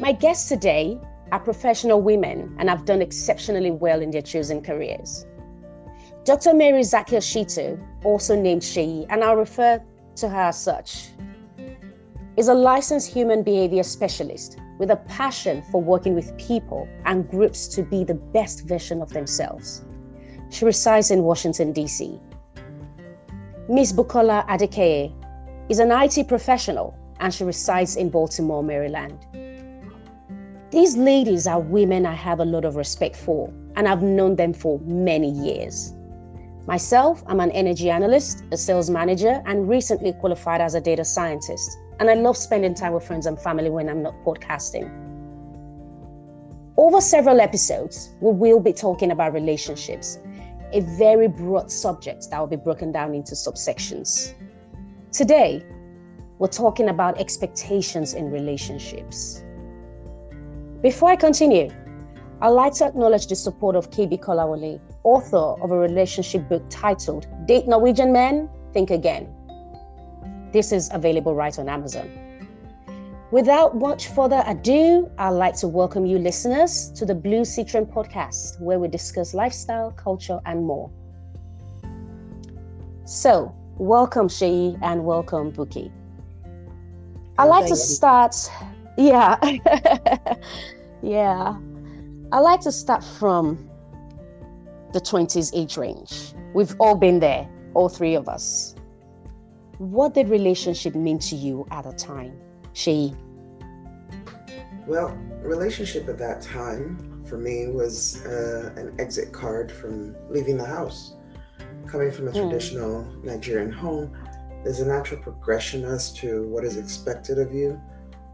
My 0.00 0.12
guests 0.12 0.48
today 0.48 0.98
are 1.30 1.38
professional 1.38 2.00
women 2.00 2.56
and 2.58 2.70
have 2.70 2.86
done 2.86 3.02
exceptionally 3.02 3.70
well 3.70 4.00
in 4.00 4.10
their 4.10 4.22
chosen 4.22 4.62
careers. 4.62 5.26
Dr. 6.24 6.54
Mary 6.54 6.80
Zakia 6.80 7.20
Shito, 7.20 7.78
also 8.02 8.34
named 8.34 8.62
Sheyi, 8.62 9.04
and 9.10 9.22
I'll 9.22 9.36
refer 9.36 9.78
to 10.16 10.28
her 10.30 10.48
as 10.48 10.58
such, 10.58 11.10
is 12.38 12.48
a 12.48 12.54
licensed 12.54 13.12
human 13.12 13.42
behavior 13.42 13.82
specialist 13.82 14.58
with 14.78 14.90
a 14.90 14.96
passion 14.96 15.62
for 15.70 15.82
working 15.82 16.14
with 16.14 16.34
people 16.38 16.88
and 17.04 17.28
groups 17.28 17.68
to 17.68 17.82
be 17.82 18.02
the 18.02 18.14
best 18.14 18.64
version 18.66 19.02
of 19.02 19.10
themselves. 19.10 19.84
She 20.48 20.64
resides 20.64 21.10
in 21.10 21.24
Washington, 21.24 21.74
D.C. 21.74 22.18
Ms. 23.68 23.92
Bukola 23.92 24.46
Adekeye 24.48 25.12
is 25.68 25.78
an 25.78 25.92
IT 25.92 26.26
professional 26.26 26.96
and 27.20 27.34
she 27.34 27.44
resides 27.44 27.96
in 27.96 28.08
Baltimore, 28.08 28.62
Maryland. 28.62 29.18
These 30.70 30.96
ladies 30.96 31.48
are 31.48 31.58
women 31.58 32.06
I 32.06 32.14
have 32.14 32.38
a 32.38 32.44
lot 32.44 32.64
of 32.64 32.76
respect 32.76 33.16
for, 33.16 33.52
and 33.74 33.88
I've 33.88 34.02
known 34.02 34.36
them 34.36 34.52
for 34.52 34.78
many 34.84 35.28
years. 35.28 35.92
Myself, 36.68 37.24
I'm 37.26 37.40
an 37.40 37.50
energy 37.50 37.90
analyst, 37.90 38.44
a 38.52 38.56
sales 38.56 38.88
manager, 38.88 39.42
and 39.46 39.68
recently 39.68 40.12
qualified 40.12 40.60
as 40.60 40.76
a 40.76 40.80
data 40.80 41.04
scientist. 41.04 41.76
And 41.98 42.08
I 42.08 42.14
love 42.14 42.36
spending 42.36 42.74
time 42.74 42.92
with 42.92 43.04
friends 43.04 43.26
and 43.26 43.36
family 43.36 43.68
when 43.68 43.88
I'm 43.88 44.00
not 44.00 44.14
podcasting. 44.24 44.88
Over 46.76 47.00
several 47.00 47.40
episodes, 47.40 48.14
we 48.20 48.32
will 48.32 48.60
be 48.60 48.72
talking 48.72 49.10
about 49.10 49.32
relationships, 49.32 50.20
a 50.72 50.82
very 50.82 51.26
broad 51.26 51.72
subject 51.72 52.30
that 52.30 52.38
will 52.38 52.46
be 52.46 52.54
broken 52.54 52.92
down 52.92 53.12
into 53.12 53.34
subsections. 53.34 54.34
Today, 55.10 55.64
we're 56.38 56.46
talking 56.46 56.90
about 56.90 57.18
expectations 57.18 58.14
in 58.14 58.30
relationships. 58.30 59.42
Before 60.82 61.10
I 61.10 61.16
continue, 61.16 61.68
I'd 62.40 62.48
like 62.48 62.72
to 62.76 62.86
acknowledge 62.86 63.26
the 63.26 63.36
support 63.36 63.76
of 63.76 63.90
KB 63.90 64.18
Kolawole, 64.18 64.80
author 65.04 65.62
of 65.62 65.70
a 65.70 65.76
relationship 65.76 66.48
book 66.48 66.62
titled 66.70 67.26
Date 67.46 67.68
Nigerian 67.68 68.14
Men, 68.14 68.48
Think 68.72 68.90
Again. 68.90 69.28
This 70.54 70.72
is 70.72 70.88
available 70.90 71.34
right 71.34 71.58
on 71.58 71.68
Amazon. 71.68 72.10
Without 73.30 73.76
much 73.76 74.06
further 74.08 74.42
ado, 74.46 75.10
I'd 75.18 75.30
like 75.30 75.54
to 75.56 75.68
welcome 75.68 76.06
you 76.06 76.18
listeners 76.18 76.90
to 76.92 77.04
the 77.04 77.14
Blue 77.14 77.44
Citron 77.44 77.84
podcast, 77.84 78.58
where 78.58 78.78
we 78.78 78.88
discuss 78.88 79.34
lifestyle, 79.34 79.90
culture, 79.90 80.40
and 80.46 80.64
more. 80.64 80.90
So, 83.04 83.54
welcome, 83.76 84.28
Sheyi, 84.28 84.78
and 84.80 85.04
welcome, 85.04 85.52
Buki. 85.52 85.92
I'd 87.36 87.44
like 87.44 87.66
to 87.66 87.76
start 87.76 88.34
yeah. 89.00 89.38
yeah. 91.02 91.56
I 92.32 92.38
like 92.38 92.60
to 92.60 92.72
start 92.72 93.02
from 93.02 93.68
the 94.92 95.00
20s 95.00 95.50
age 95.54 95.76
range. 95.76 96.34
We've 96.54 96.74
all 96.80 96.96
been 96.96 97.20
there, 97.20 97.48
all 97.74 97.88
three 97.88 98.14
of 98.14 98.28
us. 98.28 98.74
What 99.78 100.14
did 100.14 100.28
relationship 100.28 100.94
mean 100.94 101.18
to 101.20 101.36
you 101.36 101.66
at 101.70 101.84
the 101.84 101.92
time, 101.92 102.38
She? 102.74 103.14
Well, 104.86 105.16
relationship 105.42 106.08
at 106.08 106.18
that 106.18 106.42
time 106.42 107.24
for 107.26 107.38
me 107.38 107.68
was 107.68 108.24
uh, 108.26 108.72
an 108.76 108.94
exit 108.98 109.32
card 109.32 109.70
from 109.72 110.14
leaving 110.28 110.58
the 110.58 110.66
house. 110.66 111.14
Coming 111.86 112.10
from 112.10 112.28
a 112.28 112.30
mm. 112.30 112.34
traditional 112.34 113.04
Nigerian 113.22 113.72
home, 113.72 114.14
there's 114.64 114.80
a 114.80 114.86
natural 114.86 115.22
progression 115.22 115.84
as 115.84 116.12
to 116.14 116.46
what 116.48 116.64
is 116.64 116.76
expected 116.76 117.38
of 117.38 117.54
you 117.54 117.80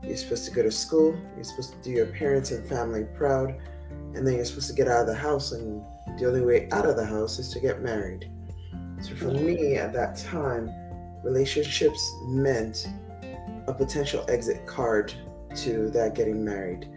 you're 0.02 0.16
supposed 0.16 0.44
to 0.46 0.50
go 0.50 0.62
to 0.62 0.70
school. 0.70 1.18
You're 1.34 1.44
supposed 1.44 1.72
to 1.72 1.82
do 1.82 1.90
your 1.90 2.06
parents 2.06 2.50
and 2.50 2.66
family 2.68 3.04
proud. 3.16 3.54
And 4.14 4.26
then 4.26 4.34
you're 4.34 4.44
supposed 4.44 4.68
to 4.68 4.74
get 4.74 4.88
out 4.88 5.02
of 5.02 5.06
the 5.06 5.14
house. 5.14 5.52
And 5.52 5.82
the 6.18 6.26
only 6.26 6.42
way 6.42 6.68
out 6.72 6.86
of 6.86 6.96
the 6.96 7.04
house 7.04 7.38
is 7.38 7.48
to 7.50 7.60
get 7.60 7.82
married. 7.82 8.30
So 9.00 9.14
for 9.14 9.26
me 9.26 9.76
at 9.76 9.92
that 9.92 10.16
time, 10.16 10.70
relationships 11.22 12.14
meant 12.26 12.88
a 13.66 13.74
potential 13.74 14.24
exit 14.28 14.66
card 14.66 15.12
to 15.56 15.90
that 15.90 16.14
getting 16.14 16.44
married. 16.44 16.88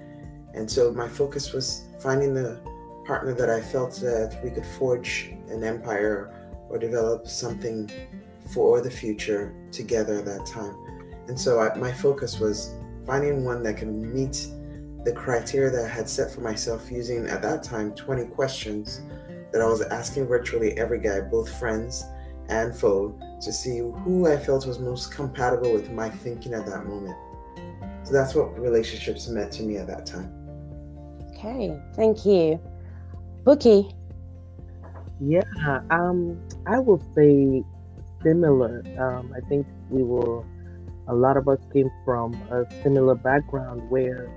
And 0.53 0.69
so 0.69 0.91
my 0.91 1.07
focus 1.07 1.51
was 1.51 1.85
finding 1.99 2.33
the 2.33 2.59
partner 3.05 3.33
that 3.33 3.49
I 3.49 3.61
felt 3.61 3.95
that 4.01 4.39
we 4.43 4.51
could 4.51 4.65
forge 4.65 5.33
an 5.49 5.63
empire 5.63 6.33
or 6.69 6.77
develop 6.77 7.27
something 7.27 7.89
for 8.53 8.81
the 8.81 8.91
future 8.91 9.53
together 9.71 10.19
at 10.19 10.25
that 10.25 10.45
time. 10.45 10.75
And 11.27 11.39
so 11.39 11.59
I, 11.59 11.75
my 11.77 11.91
focus 11.91 12.39
was 12.39 12.73
finding 13.09 13.43
one 13.43 13.63
that 13.63 13.75
can 13.75 14.13
meet 14.13 14.49
the 15.03 15.11
criteria 15.11 15.71
that 15.71 15.83
I 15.83 15.87
had 15.87 16.07
set 16.07 16.29
for 16.29 16.41
myself 16.41 16.91
using 16.91 17.25
at 17.25 17.41
that 17.41 17.63
time 17.63 17.95
20 17.95 18.25
questions 18.25 19.01
that 19.51 19.63
I 19.63 19.65
was 19.65 19.81
asking 19.81 20.27
virtually 20.27 20.77
every 20.77 20.99
guy, 20.99 21.19
both 21.21 21.57
friends 21.57 22.05
and 22.49 22.75
foe, 22.75 23.17
to 23.41 23.51
see 23.51 23.79
who 23.79 24.27
I 24.27 24.37
felt 24.37 24.67
was 24.67 24.77
most 24.77 25.11
compatible 25.11 25.73
with 25.73 25.89
my 25.89 26.07
thinking 26.07 26.53
at 26.53 26.67
that 26.67 26.85
moment. 26.85 27.17
So 28.03 28.13
that's 28.13 28.35
what 28.35 28.55
relationships 28.59 29.27
meant 29.27 29.51
to 29.53 29.63
me 29.63 29.77
at 29.77 29.87
that 29.87 30.05
time. 30.05 30.31
Okay, 31.31 31.81
thank 31.95 32.27
you. 32.27 32.59
Buki. 33.43 33.91
Yeah, 35.19 35.41
um, 35.89 36.39
I 36.67 36.77
will 36.77 37.03
say 37.15 37.63
similar. 38.21 38.83
Um, 38.99 39.33
I 39.35 39.39
think 39.49 39.65
we 39.89 40.03
will 40.03 40.45
a 41.09 41.15
lot 41.15 41.37
of 41.37 41.47
us 41.47 41.59
came 41.73 41.91
from 42.05 42.33
a 42.51 42.65
similar 42.83 43.15
background 43.15 43.89
where, 43.89 44.31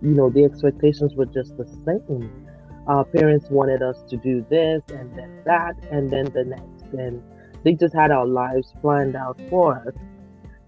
you 0.00 0.14
know, 0.14 0.30
the 0.30 0.44
expectations 0.44 1.14
were 1.14 1.26
just 1.26 1.56
the 1.56 1.66
same. 1.84 2.46
Our 2.86 3.04
parents 3.04 3.50
wanted 3.50 3.82
us 3.82 4.02
to 4.08 4.16
do 4.16 4.46
this 4.48 4.82
and 4.88 5.14
then 5.16 5.42
that 5.44 5.74
and 5.90 6.10
then 6.10 6.26
the 6.26 6.44
next. 6.44 6.92
And 6.92 7.22
they 7.64 7.72
just 7.72 7.94
had 7.94 8.10
our 8.10 8.26
lives 8.26 8.72
planned 8.80 9.16
out 9.16 9.40
for 9.50 9.76
us. 9.86 9.94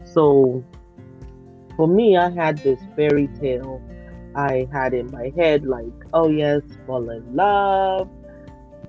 So 0.04 0.64
for 1.76 1.86
me, 1.86 2.16
I 2.16 2.30
had 2.30 2.58
this 2.58 2.80
fairy 2.96 3.28
tale 3.40 3.80
I 4.34 4.68
had 4.72 4.94
in 4.94 5.10
my 5.12 5.32
head 5.36 5.64
like, 5.64 5.92
oh, 6.12 6.28
yes, 6.28 6.62
fall 6.86 7.08
in 7.10 7.36
love, 7.36 8.08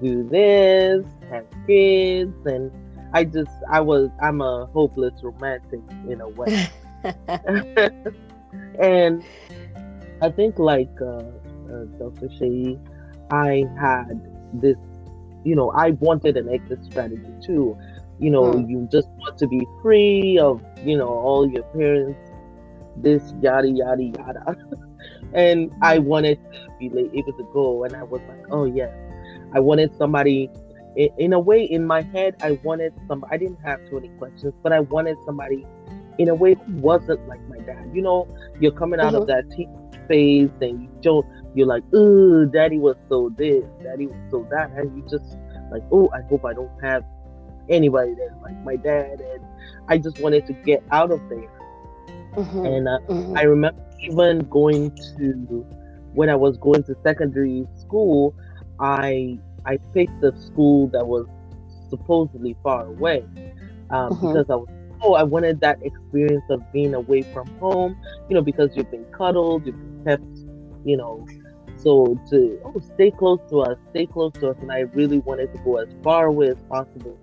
do 0.02 0.28
this, 0.28 1.06
have 1.30 1.46
kids, 1.68 2.36
and 2.46 2.72
I 3.14 3.24
just 3.24 3.52
I 3.70 3.82
was 3.82 4.10
I'm 4.22 4.42
a 4.42 4.68
hopeless 4.74 5.14
romantic 5.24 5.82
in 6.08 6.22
a 6.22 6.30
way. 6.30 6.70
and 8.80 9.24
I 10.22 10.30
think 10.30 10.60
like 10.60 10.90
uh, 11.02 11.24
uh, 11.72 11.86
Dr. 12.00 12.28
Sheyi, 12.28 12.80
I 13.32 13.66
had 13.80 14.22
this, 14.54 14.78
you 15.44 15.56
know, 15.56 15.72
I 15.72 15.92
wanted 15.92 16.38
an 16.38 16.50
exit 16.50 16.84
strategy 16.84 17.34
too. 17.44 17.78
You 18.20 18.32
know, 18.32 18.54
mm. 18.54 18.70
you 18.70 18.88
just 18.92 19.10
want 19.10 19.38
to 19.38 19.48
be 19.48 19.66
free 19.82 20.40
of, 20.40 20.64
you 20.84 20.98
know, 20.98 21.08
all 21.08 21.48
your 21.50 21.64
parents, 21.64 22.32
this 22.98 23.34
yada 23.42 23.70
yada 23.70 24.04
yada. 24.04 24.58
and 25.34 25.72
I 25.82 25.98
hmm. 25.98 26.06
wanted 26.06 26.40
to 26.52 26.72
be 26.80 26.88
able 26.88 27.34
to 27.34 27.48
go 27.54 27.84
and 27.84 27.96
I 27.96 28.04
was 28.04 28.22
like, 28.28 28.46
oh 28.50 28.66
yeah. 28.66 28.92
I 29.54 29.60
wanted 29.60 29.96
somebody 29.96 30.50
in 30.98 31.34
a 31.34 31.40
way 31.40 31.64
in 31.64 31.86
my 31.86 32.02
head 32.02 32.36
i 32.42 32.52
wanted 32.64 32.94
some 33.08 33.24
i 33.30 33.38
didn't 33.38 33.60
have 33.64 33.80
too 33.88 33.96
many 33.96 34.10
questions 34.18 34.54
but 34.64 34.74
i 34.74 34.80
wanted 34.80 35.16
somebody 35.26 35.66
in 36.18 36.30
a 36.30 36.36
way 36.36 36.56
who 36.56 36.78
wasn't 36.78 37.28
like 37.28 37.42
my 37.48 37.58
dad 37.60 37.90
you 37.94 38.02
know 38.02 38.28
you're 38.60 38.72
coming 38.72 39.00
out 39.00 39.14
mm-hmm. 39.14 39.22
of 39.22 39.28
that 39.28 39.50
teen 39.52 39.70
phase 40.08 40.50
and 40.62 40.82
you 40.82 40.90
don't 41.02 41.26
you're 41.54 41.68
like 41.68 41.84
oh 41.94 42.46
daddy 42.46 42.80
was 42.80 42.96
so 43.10 43.32
this 43.38 43.64
daddy 43.84 44.08
was 44.08 44.18
so 44.32 44.48
that 44.50 44.72
and 44.72 44.96
you 44.98 45.04
just 45.10 45.38
like 45.72 45.84
oh 45.92 46.10
i 46.14 46.22
hope 46.24 46.44
i 46.46 46.54
don't 46.54 46.72
have 46.82 47.04
anybody 47.70 48.14
that's 48.16 48.42
like 48.42 48.58
my 48.64 48.76
dad 48.76 49.20
and 49.20 49.44
i 49.90 49.98
just 49.98 50.20
wanted 50.20 50.48
to 50.48 50.54
get 50.54 50.84
out 50.92 51.12
of 51.12 51.20
there 51.30 51.52
mm-hmm. 52.36 52.66
and 52.66 52.88
uh, 52.88 52.98
mm-hmm. 53.08 53.38
i 53.38 53.42
remember 53.44 53.80
even 54.00 54.40
going 54.50 54.96
to 54.96 55.66
when 56.14 56.30
i 56.30 56.36
was 56.36 56.58
going 56.58 56.82
to 56.82 56.96
secondary 57.04 57.68
school 57.76 58.34
i 58.80 59.38
I 59.68 59.78
picked 59.94 60.24
a 60.24 60.32
school 60.42 60.88
that 60.88 61.06
was 61.06 61.28
supposedly 61.90 62.56
far 62.64 62.86
away 62.88 63.26
um, 63.90 64.12
mm-hmm. 64.12 64.28
because 64.28 64.50
I 64.50 64.56
was 64.56 64.70
oh 65.02 65.14
I 65.14 65.24
wanted 65.24 65.60
that 65.62 65.78
experience 65.84 66.44
of 66.50 66.62
being 66.72 66.94
away 66.94 67.22
from 67.22 67.48
home, 67.60 68.00
you 68.30 68.36
know, 68.36 68.42
because 68.42 68.70
you've 68.76 68.90
been 68.90 69.06
cuddled, 69.06 69.66
you've 69.66 69.76
been 69.78 70.04
kept, 70.06 70.38
you 70.86 70.98
know. 70.98 71.26
So 71.76 72.20
to 72.30 72.60
oh 72.64 72.80
stay 72.80 73.12
close 73.12 73.40
to 73.50 73.60
us, 73.62 73.78
stay 73.92 74.06
close 74.06 74.32
to 74.36 74.50
us, 74.50 74.58
and 74.62 74.72
I 74.72 74.80
really 75.00 75.20
wanted 75.20 75.54
to 75.54 75.60
go 75.60 75.78
as 75.78 75.90
far 76.02 76.28
away 76.28 76.48
as 76.48 76.58
possible. 76.70 77.18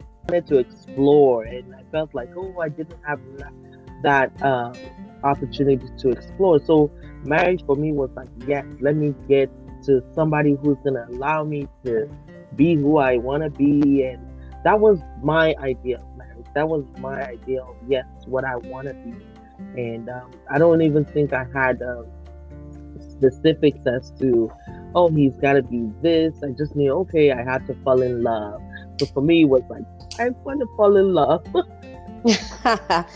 I 0.00 0.32
wanted 0.32 0.46
to 0.48 0.58
explore, 0.58 1.44
and 1.44 1.74
I 1.74 1.82
felt 1.92 2.14
like 2.14 2.30
oh 2.36 2.58
I 2.60 2.68
didn't 2.68 3.00
have 3.06 3.20
that, 3.38 3.52
that 4.02 4.42
uh, 4.42 4.74
opportunity 5.24 5.86
to 5.98 6.10
explore. 6.10 6.58
So 6.58 6.90
marriage 7.24 7.64
for 7.64 7.76
me 7.76 7.92
was 7.92 8.10
like 8.16 8.28
yes, 8.46 8.66
let 8.80 8.96
me 8.96 9.14
get 9.28 9.50
to 9.90 10.04
somebody 10.14 10.56
who's 10.62 10.78
going 10.78 10.94
to 10.94 11.06
allow 11.08 11.42
me 11.42 11.66
to 11.84 12.08
be 12.54 12.76
who 12.76 12.98
I 12.98 13.16
want 13.16 13.42
to 13.42 13.50
be. 13.50 14.04
And 14.04 14.24
that 14.64 14.78
was 14.80 15.00
my 15.22 15.54
idea 15.58 15.98
of 15.98 16.16
marriage. 16.16 16.46
That 16.54 16.68
was 16.68 16.84
my 16.98 17.22
idea 17.24 17.62
of, 17.62 17.76
yes, 17.88 18.06
what 18.26 18.44
I 18.44 18.56
want 18.56 18.88
to 18.88 18.94
be. 18.94 19.14
and 19.76 20.08
um, 20.08 20.30
I 20.50 20.58
don't 20.58 20.82
even 20.82 21.04
think 21.04 21.32
I 21.32 21.44
had 21.52 21.82
um, 21.82 22.06
specifics 23.00 23.86
as 23.86 24.10
to, 24.20 24.50
oh, 24.94 25.10
he's 25.10 25.36
got 25.36 25.54
to 25.54 25.62
be 25.62 25.90
this. 26.02 26.34
I 26.42 26.50
just 26.50 26.76
knew, 26.76 26.92
okay, 27.00 27.32
I 27.32 27.42
had 27.42 27.66
to 27.66 27.74
fall 27.84 28.00
in 28.02 28.22
love. 28.22 28.60
So 28.98 29.06
for 29.06 29.22
me, 29.22 29.42
it 29.42 29.48
was 29.48 29.62
like, 29.68 29.84
I 30.18 30.30
want 30.44 30.60
to 30.60 30.66
fall 30.76 30.96
in 30.96 31.14
love. 31.14 31.44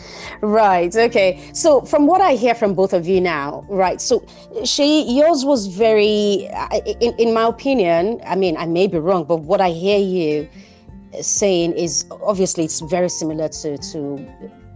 right. 0.41 0.95
Okay. 0.95 1.49
So, 1.53 1.81
from 1.81 2.07
what 2.07 2.21
I 2.21 2.33
hear 2.33 2.55
from 2.55 2.73
both 2.73 2.93
of 2.93 3.07
you 3.07 3.21
now, 3.21 3.65
right? 3.69 4.01
So, 4.01 4.25
she 4.63 5.03
yours 5.03 5.45
was 5.45 5.67
very, 5.67 6.49
in 7.01 7.13
in 7.17 7.33
my 7.33 7.45
opinion. 7.45 8.21
I 8.25 8.35
mean, 8.35 8.57
I 8.57 8.65
may 8.65 8.87
be 8.87 8.97
wrong, 8.97 9.25
but 9.25 9.37
what 9.41 9.61
I 9.61 9.69
hear 9.69 9.99
you 9.99 10.49
saying 11.21 11.73
is 11.73 12.05
obviously 12.23 12.65
it's 12.65 12.81
very 12.81 13.09
similar 13.09 13.47
to 13.47 13.77
to 13.77 14.27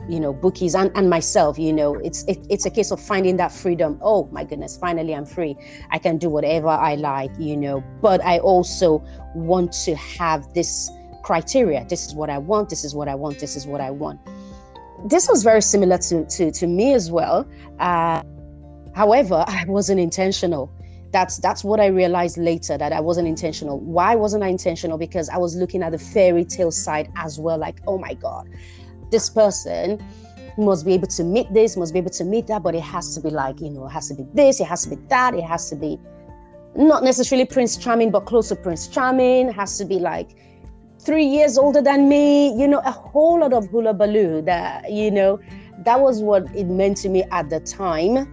you 0.08 0.20
know 0.20 0.34
Buki's 0.34 0.74
and, 0.74 0.92
and 0.96 1.10
myself 1.10 1.60
you 1.60 1.74
know 1.74 1.96
it's 1.96 2.24
it, 2.24 2.40
it's 2.50 2.66
a 2.66 2.70
case 2.70 2.92
of 2.92 3.00
finding 3.00 3.38
that 3.38 3.52
freedom 3.52 4.00
oh 4.02 4.28
my 4.32 4.44
goodness 4.44 4.78
finally 4.78 5.14
i'm 5.14 5.26
free 5.26 5.56
i 5.92 6.00
can 6.00 6.18
do 6.18 6.30
whatever 6.30 6.70
i 6.70 6.96
like 6.96 7.30
you 7.38 7.56
know 7.56 7.84
but 8.02 8.24
i 8.24 8.40
also 8.40 9.04
want 9.36 9.72
to 9.72 9.96
have 9.96 10.52
this 10.54 10.90
criteria. 11.30 11.86
This 11.88 12.08
is 12.08 12.16
what 12.16 12.32
i 12.32 12.40
want 12.40 12.70
this 12.70 12.84
is 12.84 12.96
what 12.96 13.08
i 13.08 13.14
want 13.14 13.38
this 13.38 13.56
is 13.56 13.68
what 13.68 13.82
i 13.82 13.92
want. 13.92 14.20
This 15.14 15.30
was 15.30 15.44
very 15.44 15.62
similar 15.62 16.00
to 16.10 16.26
to, 16.26 16.52
to 16.60 16.66
me 16.66 16.94
as 17.00 17.12
well. 17.12 17.48
Uh, 17.80 18.24
however 18.96 19.46
i 19.60 19.64
wasn't 19.68 20.00
intentional. 20.00 20.72
That's 21.12 21.38
that's 21.38 21.64
what 21.64 21.80
i 21.80 21.88
realized 22.02 22.38
later 22.40 22.76
that 22.80 22.92
i 23.00 23.02
wasn't 23.10 23.28
intentional. 23.28 23.80
Why 23.98 24.16
wasn't 24.16 24.44
i 24.44 24.48
intentional? 24.58 24.98
Because 24.98 25.30
i 25.30 25.38
was 25.38 25.56
looking 25.56 25.84
at 25.84 25.92
the 25.92 26.00
fairy 26.00 26.46
tale 26.46 26.72
side 26.72 27.08
as 27.16 27.40
well 27.40 27.60
like 27.60 27.78
oh 27.86 28.00
my 28.00 28.16
god 28.16 28.50
this 29.12 29.30
person 29.30 29.84
must 30.58 30.84
be 30.88 30.94
able 30.98 31.12
to 31.20 31.24
meet 31.24 31.48
this 31.54 31.78
must 31.78 31.94
be 31.94 32.00
able 32.04 32.16
to 32.22 32.24
meet 32.24 32.46
that 32.48 32.62
but 32.64 32.74
it 32.76 32.86
has 32.96 33.06
to 33.16 33.22
be 33.26 33.30
like 33.30 33.62
you 33.62 33.70
know 33.70 33.86
it 33.86 33.94
has 33.98 34.08
to 34.10 34.16
be 34.20 34.26
this 34.34 34.60
it 34.60 34.68
has 34.72 34.82
to 34.84 34.90
be 34.94 34.98
that 35.14 35.34
it 35.34 35.46
has 35.54 35.70
to 35.70 35.76
be 35.76 36.00
not 36.76 37.04
necessarily 37.04 37.46
prince 37.46 37.78
charming 37.78 38.12
but 38.12 38.22
close 38.26 38.50
to 38.50 38.56
prince 38.56 38.88
charming. 38.88 39.50
It 39.50 39.56
has 39.56 39.78
to 39.78 39.86
be 39.86 40.00
like 40.00 40.30
three 41.10 41.26
years 41.26 41.58
older 41.58 41.82
than 41.82 42.08
me 42.08 42.54
you 42.62 42.68
know 42.68 42.82
a 42.86 42.92
whole 42.92 43.40
lot 43.40 43.52
of 43.52 43.66
hula 43.70 43.94
baloo 43.96 44.44
that 44.44 44.92
you 44.92 45.10
know 45.10 45.40
that 45.80 46.00
was 46.00 46.22
what 46.22 46.44
it 46.56 46.68
meant 46.68 46.96
to 46.96 47.10
me 47.10 47.24
at 47.32 47.50
the 47.50 47.60
time 47.62 48.28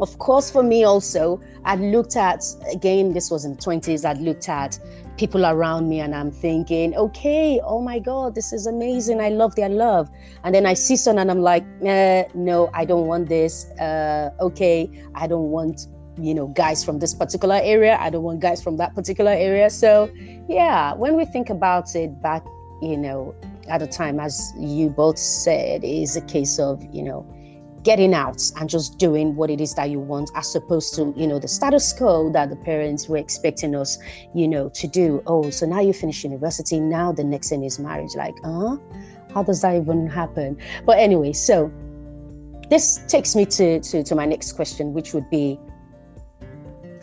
of 0.00 0.18
course, 0.18 0.50
for 0.50 0.62
me 0.62 0.82
also, 0.82 1.40
I 1.64 1.76
looked 1.76 2.16
at, 2.16 2.44
again, 2.72 3.12
this 3.12 3.30
was 3.30 3.44
in 3.44 3.54
the 3.54 3.62
20s, 3.62 4.04
I 4.04 4.14
looked 4.20 4.48
at 4.48 4.78
people 5.16 5.46
around 5.46 5.88
me 5.88 6.00
and 6.00 6.14
I'm 6.14 6.32
thinking, 6.32 6.96
okay, 6.96 7.60
oh 7.64 7.80
my 7.80 8.00
God, 8.00 8.34
this 8.34 8.52
is 8.52 8.66
amazing. 8.66 9.20
I 9.20 9.28
love 9.28 9.54
their 9.54 9.68
love. 9.68 10.10
And 10.42 10.52
then 10.52 10.66
I 10.66 10.74
see 10.74 10.96
someone 10.96 11.20
and 11.22 11.30
I'm 11.30 11.42
like, 11.42 11.64
eh, 11.84 12.24
no, 12.34 12.70
I 12.74 12.84
don't 12.84 13.06
want 13.06 13.28
this. 13.28 13.66
Uh, 13.78 14.30
okay, 14.40 14.90
I 15.14 15.28
don't 15.28 15.50
want, 15.50 15.86
you 16.16 16.34
know, 16.34 16.48
guys 16.48 16.84
from 16.84 16.98
this 16.98 17.14
particular 17.14 17.60
area. 17.62 17.96
I 18.00 18.10
don't 18.10 18.22
want 18.22 18.40
guys 18.40 18.62
from 18.62 18.76
that 18.76 18.94
particular 18.94 19.32
area. 19.32 19.70
So, 19.70 20.10
yeah, 20.48 20.94
when 20.94 21.16
we 21.16 21.24
think 21.24 21.50
about 21.50 21.94
it 21.94 22.22
back, 22.22 22.44
you 22.80 22.96
know, 22.96 23.34
at 23.68 23.82
a 23.82 23.86
time, 23.86 24.20
as 24.20 24.52
you 24.58 24.90
both 24.90 25.18
said, 25.18 25.82
is 25.84 26.16
a 26.16 26.20
case 26.20 26.58
of, 26.58 26.82
you 26.92 27.02
know, 27.02 27.26
getting 27.84 28.14
out 28.14 28.42
and 28.58 28.68
just 28.68 28.98
doing 28.98 29.36
what 29.36 29.50
it 29.50 29.60
is 29.60 29.74
that 29.74 29.90
you 29.90 30.00
want 30.00 30.30
as 30.34 30.54
opposed 30.56 30.94
to 30.94 31.12
you 31.16 31.26
know 31.26 31.38
the 31.38 31.46
status 31.46 31.92
quo 31.92 32.30
that 32.32 32.48
the 32.48 32.56
parents 32.56 33.10
were 33.10 33.18
expecting 33.18 33.76
us 33.76 33.98
you 34.34 34.48
know 34.48 34.70
to 34.70 34.88
do 34.88 35.22
oh 35.26 35.50
so 35.50 35.66
now 35.66 35.80
you 35.80 35.92
finish 35.92 36.24
university 36.24 36.80
now 36.80 37.12
the 37.12 37.22
next 37.22 37.50
thing 37.50 37.62
is 37.62 37.78
marriage 37.78 38.14
like 38.16 38.34
huh 38.42 38.78
how 39.34 39.42
does 39.42 39.60
that 39.60 39.76
even 39.76 40.06
happen 40.06 40.56
but 40.86 40.98
anyway 40.98 41.30
so 41.30 41.70
this 42.70 43.04
takes 43.06 43.36
me 43.36 43.44
to 43.44 43.78
to, 43.80 44.02
to 44.02 44.14
my 44.14 44.24
next 44.24 44.52
question 44.52 44.94
which 44.94 45.12
would 45.12 45.28
be 45.28 45.60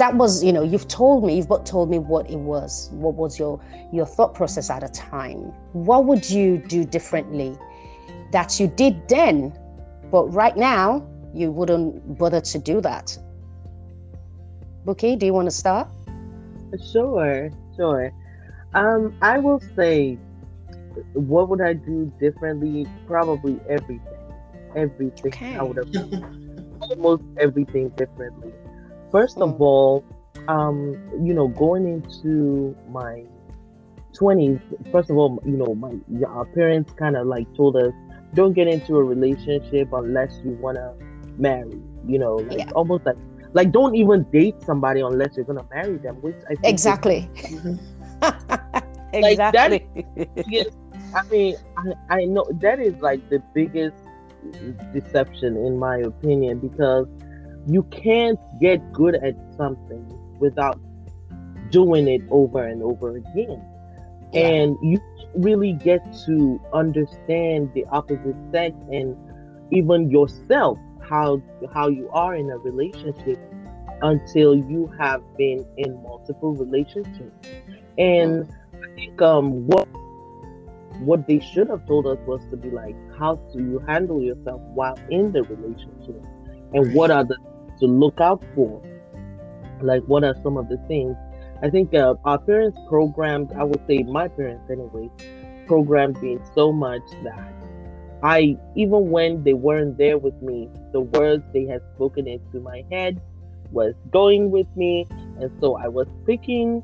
that 0.02 0.16
was 0.16 0.44
you 0.44 0.52
know 0.52 0.64
you've 0.64 0.88
told 0.88 1.24
me 1.24 1.38
you've 1.38 1.48
but 1.48 1.66
told 1.66 1.90
me 1.90 2.00
what 2.00 2.30
it 2.30 2.42
was 2.52 2.90
what 2.92 3.16
was 3.16 3.38
your 3.38 3.60
your 3.94 4.06
thought 4.06 4.34
process 4.34 4.70
at 4.70 4.84
a 4.84 4.90
time 4.90 5.38
what 5.74 6.06
would 6.06 6.30
you 6.30 6.58
do 6.68 6.84
differently 6.84 7.58
that 8.32 8.60
you 8.60 8.68
did 8.68 9.08
then 9.08 9.54
but 10.12 10.26
right 10.34 10.56
now, 10.56 11.08
you 11.34 11.52
wouldn't 11.52 12.18
bother 12.18 12.42
to 12.42 12.60
do 12.60 12.82
that. 12.82 13.18
Buki, 14.86 15.18
do 15.18 15.26
you 15.26 15.34
want 15.34 15.48
to 15.48 15.56
start? 15.56 15.88
Sure, 16.92 17.50
sure. 17.78 18.12
Um, 18.74 19.16
I 19.22 19.40
will 19.40 19.62
say, 19.76 20.18
what 21.14 21.48
would 21.48 21.62
I 21.62 21.74
do 21.74 22.12
differently? 22.20 22.86
Probably 23.08 23.60
everything. 23.70 24.02
Everything. 24.76 25.28
Okay. 25.28 25.56
I 25.56 25.64
would 25.64 25.78
have 25.78 26.24
almost 26.82 27.24
everything 27.38 27.90
differently. 27.90 28.52
First 29.12 29.38
of 29.38 29.62
all, 29.62 30.04
um, 30.48 30.98
you 31.22 31.34
know, 31.34 31.48
going 31.48 31.88
into 31.88 32.76
my 32.90 33.24
20s, 34.14 34.62
first 34.92 35.10
of 35.10 35.18
all, 35.18 35.42
you 35.46 35.58
know, 35.58 35.76
my 35.76 35.94
our 36.28 36.46
parents 36.46 36.94
kind 36.94 37.16
of 37.16 37.28
like 37.28 37.54
told 37.56 37.76
us 37.76 37.94
don't 38.34 38.54
get 38.54 38.68
into 38.68 38.98
a 38.98 39.04
relationship 39.04 39.92
unless 39.92 40.40
you 40.44 40.52
want 40.52 40.78
to 40.78 40.94
marry 41.38 41.82
you 42.08 42.20
know 42.20 42.36
like 42.36 42.60
yeah. 42.60 42.72
almost 42.76 43.06
like 43.06 43.18
like 43.54 43.72
don't 43.72 43.96
even 43.96 44.24
date 44.32 44.56
somebody 44.62 45.02
unless 45.02 45.36
you're 45.36 45.46
gonna 45.46 45.66
marry 45.74 45.98
them 45.98 46.16
which 46.22 46.36
i 46.50 46.56
think 46.56 46.66
exactly. 46.66 47.30
Like 49.14 49.34
exactly. 49.34 49.88
that, 50.16 50.72
i 51.16 51.24
mean 51.30 51.56
I, 51.78 52.16
I 52.22 52.26
know 52.26 52.46
that 52.62 52.80
is 52.80 52.96
like 53.02 53.28
the 53.30 53.40
biggest 53.54 53.98
deception 54.94 55.58
in 55.58 55.78
my 55.78 55.98
opinion 55.98 56.60
because 56.60 57.08
you 57.68 57.84
can't 57.84 58.40
get 58.60 58.92
good 58.94 59.16
at 59.16 59.36
something 59.58 60.06
without 60.40 60.80
doing 61.70 62.08
it 62.08 62.22
over 62.30 62.66
and 62.66 62.82
over 62.84 63.18
again. 63.18 63.64
Yeah. 64.34 64.48
and 64.48 64.78
you 64.82 65.00
really 65.36 65.74
get 65.74 66.02
to 66.26 66.62
understand 66.74 67.72
the 67.74 67.86
opposite 67.92 68.36
sex 68.52 68.76
and 68.90 69.16
even 69.72 70.10
yourself 70.10 70.78
how 71.02 71.42
how 71.74 71.88
you 71.90 72.10
are 72.12 72.36
in 72.36 72.50
a 72.50 72.58
relationship 72.58 73.40
until 74.02 74.56
you 74.56 74.92
have 74.98 75.22
been 75.38 75.66
in 75.78 76.02
multiple 76.04 76.56
relationships. 76.56 77.48
And 77.98 78.48
i 78.74 78.96
think 78.96 79.22
um 79.22 79.68
what 79.68 79.88
what 81.00 81.28
they 81.28 81.40
should 81.40 81.70
have 81.70 81.86
told 81.88 82.08
us 82.08 82.18
was 82.26 82.42
to 82.52 82.58
be 82.58 82.70
like 82.70 82.96
how 83.18 83.36
do 83.54 83.60
you 83.60 83.80
handle 83.88 84.22
yourself 84.22 84.62
while 84.74 84.98
in 85.10 85.32
the 85.32 85.44
relationship? 85.44 86.24
And 86.74 86.94
what 86.94 87.12
are 87.12 87.26
the 87.26 87.38
to 87.82 87.86
look 87.86 88.22
out 88.22 88.42
for 88.56 88.82
like 89.82 90.02
what 90.04 90.24
are 90.24 90.36
some 90.44 90.58
of 90.58 90.70
the 90.70 90.78
things 90.88 91.16
I 91.64 91.70
think 91.70 91.94
uh, 91.94 92.16
our 92.26 92.40
parents 92.40 92.78
programmed, 92.90 93.52
I 93.54 93.64
would 93.64 93.82
say 93.88 94.00
my 94.02 94.28
parents 94.28 94.64
anyway, 94.72 95.10
programmed 95.68 96.22
me 96.22 96.40
so 96.56 96.72
much 96.72 97.04
that 97.24 97.54
I, 98.24 98.58
even 98.76 99.12
when 99.12 99.44
they 99.44 99.54
weren't 99.54 99.98
there 99.98 100.18
with 100.18 100.40
me, 100.42 100.70
the 100.92 101.02
words 101.02 101.44
they 101.54 101.66
had 101.66 101.82
spoken 101.96 102.28
into 102.28 102.60
my 102.60 102.84
head 102.92 103.22
was 103.72 103.94
going 104.12 104.50
with 104.50 104.66
me. 104.76 105.08
And 105.40 105.52
so 105.62 105.78
I 105.78 105.88
was 105.88 106.08
picking, 106.26 106.82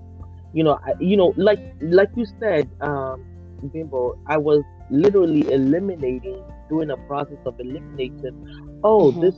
you 0.54 0.64
know, 0.64 0.80
I, 0.86 0.94
you 1.00 1.18
know, 1.18 1.34
like, 1.38 1.60
like 1.82 2.10
you 2.16 2.28
said, 2.40 2.70
um, 2.82 3.26
Bimbo, 3.74 4.20
I 4.28 4.38
was 4.38 4.62
literally 4.92 5.52
eliminating, 5.52 6.44
doing 6.70 6.92
a 6.92 6.98
process 7.08 7.40
of 7.48 7.60
elimination. 7.60 8.80
Oh, 8.84 9.12
mm-hmm. 9.12 9.22
this, 9.22 9.36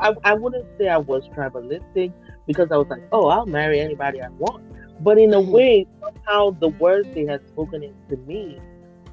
I, 0.00 0.14
I 0.24 0.34
wouldn't 0.34 0.66
say 0.78 0.88
I 0.88 0.98
was 0.98 1.28
tribalistic 1.28 2.12
because 2.46 2.70
I 2.70 2.76
was 2.76 2.86
like, 2.88 3.02
oh, 3.12 3.28
I'll 3.28 3.46
marry 3.46 3.80
anybody 3.80 4.20
I 4.20 4.28
want. 4.28 4.64
But 5.02 5.18
in 5.18 5.32
a 5.34 5.36
mm-hmm. 5.36 5.52
way, 5.52 5.86
somehow 6.00 6.50
the 6.52 6.68
words 6.68 7.08
they 7.14 7.24
had 7.26 7.46
spoken 7.48 7.82
into 7.82 8.16
me 8.22 8.58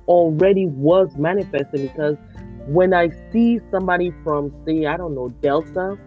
already 0.08 0.68
was 0.68 1.16
manifesting 1.18 1.88
because 1.88 2.18
when 2.68 2.94
I 2.94 3.10
see 3.32 3.60
somebody 3.72 4.14
from, 4.24 4.54
say, 4.66 4.86
I 4.86 4.98
don't 4.98 5.16
know, 5.16 5.30
Delta, 5.30 5.98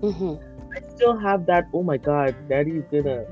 mm-hmm. 0.00 0.34
I 0.74 0.80
still 0.94 1.16
have 1.18 1.46
that, 1.46 1.68
oh 1.72 1.82
my 1.82 1.96
God, 1.96 2.34
daddy's 2.48 2.84
gonna, 2.90 3.24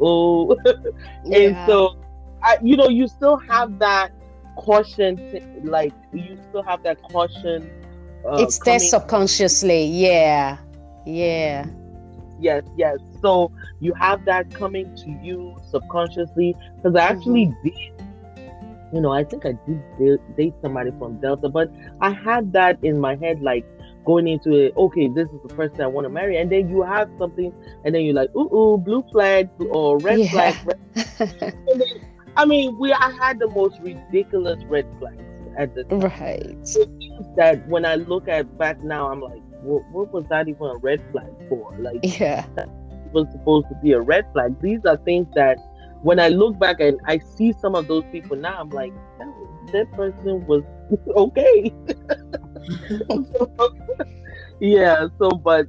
oh. 0.00 0.56
yeah. 1.24 1.38
and 1.38 1.68
so, 1.68 1.96
I, 2.42 2.58
you 2.62 2.76
know, 2.76 2.88
you 2.88 3.08
still 3.08 3.36
have 3.36 3.78
that 3.80 4.12
caution, 4.56 5.16
to, 5.16 5.40
like, 5.64 5.92
you 6.12 6.38
still 6.48 6.62
have 6.62 6.82
that 6.84 7.02
caution. 7.02 7.70
Uh, 8.26 8.36
it's 8.42 8.58
there 8.60 8.78
subconsciously, 8.78 9.84
yeah, 9.84 10.58
yeah 11.04 11.66
yes, 12.44 12.62
yes. 12.76 12.98
So 13.20 13.50
you 13.80 13.94
have 13.94 14.24
that 14.26 14.52
coming 14.54 14.94
to 14.96 15.10
you 15.22 15.56
subconsciously 15.70 16.54
because 16.76 16.94
I 16.96 17.04
actually 17.04 17.46
mm-hmm. 17.46 17.68
did. 17.68 17.90
You 18.92 19.00
know, 19.00 19.10
I 19.10 19.24
think 19.24 19.44
I 19.44 19.58
did 19.98 20.20
date 20.36 20.54
somebody 20.62 20.92
from 20.98 21.18
Delta, 21.20 21.48
but 21.48 21.68
I 22.00 22.10
had 22.10 22.52
that 22.52 22.78
in 22.84 23.00
my 23.00 23.16
head, 23.16 23.42
like 23.42 23.66
going 24.04 24.28
into 24.28 24.52
it. 24.52 24.76
Okay, 24.76 25.08
this 25.08 25.28
is 25.30 25.40
the 25.42 25.52
person 25.52 25.80
I 25.80 25.88
want 25.88 26.04
to 26.04 26.10
marry, 26.10 26.36
and 26.36 26.52
then 26.52 26.68
you 26.68 26.82
have 26.82 27.10
something, 27.18 27.52
and 27.84 27.92
then 27.92 28.02
you're 28.02 28.14
like, 28.14 28.32
ooh, 28.36 28.54
ooh 28.54 28.76
blue 28.78 29.02
flag 29.10 29.48
or 29.70 29.98
red 29.98 30.20
yeah. 30.20 30.30
flag. 30.30 30.54
Red. 30.64 31.56
then, 31.66 31.82
I 32.36 32.44
mean, 32.44 32.78
we 32.78 32.92
I 32.92 33.10
had 33.10 33.40
the 33.40 33.48
most 33.48 33.80
ridiculous 33.80 34.62
red 34.64 34.86
flags 35.00 35.22
at 35.56 35.74
the 35.74 35.84
time. 35.84 36.00
Right. 36.00 36.68
That 37.36 37.66
when 37.68 37.84
I 37.84 37.96
look 37.96 38.28
at 38.28 38.56
back 38.58 38.82
now, 38.82 39.10
I'm 39.10 39.20
like, 39.20 39.42
what, 39.62 39.82
what 39.90 40.12
was 40.12 40.24
that 40.30 40.48
even 40.48 40.66
a 40.66 40.76
red 40.76 41.02
flag 41.12 41.30
for? 41.48 41.74
Like, 41.78 42.00
Yeah. 42.02 42.46
It 42.56 43.12
was 43.12 43.26
supposed 43.32 43.68
to 43.68 43.74
be 43.82 43.92
a 43.92 44.00
red 44.00 44.26
flag. 44.32 44.60
These 44.60 44.84
are 44.84 44.96
things 44.96 45.26
that 45.34 45.58
when 46.02 46.18
I 46.18 46.28
look 46.28 46.58
back 46.58 46.80
and 46.80 46.98
I 47.06 47.18
see 47.18 47.52
some 47.52 47.74
of 47.74 47.88
those 47.88 48.04
people 48.12 48.36
now, 48.36 48.60
I'm 48.60 48.70
like, 48.70 48.92
that, 49.18 49.28
that 49.72 49.92
person 49.92 50.44
was 50.46 50.62
okay. 51.16 51.72
yeah. 54.60 55.08
So, 55.18 55.30
but 55.30 55.66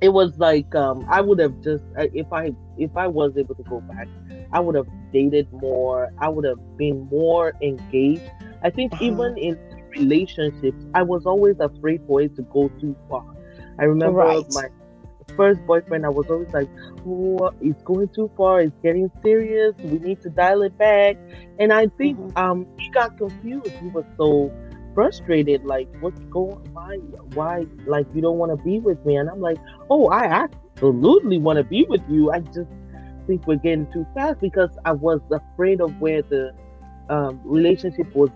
it 0.00 0.10
was 0.10 0.38
like 0.38 0.74
um, 0.74 1.04
I 1.08 1.20
would 1.20 1.38
have 1.38 1.60
just 1.62 1.84
if 1.96 2.32
I 2.32 2.52
if 2.76 2.96
I 2.96 3.06
was 3.06 3.36
able 3.36 3.54
to 3.56 3.62
go 3.64 3.80
back, 3.80 4.08
I 4.52 4.60
would 4.60 4.74
have 4.74 4.86
dated 5.12 5.48
more. 5.52 6.10
I 6.18 6.28
would 6.28 6.44
have 6.44 6.58
been 6.76 7.08
more 7.10 7.52
engaged. 7.60 8.30
I 8.64 8.70
think 8.70 8.92
Uh-huh. 8.92 9.00
even 9.00 9.36
in 9.38 9.56
relationships, 9.96 10.84
I 10.94 11.02
was 11.02 11.22
always 11.26 11.56
afraid 11.60 12.00
for 12.06 12.20
it 12.20 12.34
to 12.36 12.42
go 12.52 12.70
too 12.80 12.96
far. 13.08 13.22
I 13.78 13.84
remember 13.84 14.22
Right. 14.22 14.46
my 14.48 14.64
first 15.36 15.60
boyfriend, 15.66 16.04
I 16.04 16.10
was 16.10 16.26
always 16.28 16.48
like, 16.52 16.68
oh, 17.06 17.50
it's 17.60 17.80
going 17.84 18.08
too 18.14 18.30
far. 18.36 18.60
It's 18.60 18.76
getting 18.82 19.08
serious. 19.22 19.74
We 19.82 19.98
need 19.98 20.20
to 20.22 20.30
dial 20.30 20.62
it 20.62 20.76
back. 20.78 21.16
And 21.58 21.72
I 21.72 21.86
think 21.98 22.18
Mhm. 22.18 22.32
um, 22.36 22.66
he 22.78 22.88
got 22.90 23.16
confused. 23.16 23.74
He 23.80 23.88
was 23.88 24.04
so 24.16 24.52
frustrated. 24.94 25.62
Like, 25.64 25.88
what's 26.00 26.20
going? 26.32 26.56
Why? 26.72 26.96
Why? 27.32 27.66
Like, 27.86 28.06
you 28.12 28.20
don't 28.22 28.38
want 28.38 28.52
to 28.52 28.56
be 28.56 28.80
with 28.80 29.04
me? 29.04 29.16
And 29.16 29.28
I'm 29.30 29.40
like, 29.40 29.58
oh, 29.90 30.08
I 30.08 30.46
absolutely 30.80 31.38
want 31.38 31.58
to 31.58 31.64
be 31.64 31.86
with 31.88 32.02
you. 32.08 32.30
I 32.32 32.40
just 32.40 32.70
think 33.26 33.42
we're 33.46 33.56
getting 33.56 33.86
too 33.92 34.06
fast 34.14 34.40
because 34.40 34.70
I 34.84 34.92
was 34.92 35.20
afraid 35.30 35.80
of 35.80 35.94
where 35.98 36.22
the 36.30 36.52
um, 37.10 37.40
relationship 37.44 38.06
was 38.14 38.30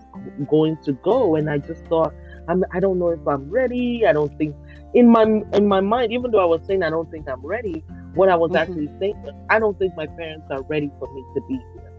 going 0.47 0.77
to 0.85 0.93
go, 1.03 1.35
and 1.35 1.49
I 1.49 1.57
just 1.59 1.83
thought, 1.85 2.13
I'm, 2.47 2.63
I 2.73 2.79
don't 2.79 2.99
know 2.99 3.09
if 3.09 3.25
I'm 3.27 3.49
ready. 3.49 4.05
I 4.05 4.13
don't 4.13 4.35
think 4.37 4.55
in 4.93 5.07
my 5.09 5.23
in 5.53 5.67
my 5.67 5.79
mind, 5.81 6.11
even 6.11 6.31
though 6.31 6.41
I 6.41 6.45
was 6.45 6.61
saying 6.67 6.83
I 6.83 6.89
don't 6.89 7.09
think 7.11 7.29
I'm 7.29 7.45
ready, 7.45 7.83
what 8.15 8.29
I 8.29 8.35
was 8.35 8.51
Mhm. 8.51 8.59
actually 8.61 8.89
saying 8.99 9.15
was 9.23 9.33
I 9.49 9.59
don't 9.59 9.77
think 9.79 9.95
my 9.95 10.07
parents 10.07 10.45
are 10.51 10.61
ready 10.63 10.91
for 10.99 11.07
me 11.13 11.23
to 11.35 11.41
be 11.47 11.55
here. 11.55 11.91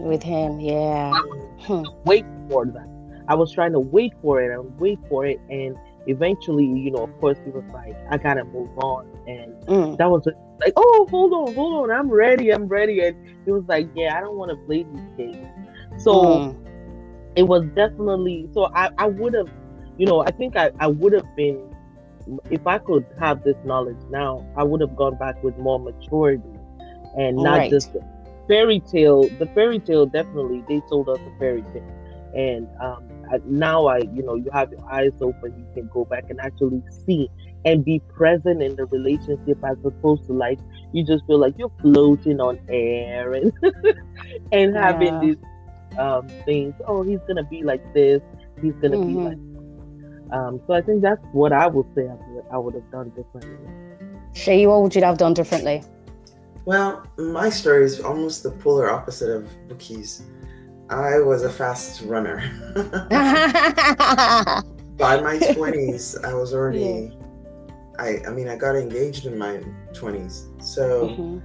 With 0.00 0.22
him. 0.22 0.60
Yeah. 0.60 1.12
Hmm. 1.60 1.82
Wait 2.04 2.24
for 2.50 2.64
that. 2.66 2.88
I 3.28 3.34
was 3.34 3.52
trying 3.52 3.72
to 3.72 3.80
wait 3.80 4.12
for 4.22 4.40
it 4.42 4.50
and 4.56 4.78
wait 4.78 4.98
for 5.08 5.26
it, 5.26 5.38
and 5.50 5.76
eventually, 6.06 6.64
you 6.64 6.90
know, 6.90 7.02
of 7.04 7.20
course, 7.20 7.38
he 7.44 7.50
was 7.50 7.64
like, 7.74 7.94
I 8.10 8.16
gotta 8.16 8.44
move 8.44 8.70
on, 8.78 9.06
and 9.26 9.52
Mm. 9.66 9.96
that 9.98 10.08
was 10.10 10.26
like, 10.60 10.72
oh, 10.76 11.06
hold 11.10 11.32
on, 11.32 11.54
hold 11.54 11.90
on, 11.90 11.96
I'm 11.96 12.08
ready, 12.10 12.50
I'm 12.50 12.66
ready, 12.68 13.00
and 13.00 13.16
he 13.44 13.52
was 13.52 13.64
like, 13.68 13.88
yeah, 13.94 14.16
I 14.16 14.20
don't 14.20 14.36
want 14.36 14.50
to 14.50 14.56
play 14.66 14.84
these 14.84 15.02
games. 15.16 15.46
So 15.98 16.44
Mm. 16.44 16.58
it 17.36 17.44
was 17.44 17.64
definitely 17.76 18.48
so 18.52 18.68
I, 18.74 18.90
I 18.98 19.06
would 19.06 19.34
have 19.34 19.50
you 19.96 20.06
know 20.06 20.20
i 20.26 20.30
think 20.32 20.56
i, 20.56 20.70
I 20.78 20.88
would 20.88 21.12
have 21.12 21.34
been 21.36 21.74
if 22.50 22.60
i 22.66 22.78
could 22.78 23.06
have 23.18 23.42
this 23.42 23.56
knowledge 23.64 24.00
now 24.08 24.44
i 24.56 24.62
would 24.64 24.80
have 24.80 24.94
gone 24.96 25.16
back 25.16 25.36
with 25.42 25.56
more 25.56 25.78
maturity 25.80 26.60
and 27.14 27.42
not 27.42 27.66
Right. 27.66 27.68
just 27.68 27.96
fairy 28.48 28.82
tale 28.90 29.30
the 29.38 29.48
fairy 29.54 29.80
tale 29.80 30.06
definitely 30.06 30.64
they 30.68 30.82
told 30.88 31.08
us 31.08 31.20
a 31.26 31.30
fairy 31.38 31.64
tale 31.72 31.82
and 32.32 32.68
um 32.82 32.98
I, 33.32 33.38
now 33.44 33.86
i 33.86 33.98
you 33.98 34.22
know 34.22 34.34
you 34.36 34.50
have 34.52 34.70
your 34.70 34.80
eyes 34.90 35.12
open 35.20 35.54
you 35.56 35.66
can 35.74 35.88
go 35.92 36.04
back 36.04 36.24
and 36.28 36.38
actually 36.40 36.82
see 37.06 37.28
and 37.64 37.84
be 37.84 38.02
present 38.08 38.62
in 38.62 38.76
the 38.76 38.86
relationship 38.86 39.58
as 39.64 39.76
opposed 39.84 40.24
to 40.26 40.32
like 40.32 40.60
you 40.92 41.04
just 41.04 41.24
feel 41.26 41.38
like 41.40 41.54
you're 41.58 41.72
floating 41.82 42.40
on 42.40 42.58
air 42.68 43.32
and 43.34 43.52
and 44.52 44.76
having 44.76 45.18
Yeah. 45.18 45.34
These 45.98 46.04
um, 46.04 46.28
things. 46.44 46.74
Oh, 46.86 47.02
he's 47.02 47.18
gonna 47.26 47.42
be 47.44 47.62
like 47.62 47.82
this. 47.94 48.20
He's 48.62 48.74
gonna 48.74 48.98
be 48.98 49.14
Mhm. 49.14 49.24
like. 49.24 49.38
Um, 50.32 50.60
so 50.66 50.74
I 50.74 50.82
think 50.82 51.02
that's 51.02 51.24
what 51.32 51.52
I 51.52 51.66
would 51.66 51.86
say 51.94 52.02
I 52.06 52.14
would, 52.14 52.44
I 52.52 52.58
would 52.58 52.74
have 52.74 52.90
done 52.90 53.08
differently. 53.10 53.56
Shay, 54.34 54.66
what 54.66 54.82
would 54.82 54.94
you 54.94 55.02
have 55.02 55.16
done 55.18 55.34
differently? 55.34 55.82
Well, 56.66 57.02
my 57.16 57.48
story 57.48 57.84
is 57.84 57.98
almost 58.00 58.42
the 58.42 58.50
polar 58.50 58.90
opposite 58.90 59.30
of 59.30 59.48
Buki's. 59.68 60.22
I 60.90 61.18
was 61.20 61.42
a 61.44 61.50
fast 61.50 62.02
runner. 62.02 62.42
By 64.98 65.20
my 65.20 65.38
20s, 65.38 66.24
I 66.24 66.34
was 66.34 66.52
already. 66.54 67.12
I, 67.98 68.18
I 68.26 68.30
mean, 68.30 68.48
I 68.48 68.56
got 68.56 68.76
engaged 68.76 69.26
in 69.26 69.36
my 69.38 69.60
20s. 69.92 70.44
So 70.62 71.08
Mhm. 71.08 71.42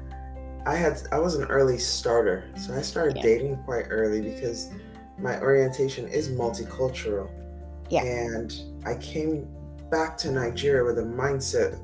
I 0.65 0.75
had 0.75 1.01
I 1.11 1.19
was 1.19 1.35
an 1.35 1.43
early 1.45 1.77
starter. 1.77 2.45
So 2.57 2.73
I 2.73 2.81
started 2.81 3.17
Yeah. 3.17 3.23
dating 3.23 3.57
quite 3.65 3.85
early 3.89 4.21
because 4.21 4.69
my 5.17 5.39
orientation 5.41 6.07
is 6.07 6.29
multicultural. 6.29 7.29
Yeah. 7.89 8.03
And 8.03 8.53
I 8.85 8.95
came 8.95 9.47
back 9.91 10.17
to 10.19 10.31
Nigeria 10.31 10.83
with 10.83 10.99
a 10.99 11.03
mindset 11.03 11.77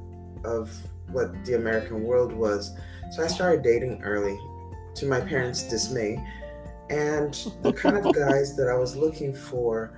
of 0.44 0.72
what 1.12 1.32
the 1.46 1.54
American 1.56 2.04
world 2.04 2.32
was. 2.34 2.72
So 3.12 3.24
I 3.24 3.28
started 3.28 3.64
dating 3.64 4.02
early 4.04 4.38
to 4.96 5.06
my 5.06 5.20
parents' 5.20 5.64
dismay. 5.64 6.24
And 6.90 7.34
the 7.62 7.74
kind 7.74 7.98
of 7.98 8.14
guys 8.28 8.56
that 8.56 8.68
I 8.70 8.76
was 8.78 8.96
looking 8.96 9.34
for 9.36 9.92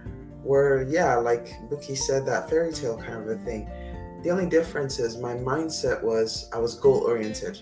were, 0.43 0.85
yeah, 0.89 1.15
like 1.15 1.53
Buki 1.69 1.95
said, 1.95 2.25
that 2.25 2.49
fairy 2.49 2.73
tale 2.73 2.97
kind 2.97 3.21
of 3.21 3.27
a 3.27 3.35
thing. 3.45 3.69
The 4.23 4.29
only 4.29 4.47
difference 4.47 4.99
is 4.99 5.17
my 5.17 5.33
mindset 5.35 6.01
was 6.03 6.49
I 6.53 6.57
was 6.59 6.75
goal 6.75 6.99
oriented. 6.99 7.59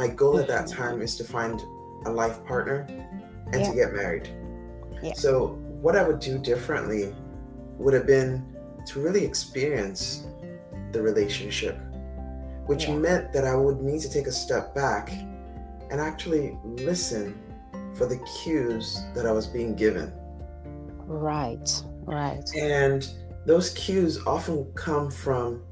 My 0.00 0.08
goal 0.08 0.38
at 0.38 0.48
that 0.48 0.64
mm-hmm. 0.64 0.82
time 0.82 1.02
is 1.02 1.14
to 1.16 1.24
find 1.24 1.60
a 2.06 2.10
life 2.10 2.42
partner 2.46 2.86
and 3.52 3.60
Yeah. 3.60 3.68
to 3.68 3.74
get 3.76 3.92
married. 3.92 4.30
Yeah. 5.02 5.12
So, 5.12 5.58
what 5.82 5.94
I 5.94 6.02
would 6.02 6.20
do 6.20 6.38
differently 6.38 7.14
would 7.76 7.92
have 7.92 8.06
been 8.06 8.42
to 8.86 9.00
really 9.02 9.22
experience 9.26 10.26
the 10.92 11.02
relationship, 11.02 11.78
which 12.64 12.88
Yeah. 12.88 12.96
meant 12.96 13.34
that 13.34 13.44
I 13.44 13.54
would 13.54 13.82
need 13.82 14.00
to 14.00 14.08
take 14.08 14.26
a 14.26 14.32
step 14.32 14.74
back 14.74 15.12
and 15.90 16.00
actually 16.00 16.58
listen 16.64 17.38
for 17.92 18.06
the 18.06 18.16
cues 18.40 19.02
that 19.14 19.26
I 19.26 19.32
was 19.32 19.46
being 19.46 19.74
given. 19.74 20.10
Right, 21.06 21.70
right. 22.06 22.48
And 22.56 23.06
those 23.44 23.68
cues 23.74 24.18
often 24.26 24.64
come 24.76 25.10
from, 25.10 25.62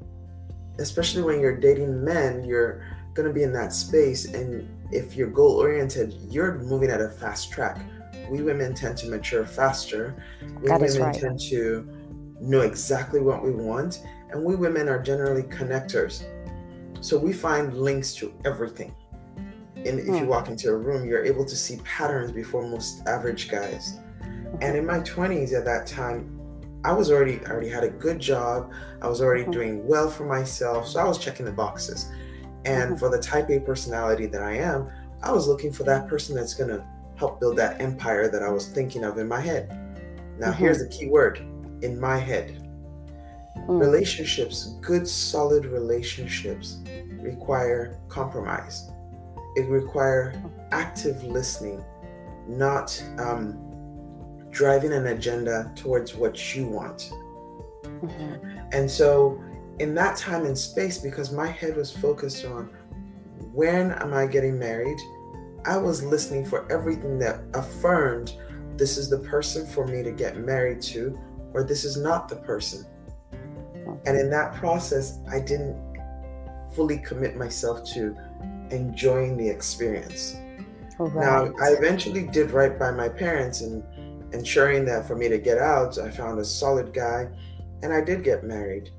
especially 0.77 1.23
when 1.23 1.39
you're 1.39 1.57
dating 1.57 2.03
men, 2.03 2.43
you're 2.43 2.83
going 3.19 3.33
to 3.33 3.37
be 3.37 3.43
in 3.43 3.51
that 3.51 3.73
space. 3.73 4.33
And 4.33 4.67
if 4.91 5.15
you're 5.15 5.29
goal 5.29 5.55
oriented, 5.59 6.15
you're 6.29 6.55
moving 6.59 6.89
at 6.89 7.01
a 7.01 7.09
fast 7.09 7.51
track. 7.51 7.85
We 8.29 8.41
women 8.41 8.73
tend 8.73 8.97
to 8.99 9.09
mature 9.09 9.45
faster. 9.45 10.15
We 10.61 10.69
That 10.69 10.81
is 10.81 10.93
women 10.97 11.11
right. 11.11 11.19
tend 11.21 11.39
to 11.49 11.87
know 12.39 12.61
exactly 12.61 13.19
what 13.19 13.43
we 13.43 13.51
want. 13.51 14.01
And 14.31 14.43
we 14.45 14.55
women 14.55 14.87
are 14.87 15.01
generally 15.01 15.43
connectors. 15.43 16.23
So 17.01 17.17
we 17.17 17.33
find 17.33 17.73
links 17.73 18.13
to 18.15 18.33
everything. 18.45 18.95
And 19.75 19.99
if 19.99 20.07
you 20.07 20.19
Hmm. 20.19 20.27
walk 20.27 20.47
into 20.47 20.69
a 20.69 20.77
room, 20.77 21.05
you're 21.07 21.25
able 21.25 21.45
to 21.45 21.55
see 21.55 21.77
patterns 21.83 22.31
before 22.31 22.67
most 22.67 23.05
average 23.07 23.49
guys. 23.49 23.99
And 24.61 24.77
in 24.77 24.85
my 24.85 24.99
20s 25.01 25.53
at 25.53 25.65
that 25.65 25.87
time, 25.87 26.35
I 26.85 26.93
was 26.93 27.11
already 27.11 27.41
I 27.45 27.49
already 27.51 27.69
had 27.69 27.83
a 27.83 27.89
good 27.89 28.19
job. 28.19 28.71
I 29.01 29.07
was 29.09 29.21
already 29.21 29.43
Mhm. 29.43 29.51
doing 29.51 29.87
well 29.87 30.09
for 30.09 30.25
myself. 30.25 30.87
So 30.87 30.99
I 30.99 31.05
was 31.05 31.17
checking 31.17 31.45
the 31.45 31.51
boxes. 31.51 32.09
And 32.65 32.93
Mhm. 32.93 32.99
for 32.99 33.09
the 33.09 33.19
type 33.19 33.49
A 33.49 33.59
personality 33.59 34.25
that 34.27 34.41
I 34.41 34.53
am, 34.57 34.89
I 35.23 35.31
was 35.31 35.47
looking 35.47 35.71
for 35.71 35.83
that 35.83 36.07
person 36.07 36.35
that's 36.35 36.53
going 36.53 36.69
to 36.69 36.83
help 37.15 37.39
build 37.39 37.57
that 37.57 37.81
empire 37.81 38.27
that 38.29 38.41
I 38.43 38.49
was 38.49 38.67
thinking 38.67 39.03
of 39.03 39.17
in 39.17 39.27
my 39.27 39.39
head. 39.39 39.69
Now, 40.39 40.51
Mhm. 40.51 40.55
here's 40.55 40.79
the 40.79 40.87
key 40.87 41.07
word 41.09 41.39
in 41.81 41.99
my 41.99 42.17
head. 42.17 42.55
Mm. 43.67 43.79
Relationships, 43.79 44.75
good, 44.81 45.07
solid 45.07 45.65
relationships, 45.65 46.77
require 47.21 47.97
compromise. 48.07 48.89
It 49.55 49.67
require 49.69 50.33
active 50.71 51.23
listening, 51.23 51.83
not 52.47 53.01
um, 53.17 53.57
driving 54.49 54.93
an 54.93 55.07
agenda 55.07 55.71
towards 55.75 56.15
what 56.15 56.55
you 56.55 56.67
want. 56.67 57.11
Mhm. 57.83 58.39
And 58.71 58.89
so, 58.89 59.37
in 59.79 59.95
that 59.95 60.17
time 60.17 60.45
and 60.45 60.57
space, 60.57 60.97
because 60.97 61.31
my 61.31 61.47
head 61.47 61.75
was 61.75 61.95
focused 61.95 62.45
on 62.45 62.69
when 63.53 63.91
am 63.93 64.13
I 64.13 64.27
getting 64.27 64.59
married, 64.59 64.99
I 65.65 65.77
was 65.77 66.03
listening 66.03 66.45
for 66.45 66.69
everything 66.71 67.17
that 67.19 67.41
affirmed 67.53 68.35
this 68.77 68.97
is 68.97 69.09
the 69.09 69.19
person 69.19 69.65
for 69.65 69.85
me 69.85 70.03
to 70.03 70.11
get 70.11 70.37
married 70.37 70.81
to, 70.83 71.19
or 71.53 71.63
this 71.63 71.83
is 71.83 71.97
not 71.97 72.29
the 72.29 72.37
person. 72.37 72.85
And 74.05 74.17
in 74.17 74.29
that 74.29 74.53
process, 74.55 75.19
I 75.29 75.39
didn't 75.39 75.77
fully 76.73 76.99
commit 76.99 77.35
myself 77.35 77.83
to 77.93 78.15
enjoying 78.71 79.35
the 79.35 79.49
experience. 79.49 80.37
Oh, 80.99 81.07
now, 81.07 81.51
I 81.61 81.69
eventually 81.69 82.27
did 82.27 82.51
right 82.51 82.77
by 82.77 82.91
my 82.91 83.09
parents 83.09 83.61
and 83.61 83.83
ensuring 84.33 84.85
that 84.85 85.07
for 85.07 85.15
me 85.15 85.27
to 85.27 85.37
get 85.37 85.57
out, 85.57 85.97
I 85.97 86.09
found 86.09 86.39
a 86.39 86.45
solid 86.45 86.93
guy 86.93 87.29
and 87.81 87.93
I 87.93 88.01
did 88.01 88.23
get 88.23 88.43
married. 88.43 88.91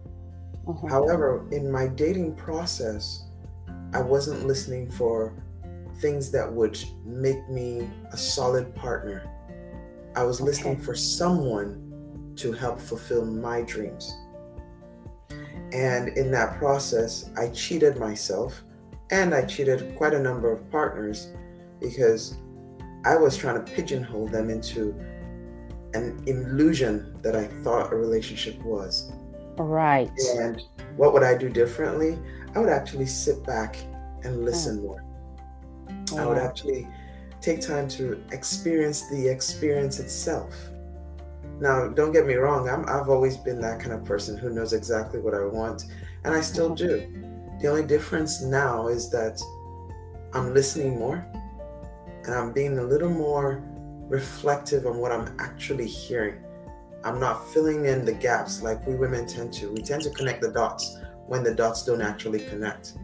Mhm. 0.74 0.90
However, 0.90 1.46
in 1.50 1.70
my 1.70 1.86
dating 1.86 2.34
process, 2.34 3.24
I 3.92 4.00
wasn't 4.00 4.46
listening 4.46 4.90
for 4.90 5.32
things 6.00 6.30
that 6.30 6.50
would 6.50 6.78
make 7.04 7.48
me 7.50 7.90
a 8.12 8.16
solid 8.16 8.74
partner. 8.74 9.22
I 10.16 10.24
was 10.24 10.40
listening 10.40 10.78
for 10.78 10.94
someone 10.94 12.32
to 12.36 12.52
help 12.52 12.78
fulfill 12.78 13.24
my 13.24 13.62
dreams. 13.62 14.14
And 15.72 16.08
in 16.16 16.30
that 16.32 16.58
process, 16.58 17.30
I 17.36 17.48
cheated 17.48 17.98
myself 17.98 18.64
and 19.10 19.34
I 19.34 19.42
cheated 19.42 19.94
quite 19.96 20.14
a 20.14 20.18
number 20.18 20.50
of 20.50 20.68
partners 20.70 21.28
because 21.80 22.36
I 23.04 23.16
was 23.16 23.36
trying 23.36 23.64
to 23.64 23.72
pigeonhole 23.72 24.28
them 24.28 24.50
into 24.50 24.94
an 25.94 26.22
illusion 26.26 27.16
that 27.22 27.34
I 27.36 27.46
thought 27.62 27.92
a 27.92 27.96
relationship 27.96 28.60
was. 28.62 29.09
Right. 29.64 30.10
And 30.38 30.62
what 30.96 31.12
would 31.12 31.22
I 31.22 31.36
do 31.36 31.48
differently? 31.48 32.18
I 32.54 32.58
would 32.58 32.68
actually 32.68 33.06
sit 33.06 33.44
back 33.44 33.76
and 34.24 34.44
listen 34.44 34.78
mm. 34.78 34.82
more. 34.82 35.04
I 36.18 36.26
would 36.26 36.38
actually 36.38 36.88
take 37.40 37.60
time 37.60 37.88
to 37.88 38.22
experience 38.32 39.08
the 39.08 39.28
experience 39.28 40.00
itself. 40.00 40.54
Now, 41.60 41.88
don't 41.88 42.12
get 42.12 42.26
me 42.26 42.34
wrong, 42.34 42.68
I'm, 42.68 42.88
I've 42.88 43.08
always 43.08 43.36
been 43.36 43.60
that 43.60 43.80
kind 43.80 43.92
of 43.92 44.04
person 44.04 44.36
who 44.36 44.50
knows 44.50 44.72
exactly 44.72 45.20
what 45.20 45.34
I 45.34 45.44
want, 45.44 45.84
and 46.24 46.34
I 46.34 46.40
still 46.40 46.70
mm-hmm. 46.70 46.86
do. 46.86 47.58
The 47.60 47.68
only 47.68 47.84
difference 47.84 48.42
now 48.42 48.88
is 48.88 49.10
that 49.10 49.40
I'm 50.32 50.54
listening 50.54 50.98
more 50.98 51.26
and 52.24 52.34
I'm 52.34 52.52
being 52.52 52.78
a 52.78 52.82
little 52.82 53.10
more 53.10 53.62
reflective 54.08 54.86
on 54.86 54.98
what 54.98 55.12
I'm 55.12 55.36
actually 55.38 55.86
hearing. 55.86 56.42
I'm 57.04 57.18
not 57.18 57.48
filling 57.48 57.86
in 57.86 58.04
the 58.04 58.12
gaps 58.12 58.62
like 58.62 58.86
we 58.86 58.94
women 58.94 59.26
tend 59.26 59.52
to. 59.54 59.72
We 59.72 59.82
tend 59.82 60.02
to 60.02 60.10
connect 60.10 60.42
the 60.42 60.50
dots 60.50 60.98
when 61.26 61.42
the 61.42 61.54
dots 61.54 61.84
don't 61.84 62.02
actually 62.02 62.40
connect. 62.40 62.94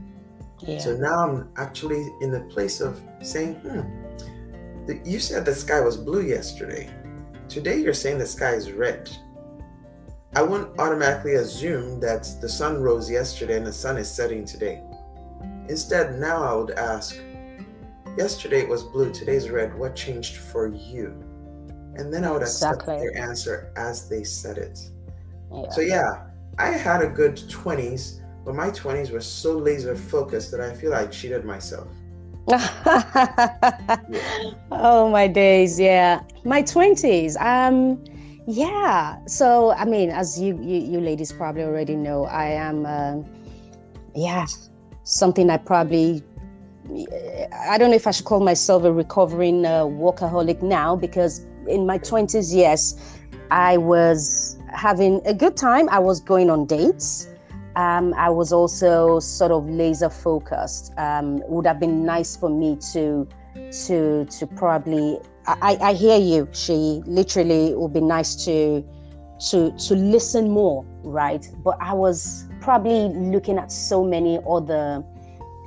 Yeah. 0.61 0.79
So 0.79 0.97
now 0.97 1.27
I'm 1.27 1.49
actually 1.57 2.07
in 2.21 2.31
the 2.31 2.41
place 2.41 2.81
of 2.81 3.01
saying, 3.23 3.55
hmm, 3.57 3.81
you 5.05 5.19
said 5.19 5.45
the 5.45 5.55
sky 5.55 5.81
was 5.81 5.97
blue 5.97 6.23
yesterday. 6.23 6.91
Today 7.49 7.81
you're 7.81 7.95
saying 7.95 8.19
the 8.19 8.27
sky 8.27 8.53
is 8.53 8.73
red. 8.73 9.11
I 10.35 10.43
wouldn't 10.43 10.79
automatically 10.79 11.35
assume 11.35 12.01
that 12.01 12.29
the 12.41 12.49
sun 12.49 12.83
rose 12.83 13.11
yesterday 13.11 13.57
and 13.57 13.67
the 13.67 13.73
sun 13.73 13.97
is 13.97 14.11
setting 14.11 14.45
today. 14.45 14.83
Instead, 15.69 16.19
now 16.19 16.43
I 16.43 16.55
would 16.55 16.73
ask, 16.73 17.17
yesterday 18.19 18.61
it 18.61 18.69
was 18.69 18.83
blue, 18.83 19.13
today's 19.13 19.49
red. 19.49 19.77
What 19.79 19.97
changed 19.97 20.37
for 20.37 20.69
you? 20.69 21.25
And 21.97 22.13
then 22.13 22.25
I 22.25 22.31
would 22.31 22.43
exactly. 22.43 22.95
accept 22.95 23.15
their 23.15 23.29
answer 23.29 23.73
as 23.77 24.09
they 24.09 24.25
said 24.25 24.59
it. 24.59 24.79
Yeah. 25.53 25.71
So 25.71 25.81
yeah, 25.81 26.27
I 26.59 26.69
had 26.69 27.03
a 27.03 27.09
good 27.09 27.37
20s, 27.37 28.21
but 28.45 28.55
my 28.55 28.71
20s 28.71 29.11
were 29.11 29.21
so 29.21 29.57
laser 29.57 29.97
focused 29.97 30.51
that 30.53 30.61
I 30.61 30.73
feel 30.73 30.95
I 30.95 31.07
cheated 31.07 31.45
myself. 31.45 31.89
yeah. 32.49 33.97
Oh 34.71 35.09
my 35.11 35.27
days, 35.27 35.81
yeah. 35.81 36.21
My 36.45 36.63
20s. 36.63 37.41
Um 37.41 38.05
yeah. 38.47 39.19
So 39.27 39.73
I 39.73 39.85
mean, 39.85 40.11
as 40.11 40.41
you 40.41 40.57
you, 40.63 40.79
you 40.79 41.01
ladies 41.01 41.33
probably 41.33 41.65
already 41.65 41.97
know, 41.97 42.27
I 42.27 42.47
am 42.47 42.87
uh, 42.87 43.23
yeah, 44.15 44.47
something 45.03 45.51
I 45.51 45.57
probably 45.57 46.23
I 47.69 47.79
don't 47.79 47.91
know 47.91 47.97
if 47.97 48.07
I 48.07 48.13
should 48.13 48.27
call 48.27 48.41
myself 48.41 48.85
a 48.85 48.93
recovering 48.93 49.67
uh, 49.67 49.85
workaholic 49.85 50.63
now 50.63 50.95
because 50.95 51.45
in 51.69 51.87
my 51.87 51.99
20s, 51.99 52.55
yes, 52.55 53.19
I 53.51 53.77
was 53.77 54.59
having 54.73 55.21
a 55.25 55.35
good 55.35 55.57
time. 55.57 55.89
I 55.89 55.99
was 55.99 56.21
going 56.21 56.51
on 56.51 56.67
dates 56.67 57.29
um, 57.77 58.15
I 58.15 58.31
was 58.31 58.53
also 58.53 59.21
sort 59.21 59.53
of 59.53 59.69
laser 59.69 60.09
focused. 60.09 60.95
Um, 60.97 61.43
would 61.47 61.67
have 61.67 61.79
been 61.79 62.07
nice 62.07 62.35
for 62.35 62.49
me 62.49 62.77
to 62.93 63.29
to 63.87 64.25
to 64.25 64.47
probably. 64.47 65.19
I, 65.47 65.77
I 65.81 65.93
hear 65.93 66.19
you. 66.19 66.49
She 66.53 67.03
literally 67.07 67.75
would 67.75 67.93
be 67.93 68.01
nice 68.01 68.35
to 68.47 68.83
to 69.51 69.71
to 69.73 69.95
listen 69.95 70.51
more, 70.51 70.85
right? 71.03 71.47
But 71.63 71.77
I 71.81 71.93
was 71.93 72.49
probably 72.63 73.11
looking 73.11 73.59
at 73.59 73.71
so 73.71 74.03
many 74.03 74.41
other 74.49 75.05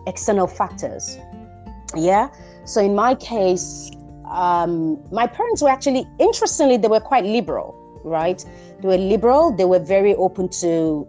external 0.08 0.48
factors. 0.48 1.20
Yeah. 1.96 2.30
So 2.66 2.82
in 2.82 2.96
my 2.96 3.14
case, 3.16 3.92
um, 4.30 5.04
my 5.12 5.28
parents 5.28 5.62
were 5.62 5.70
actually 5.70 6.08
interestingly 6.20 6.78
they 6.78 6.88
were 6.88 7.00
quite 7.00 7.26
liberal, 7.26 7.76
right? 8.04 8.44
They 8.82 8.88
were 8.88 8.98
liberal. 8.98 9.52
They 9.52 9.66
were 9.66 9.80
very 9.80 10.16
open 10.16 10.50
to 10.62 11.08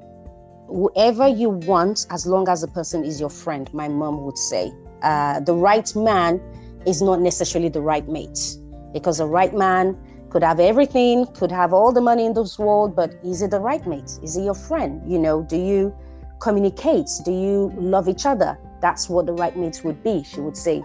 whoever 0.68 1.28
you 1.28 1.50
want, 1.50 2.06
as 2.10 2.26
long 2.26 2.48
as 2.48 2.60
the 2.60 2.68
person 2.68 3.04
is 3.04 3.20
your 3.20 3.30
friend, 3.30 3.72
my 3.74 3.88
mom 3.88 4.22
would 4.24 4.38
say. 4.38 4.72
Uh, 5.02 5.40
the 5.40 5.54
right 5.54 5.94
man 5.96 6.40
is 6.86 7.02
not 7.02 7.20
necessarily 7.20 7.68
the 7.68 7.80
right 7.80 8.08
mate 8.08 8.56
because 8.92 9.18
the 9.18 9.26
right 9.26 9.54
man 9.54 9.96
could 10.30 10.42
have 10.42 10.60
everything, 10.60 11.26
could 11.34 11.50
have 11.50 11.72
all 11.72 11.92
the 11.92 12.00
money 12.00 12.24
in 12.24 12.32
this 12.32 12.58
world, 12.58 12.94
but 12.94 13.14
is 13.24 13.42
it 13.42 13.50
the 13.50 13.60
right 13.60 13.84
mate? 13.86 14.18
Is 14.22 14.36
he 14.36 14.44
your 14.44 14.54
friend? 14.54 15.02
You 15.10 15.18
know, 15.18 15.42
do 15.42 15.56
you 15.56 15.94
communicate? 16.40 17.08
Do 17.24 17.32
you 17.32 17.72
love 17.76 18.08
each 18.08 18.24
other? 18.26 18.56
That's 18.80 19.08
what 19.08 19.26
the 19.26 19.32
right 19.32 19.56
mate 19.56 19.80
would 19.84 20.02
be, 20.02 20.22
she 20.22 20.40
would 20.40 20.56
say. 20.56 20.82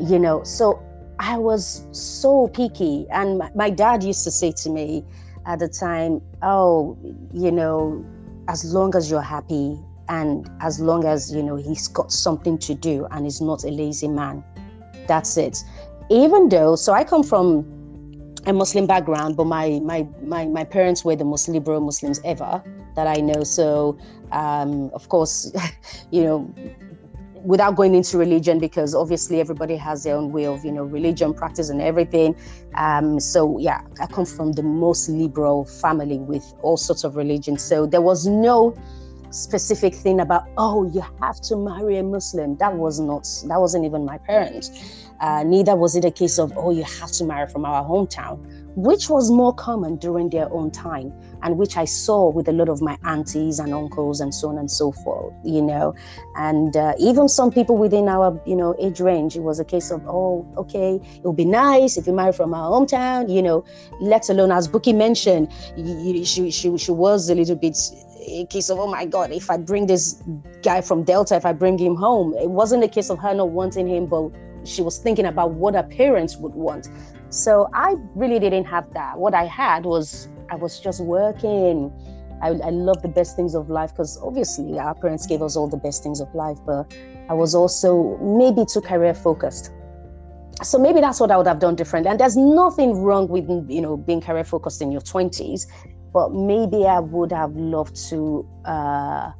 You 0.00 0.18
know, 0.18 0.42
so 0.44 0.82
I 1.20 1.36
was 1.36 1.86
so 1.92 2.48
picky. 2.48 3.06
And 3.10 3.38
my, 3.38 3.50
my 3.54 3.70
dad 3.70 4.02
used 4.02 4.24
to 4.24 4.30
say 4.30 4.52
to 4.52 4.70
me 4.70 5.04
at 5.46 5.58
the 5.58 5.68
time, 5.68 6.20
Oh, 6.42 6.98
you 7.32 7.52
know, 7.52 8.04
as 8.48 8.74
long 8.74 8.96
as 8.96 9.10
you're 9.10 9.20
happy 9.22 9.78
and 10.08 10.50
as 10.60 10.80
long 10.80 11.04
as 11.04 11.32
you 11.32 11.42
know 11.42 11.56
he's 11.56 11.86
got 11.86 12.10
something 12.10 12.58
to 12.58 12.74
do 12.74 13.06
and 13.12 13.24
he's 13.24 13.40
not 13.40 13.62
a 13.64 13.68
lazy 13.68 14.08
man 14.08 14.42
that's 15.06 15.36
it 15.36 15.62
even 16.10 16.48
though 16.48 16.74
so 16.74 16.92
i 16.92 17.04
come 17.04 17.22
from 17.22 17.60
a 18.46 18.52
muslim 18.52 18.86
background 18.86 19.36
but 19.36 19.44
my 19.44 19.78
my 19.84 20.06
my, 20.22 20.46
my 20.46 20.64
parents 20.64 21.04
were 21.04 21.14
the 21.14 21.24
most 21.24 21.48
liberal 21.48 21.80
muslims 21.80 22.20
ever 22.24 22.60
that 22.96 23.06
i 23.06 23.20
know 23.20 23.44
so 23.44 23.96
um, 24.32 24.90
of 24.94 25.08
course 25.08 25.52
you 26.10 26.24
know 26.24 26.54
without 27.44 27.76
going 27.76 27.94
into 27.94 28.18
religion 28.18 28.58
because 28.58 28.94
obviously 28.94 29.40
everybody 29.40 29.76
has 29.76 30.04
their 30.04 30.16
own 30.16 30.32
way 30.32 30.46
of 30.46 30.64
you 30.64 30.72
know 30.72 30.84
religion 30.84 31.32
practice 31.34 31.68
and 31.70 31.80
everything. 31.80 32.34
Um, 32.74 33.18
so 33.18 33.58
yeah 33.58 33.80
i 34.00 34.06
come 34.06 34.24
from 34.24 34.52
the 34.52 34.62
most 34.62 35.08
liberal 35.08 35.64
family 35.64 36.18
with 36.18 36.44
all 36.62 36.76
sorts 36.76 37.04
of 37.04 37.16
religions 37.16 37.62
so 37.62 37.86
there 37.86 38.00
was 38.00 38.26
no 38.26 38.74
specific 39.30 39.94
thing 39.94 40.20
about 40.20 40.44
oh 40.56 40.88
you 40.92 41.02
have 41.20 41.40
to 41.40 41.56
marry 41.56 41.98
a 41.98 42.02
muslim. 42.02 42.56
That 42.56 42.74
was 42.74 43.00
not 43.00 43.28
that 43.46 43.60
wasn't 43.60 43.84
even 43.84 44.04
my 44.04 44.18
parents. 44.18 45.06
Uh, 45.20 45.42
neither 45.44 45.76
was 45.76 45.94
it 45.96 46.04
a 46.04 46.10
case 46.10 46.38
of 46.38 46.52
oh 46.56 46.70
you 46.70 46.82
have 46.82 47.12
to 47.12 47.24
marry 47.24 47.48
from 47.48 47.64
our 47.64 47.84
hometown 47.84 48.59
which 48.76 49.10
was 49.10 49.30
more 49.30 49.54
common 49.54 49.96
during 49.96 50.30
their 50.30 50.52
own 50.52 50.70
time 50.70 51.12
and 51.42 51.58
which 51.58 51.76
I 51.76 51.84
saw 51.84 52.30
with 52.30 52.48
a 52.48 52.52
lot 52.52 52.68
of 52.68 52.80
my 52.80 52.98
aunties 53.04 53.58
and 53.58 53.72
uncles 53.72 54.20
and 54.20 54.34
so 54.34 54.48
on 54.48 54.58
and 54.58 54.70
so 54.70 54.92
forth, 54.92 55.34
you 55.44 55.62
know. 55.62 55.94
And 56.36 56.76
uh, 56.76 56.94
even 56.98 57.28
some 57.28 57.50
people 57.50 57.76
within 57.76 58.08
our, 58.08 58.40
you 58.46 58.56
know, 58.56 58.74
age 58.78 59.00
range, 59.00 59.36
it 59.36 59.40
was 59.40 59.58
a 59.58 59.64
case 59.64 59.90
of, 59.90 60.06
oh, 60.06 60.46
okay, 60.56 61.00
it 61.14 61.24
would 61.24 61.36
be 61.36 61.44
nice 61.44 61.96
if 61.96 62.06
you 62.06 62.12
marry 62.12 62.32
from 62.32 62.54
our 62.54 62.70
hometown, 62.70 63.32
you 63.32 63.42
know, 63.42 63.64
let 64.00 64.28
alone, 64.28 64.52
as 64.52 64.68
Buki 64.68 64.94
mentioned, 64.94 65.48
she, 66.26 66.50
she, 66.50 66.76
she 66.76 66.92
was 66.92 67.30
a 67.30 67.34
little 67.34 67.56
bit 67.56 67.76
a 68.26 68.46
case 68.46 68.68
of, 68.68 68.78
oh 68.78 68.86
my 68.86 69.06
God, 69.06 69.32
if 69.32 69.50
I 69.50 69.56
bring 69.56 69.86
this 69.86 70.22
guy 70.62 70.80
from 70.82 71.04
Delta, 71.04 71.36
if 71.36 71.46
I 71.46 71.52
bring 71.52 71.78
him 71.78 71.96
home, 71.96 72.34
it 72.34 72.50
wasn't 72.50 72.84
a 72.84 72.88
case 72.88 73.10
of 73.10 73.18
her 73.18 73.34
not 73.34 73.50
wanting 73.50 73.88
him, 73.88 74.06
but 74.06 74.30
she 74.64 74.82
was 74.82 74.98
thinking 74.98 75.26
about 75.26 75.52
what 75.52 75.74
her 75.74 75.82
parents 75.82 76.36
would 76.36 76.54
want. 76.54 76.88
So 77.30 77.68
I 77.72 77.94
really 78.16 78.40
didn't 78.40 78.64
have 78.64 78.92
that. 78.94 79.16
What 79.18 79.34
I 79.34 79.44
had 79.44 79.84
was 79.84 80.28
I 80.50 80.56
was 80.56 80.80
just 80.80 81.00
working. 81.00 81.92
I, 82.42 82.48
I 82.48 82.70
love 82.70 83.02
the 83.02 83.08
best 83.08 83.36
things 83.36 83.54
of 83.54 83.70
life 83.70 83.92
because 83.92 84.18
obviously 84.22 84.78
our 84.78 84.94
parents 84.94 85.26
gave 85.26 85.40
us 85.40 85.56
all 85.56 85.68
the 85.68 85.76
best 85.76 86.02
things 86.02 86.20
of 86.20 86.34
life, 86.34 86.58
but 86.66 86.92
I 87.28 87.34
was 87.34 87.54
also 87.54 88.16
maybe 88.18 88.64
too 88.66 88.80
career 88.80 89.14
focused. 89.14 89.72
So 90.62 90.78
maybe 90.78 91.00
that's 91.00 91.20
what 91.20 91.30
I 91.30 91.36
would 91.36 91.46
have 91.46 91.60
done 91.60 91.76
differently. 91.76 92.10
And 92.10 92.18
there's 92.18 92.36
nothing 92.36 93.00
wrong 93.00 93.28
with 93.28 93.48
you 93.70 93.80
know 93.80 93.96
being 93.96 94.20
career 94.20 94.44
focused 94.44 94.82
in 94.82 94.90
your 94.90 95.00
20s, 95.00 95.66
but 96.12 96.32
maybe 96.32 96.86
I 96.86 96.98
would 96.98 97.30
have 97.30 97.54
loved 97.54 97.96
to 98.08 98.46
uh, 98.64 99.30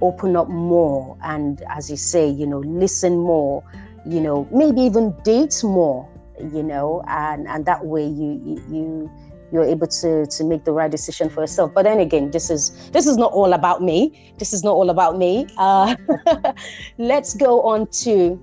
open 0.00 0.36
up 0.36 0.48
more 0.48 1.16
and, 1.22 1.62
as 1.68 1.90
you 1.90 1.96
say, 1.96 2.28
you 2.28 2.46
know, 2.46 2.60
listen 2.60 3.18
more. 3.18 3.62
You 4.06 4.20
know, 4.20 4.48
maybe 4.50 4.80
even 4.82 5.14
date 5.22 5.62
more. 5.62 6.08
You 6.40 6.62
know, 6.62 7.02
and 7.06 7.46
and 7.48 7.64
that 7.66 7.84
way 7.86 8.06
you 8.06 8.40
you, 8.44 8.64
you 8.70 9.10
you're 9.52 9.64
able 9.64 9.86
to 9.86 10.26
to 10.26 10.44
make 10.44 10.64
the 10.64 10.72
right 10.72 10.90
decision 10.90 11.28
for 11.30 11.42
yourself. 11.42 11.72
But 11.74 11.84
then 11.84 12.00
again 12.00 12.30
this 12.30 12.50
is 12.50 12.90
this 12.90 13.06
is 13.06 13.16
not 13.16 13.32
all 13.32 13.52
about 13.52 13.82
me. 13.82 14.34
This 14.38 14.52
is 14.52 14.64
not 14.64 14.72
all 14.72 14.90
about 14.90 15.18
me. 15.18 15.46
Uh, 15.58 15.94
let's 16.98 17.34
go 17.34 17.62
on 17.62 17.86
to 18.04 18.34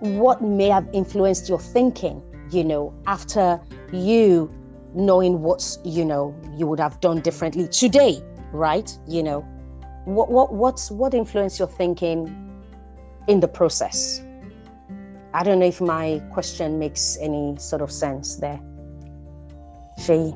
what 0.00 0.42
may 0.42 0.68
have 0.68 0.88
influenced 0.92 1.48
your 1.48 1.58
thinking 1.58 2.22
you 2.50 2.62
know 2.62 2.94
after 3.08 3.60
you 3.92 4.48
knowing 4.94 5.42
what 5.42 5.76
you 5.84 6.04
know 6.04 6.32
you 6.56 6.68
would 6.68 6.78
have 6.78 7.00
done 7.00 7.20
differently 7.20 7.66
today 7.66 8.22
right? 8.52 8.96
You 9.06 9.22
know 9.22 9.40
what 10.04 10.30
what 10.30 10.52
what 10.52 10.86
what 10.90 11.14
influenced 11.14 11.58
your 11.58 11.68
thinking 11.68 12.34
in 13.26 13.40
the 13.40 13.48
process 13.48 14.22
i 15.34 15.42
don't 15.42 15.58
know 15.58 15.66
if 15.66 15.80
my 15.80 16.22
question 16.32 16.78
makes 16.78 17.16
any 17.20 17.56
sort 17.58 17.82
of 17.82 17.90
sense 17.90 18.36
there 18.36 18.60
She. 19.98 20.34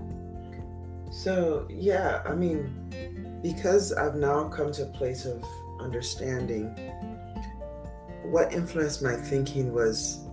So 1.11 1.67
yeah, 1.71 2.23
I 2.27 2.35
mean, 2.35 3.41
because 3.43 3.93
I've 3.93 4.17
now 4.17 4.49
come 4.49 4.73
to 4.73 4.83
a 4.83 4.87
place 4.87 5.25
of 5.25 5.45
understanding, 5.81 6.67
what 8.25 8.53
influenced 8.53 9.03
my 9.03 9.15
thinking 9.15 9.73
was 9.73 10.25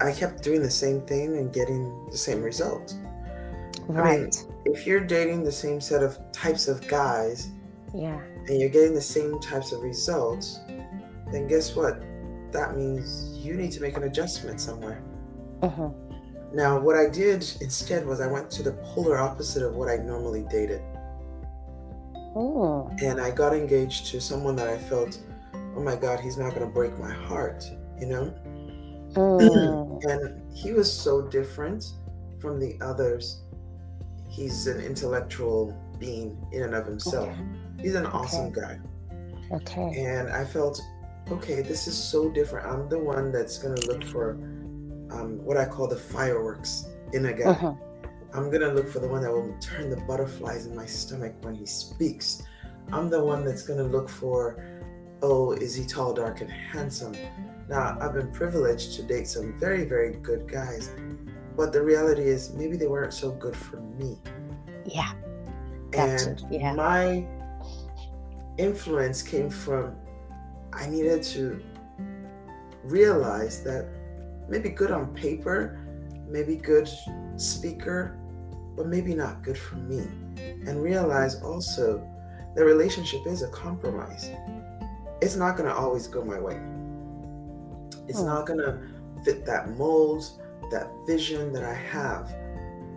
I 0.00 0.12
kept 0.12 0.42
doing 0.42 0.60
the 0.60 0.70
same 0.70 1.00
thing 1.02 1.38
and 1.38 1.52
getting 1.52 2.08
the 2.10 2.18
same 2.18 2.42
result. 2.42 2.94
Right. 3.86 4.06
I 4.06 4.18
mean, 4.18 4.30
if 4.64 4.86
you're 4.86 5.00
dating 5.00 5.44
the 5.44 5.52
same 5.52 5.80
set 5.80 6.02
of 6.02 6.18
types 6.32 6.68
of 6.68 6.86
guys, 6.88 7.50
yeah, 7.94 8.20
and 8.48 8.60
you're 8.60 8.70
getting 8.70 8.94
the 8.94 9.00
same 9.00 9.40
types 9.40 9.72
of 9.72 9.80
results, 9.82 10.60
then 11.32 11.46
guess 11.48 11.76
what? 11.76 12.02
That 12.54 12.76
means 12.76 13.36
you 13.44 13.54
need 13.54 13.72
to 13.72 13.82
make 13.82 13.96
an 13.96 14.04
adjustment 14.04 14.60
somewhere. 14.60 15.02
uh-huh. 15.60 15.90
Now, 16.52 16.78
what 16.78 16.94
I 16.94 17.08
did 17.08 17.44
instead 17.60 18.06
was 18.06 18.20
I 18.20 18.28
went 18.28 18.48
to 18.52 18.62
the 18.62 18.74
polar 18.94 19.18
opposite 19.18 19.64
of 19.64 19.74
what 19.74 19.88
I 19.88 19.96
normally 19.96 20.46
dated. 20.48 20.80
Oh. 22.36 22.88
And 23.02 23.20
I 23.20 23.32
got 23.32 23.54
engaged 23.54 24.06
to 24.12 24.20
someone 24.20 24.54
that 24.54 24.68
I 24.68 24.78
felt, 24.78 25.18
oh 25.76 25.82
my 25.82 25.96
God, 25.96 26.20
he's 26.20 26.36
not 26.38 26.54
going 26.54 26.64
to 26.64 26.72
break 26.72 26.96
my 26.96 27.12
heart, 27.12 27.64
you 28.00 28.06
know? 28.06 28.32
Mm. 29.14 30.04
and 30.04 30.56
he 30.56 30.72
was 30.72 30.92
so 30.92 31.22
different 31.22 31.84
from 32.40 32.60
the 32.60 32.76
others. 32.80 33.42
He's 34.28 34.68
an 34.68 34.80
intellectual 34.80 35.76
being 35.98 36.36
in 36.52 36.62
and 36.62 36.74
of 36.74 36.86
himself. 36.86 37.28
Okay. 37.28 37.82
He's 37.82 37.94
an 37.96 38.06
awesome 38.06 38.52
guy. 38.52 38.78
Okay. 39.52 40.04
And 40.04 40.28
I 40.28 40.44
felt, 40.44 40.80
okay, 41.30 41.62
this 41.62 41.86
is 41.86 41.96
so 41.96 42.28
different. 42.30 42.66
I'm 42.66 42.88
the 42.88 42.98
one 42.98 43.32
that's 43.32 43.58
going 43.58 43.76
to 43.76 43.86
look 43.86 44.04
for 44.04 44.32
um, 45.10 45.38
what 45.44 45.56
I 45.56 45.64
call 45.64 45.86
the 45.88 45.96
fireworks 45.96 46.86
in 47.12 47.26
a 47.26 47.32
guy. 47.32 47.44
Uh-huh. 47.44 47.74
I'm 48.32 48.50
going 48.50 48.62
to 48.62 48.72
look 48.72 48.88
for 48.88 48.98
the 48.98 49.08
one 49.08 49.22
that 49.22 49.30
will 49.32 49.54
turn 49.60 49.90
the 49.90 49.96
butterflies 49.96 50.66
in 50.66 50.74
my 50.74 50.86
stomach 50.86 51.34
when 51.42 51.54
he 51.54 51.66
speaks. 51.66 52.42
I'm 52.92 53.08
the 53.08 53.24
one 53.24 53.44
that's 53.44 53.62
going 53.62 53.78
to 53.78 53.84
look 53.84 54.08
for, 54.08 54.82
oh, 55.22 55.52
is 55.52 55.74
he 55.74 55.84
tall, 55.86 56.12
dark, 56.12 56.40
and 56.40 56.50
handsome? 56.50 57.14
Now, 57.68 57.96
I've 58.00 58.12
been 58.12 58.32
privileged 58.32 58.94
to 58.96 59.02
date 59.04 59.28
some 59.28 59.58
very, 59.58 59.84
very 59.84 60.14
good 60.16 60.48
guys, 60.48 60.90
but 61.56 61.72
the 61.72 61.80
reality 61.82 62.22
is 62.22 62.52
maybe 62.52 62.76
they 62.76 62.88
weren't 62.88 63.14
so 63.14 63.30
good 63.30 63.56
for 63.56 63.76
me. 63.76 64.18
Yeah. 64.84 65.12
And 65.92 66.44
Yeah. 66.50 66.74
my 66.74 67.24
influence 68.58 69.22
came 69.22 69.48
from 69.48 69.94
I 70.74 70.86
needed 70.86 71.22
to 71.34 71.62
realize 72.82 73.62
that 73.64 73.88
maybe 74.48 74.68
good 74.68 74.90
on 74.90 75.14
paper, 75.14 75.80
maybe 76.28 76.56
good 76.56 76.88
speaker, 77.36 78.16
but 78.76 78.86
maybe 78.86 79.14
not 79.14 79.42
good 79.42 79.56
for 79.56 79.76
me. 79.76 80.00
And 80.66 80.82
realize 80.82 81.40
also 81.42 82.06
the 82.56 82.64
relationship 82.64 83.26
is 83.26 83.42
a 83.42 83.48
compromise. 83.48 84.30
It's 85.20 85.36
not 85.36 85.56
going 85.56 85.68
to 85.68 85.74
always 85.74 86.06
go 86.06 86.24
my 86.24 86.38
way. 86.40 86.60
It's 88.08 88.18
Hmm. 88.20 88.26
not 88.26 88.46
going 88.46 88.58
to 88.60 88.78
fit 89.24 89.46
that 89.46 89.76
mold, 89.78 90.24
that 90.70 90.88
vision 91.06 91.52
that 91.52 91.64
I 91.64 91.74
have. 91.74 92.34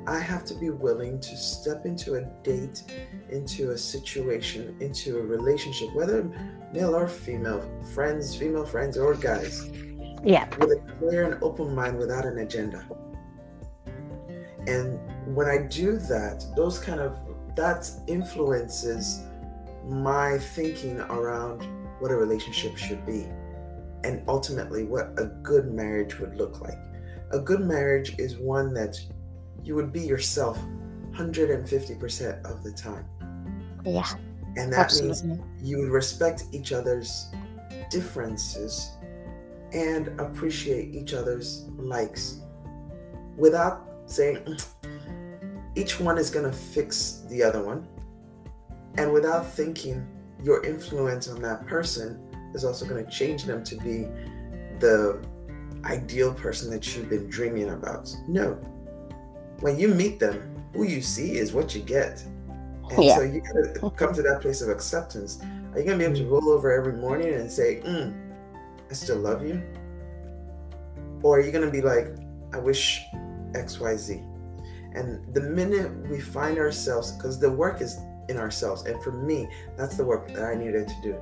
I 0.08 0.20
have 0.20 0.46
to 0.46 0.54
be 0.56 0.70
willing 0.70 1.20
to 1.20 1.36
step 1.36 1.86
into 1.86 2.16
a 2.16 2.22
date, 2.42 2.84
into 3.30 3.72
a 3.72 3.78
situation, 3.78 4.78
into 4.80 5.18
a 5.18 5.22
relationship, 5.22 5.94
whether 5.94 6.24
male 6.74 6.96
or 6.96 7.10
female, 7.10 7.62
friends, 7.94 8.34
female 8.34 8.66
friends, 8.66 8.98
or 8.98 9.16
guys, 9.16 9.70
Yeah. 10.24 10.48
with 10.60 10.72
a 10.72 10.82
clear 10.98 11.26
and 11.26 11.44
open 11.44 11.76
mind 11.76 11.98
without 11.98 12.26
an 12.26 12.38
agenda. 12.38 12.86
And 14.66 14.98
when 15.36 15.48
I 15.48 15.58
do 15.68 15.98
that, 15.98 16.46
those 16.56 16.80
kind 16.80 17.02
of 17.02 17.18
that 17.58 17.90
influences 18.08 19.24
my 19.86 20.38
thinking 20.38 21.02
around 21.02 21.68
what 22.00 22.12
a 22.12 22.16
relationship 22.16 22.78
should 22.78 23.06
be 23.06 23.28
and 24.04 24.22
ultimately 24.28 24.84
what 24.86 25.12
a 25.18 25.26
good 25.44 25.74
marriage 25.74 26.20
would 26.20 26.36
look 26.38 26.62
like. 26.62 26.78
A 27.32 27.40
good 27.40 27.62
marriage 27.62 28.16
is 28.20 28.38
one 28.38 28.74
that 28.76 28.98
you 29.68 29.76
would 29.76 29.92
be 29.92 30.00
yourself 30.00 30.58
150% 31.12 32.46
of 32.46 32.64
the 32.64 32.72
time. 32.72 33.06
Yeah. 33.86 34.08
And 34.56 34.72
that 34.72 34.94
means 35.02 35.24
you 35.62 35.80
would 35.80 35.90
respect 35.90 36.46
each 36.54 36.72
other's 36.72 37.28
differences 37.92 38.92
and 39.74 40.08
appreciate 40.20 40.96
each 40.96 41.14
other's 41.14 41.66
likes 41.78 42.40
without 43.36 43.86
saying 44.06 44.38
"Mm, 44.38 44.66
each 45.76 46.00
one 46.00 46.18
is 46.18 46.30
going 46.30 46.50
to 46.50 46.58
fix 46.58 47.26
the 47.30 47.44
other 47.44 47.62
one 47.62 47.86
and 48.98 49.12
without 49.12 49.46
thinking 49.46 50.08
your 50.44 50.64
influence 50.66 51.28
on 51.28 51.42
that 51.42 51.68
person 51.68 52.20
is 52.56 52.64
also 52.64 52.86
going 52.86 53.04
to 53.04 53.12
change 53.12 53.44
them 53.44 53.64
to 53.66 53.76
be 53.78 54.08
the 54.80 55.22
ideal 55.84 56.34
person 56.34 56.72
that 56.72 56.96
you've 56.96 57.10
been 57.10 57.30
dreaming 57.30 57.70
about. 57.70 58.16
No. 58.28 58.58
When 59.60 59.78
you 59.80 59.88
meet 59.90 60.20
them, 60.20 60.64
who 60.74 60.84
you 60.84 61.02
see 61.02 61.38
is 61.38 61.54
what 61.54 61.74
you 61.74 61.82
get. 61.82 62.24
And 62.92 63.04
Yeah. 63.04 63.18
so 63.18 63.24
you 63.24 63.42
gotta 63.42 63.92
come 63.96 64.14
to 64.14 64.22
that 64.22 64.42
place 64.42 64.62
of 64.62 64.70
acceptance. 64.70 65.40
Are 65.74 65.80
you 65.80 65.86
gonna 65.86 65.98
be 65.98 66.06
able 66.06 66.16
to 66.16 66.28
roll 66.28 66.50
over 66.50 66.72
every 66.72 66.94
morning 66.94 67.34
and 67.34 67.52
say, 67.52 67.82
mm, 67.86 68.14
I 68.90 68.94
still 68.94 69.18
love 69.18 69.46
you? 69.46 69.62
Or 71.24 71.38
are 71.38 71.42
you 71.42 71.52
gonna 71.52 71.72
be 71.72 71.82
like, 71.82 72.16
I 72.54 72.60
wish 72.60 73.02
XYZ? 73.54 74.24
And 74.94 75.34
the 75.34 75.42
minute 75.42 75.92
we 76.10 76.20
find 76.20 76.58
ourselves, 76.58 77.12
because 77.12 77.40
the 77.40 77.52
work 77.52 77.82
is 77.82 77.98
in 78.30 78.38
ourselves, 78.38 78.84
and 78.86 79.02
for 79.04 79.12
me, 79.12 79.50
that's 79.76 79.98
the 79.98 80.06
work 80.06 80.28
that 80.34 80.44
I 80.44 80.56
needed 80.56 80.88
to 80.88 80.96
do. 81.02 81.16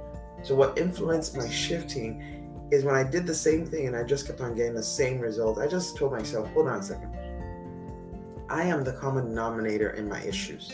So 0.43 0.55
what 0.55 0.77
influenced 0.77 1.35
my 1.35 1.49
shifting 1.49 2.67
is 2.71 2.83
when 2.83 2.95
I 2.95 3.03
did 3.03 3.25
the 3.25 3.33
same 3.33 3.65
thing 3.65 3.87
and 3.87 3.95
I 3.95 4.03
just 4.03 4.27
kept 4.27 4.41
on 4.41 4.55
getting 4.55 4.75
the 4.75 4.83
same 4.83 5.19
result. 5.19 5.57
I 5.57 5.67
just 5.67 5.97
told 5.97 6.11
myself, 6.11 6.51
hold 6.53 6.67
on 6.67 6.79
a 6.79 6.83
second. 6.83 7.14
I 8.49 8.63
am 8.63 8.83
the 8.83 8.93
common 8.93 9.29
denominator 9.29 9.91
in 9.91 10.07
my 10.07 10.21
issues. 10.21 10.71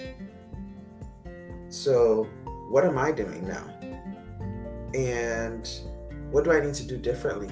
So, 1.69 2.27
what 2.69 2.85
am 2.85 2.97
I 2.97 3.11
doing 3.11 3.47
now? 3.47 3.65
And 4.93 5.69
what 6.31 6.43
do 6.43 6.51
I 6.51 6.59
need 6.59 6.73
to 6.75 6.83
do 6.85 6.97
differently? 6.97 7.47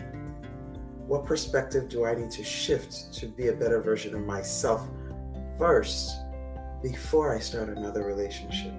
What 1.07 1.25
perspective 1.25 1.89
do 1.89 2.05
I 2.05 2.15
need 2.15 2.31
to 2.31 2.43
shift 2.43 3.13
to 3.13 3.27
be 3.27 3.47
a 3.47 3.53
better 3.53 3.81
version 3.81 4.13
of 4.13 4.25
myself 4.25 4.87
first 5.57 6.11
before 6.83 7.35
I 7.35 7.39
start 7.39 7.69
another 7.69 8.03
relationship? 8.03 8.73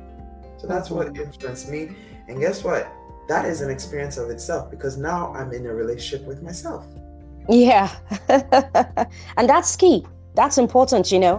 So 0.59 0.66
that's 0.66 0.90
what 0.90 1.16
influenced 1.16 1.70
me. 1.70 1.96
And 2.29 2.38
guess 2.38 2.62
what? 2.62 2.92
That 3.29 3.46
is 3.46 3.62
an 3.62 3.70
experience 3.70 4.18
of 4.18 4.29
itself 4.29 4.70
because 4.70 4.98
now 4.98 5.33
I'm 5.35 5.53
in 5.53 5.64
a 5.66 5.72
relationship 5.72 6.26
with 6.26 6.42
myself. 6.42 6.87
Yeah. 7.48 7.90
and 8.29 9.48
that's 9.48 9.74
key. 9.76 10.07
That's 10.40 10.57
important, 10.57 11.12
you 11.12 11.18
know. 11.18 11.37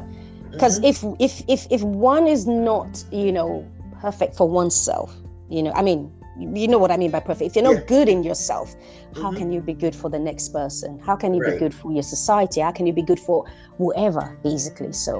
Because 0.51 0.79
Mhm. 0.79 0.85
if 0.91 0.97
if 1.27 1.33
if 1.47 1.61
if 1.71 1.81
one 1.81 2.27
is 2.27 2.45
not, 2.45 3.03
you 3.11 3.31
know, 3.31 3.65
perfect 3.99 4.35
for 4.35 4.47
oneself, 4.47 5.09
you 5.49 5.63
know, 5.63 5.71
I 5.79 5.81
mean, 5.81 5.99
you 6.39 6.67
know 6.67 6.77
what 6.77 6.91
I 6.91 6.97
mean 6.97 7.09
by 7.09 7.19
perfect. 7.19 7.47
If 7.49 7.55
you're 7.55 7.69
not 7.71 7.79
Yeah. 7.81 7.87
good 7.87 8.07
in 8.07 8.23
yourself, 8.23 8.75
how 9.21 9.31
Mhm. 9.31 9.37
can 9.39 9.51
you 9.51 9.59
be 9.59 9.73
good 9.73 9.95
for 9.95 10.09
the 10.15 10.19
next 10.19 10.49
person? 10.49 10.99
How 10.99 11.15
can 11.15 11.33
you 11.33 11.41
be 11.41 11.51
good 11.63 11.73
for 11.73 11.91
your 11.91 12.03
society? 12.03 12.61
How 12.61 12.71
can 12.71 12.85
you 12.85 12.93
be 12.93 13.01
good 13.01 13.19
for 13.19 13.37
whoever, 13.79 14.37
basically? 14.43 14.93
So 14.93 15.13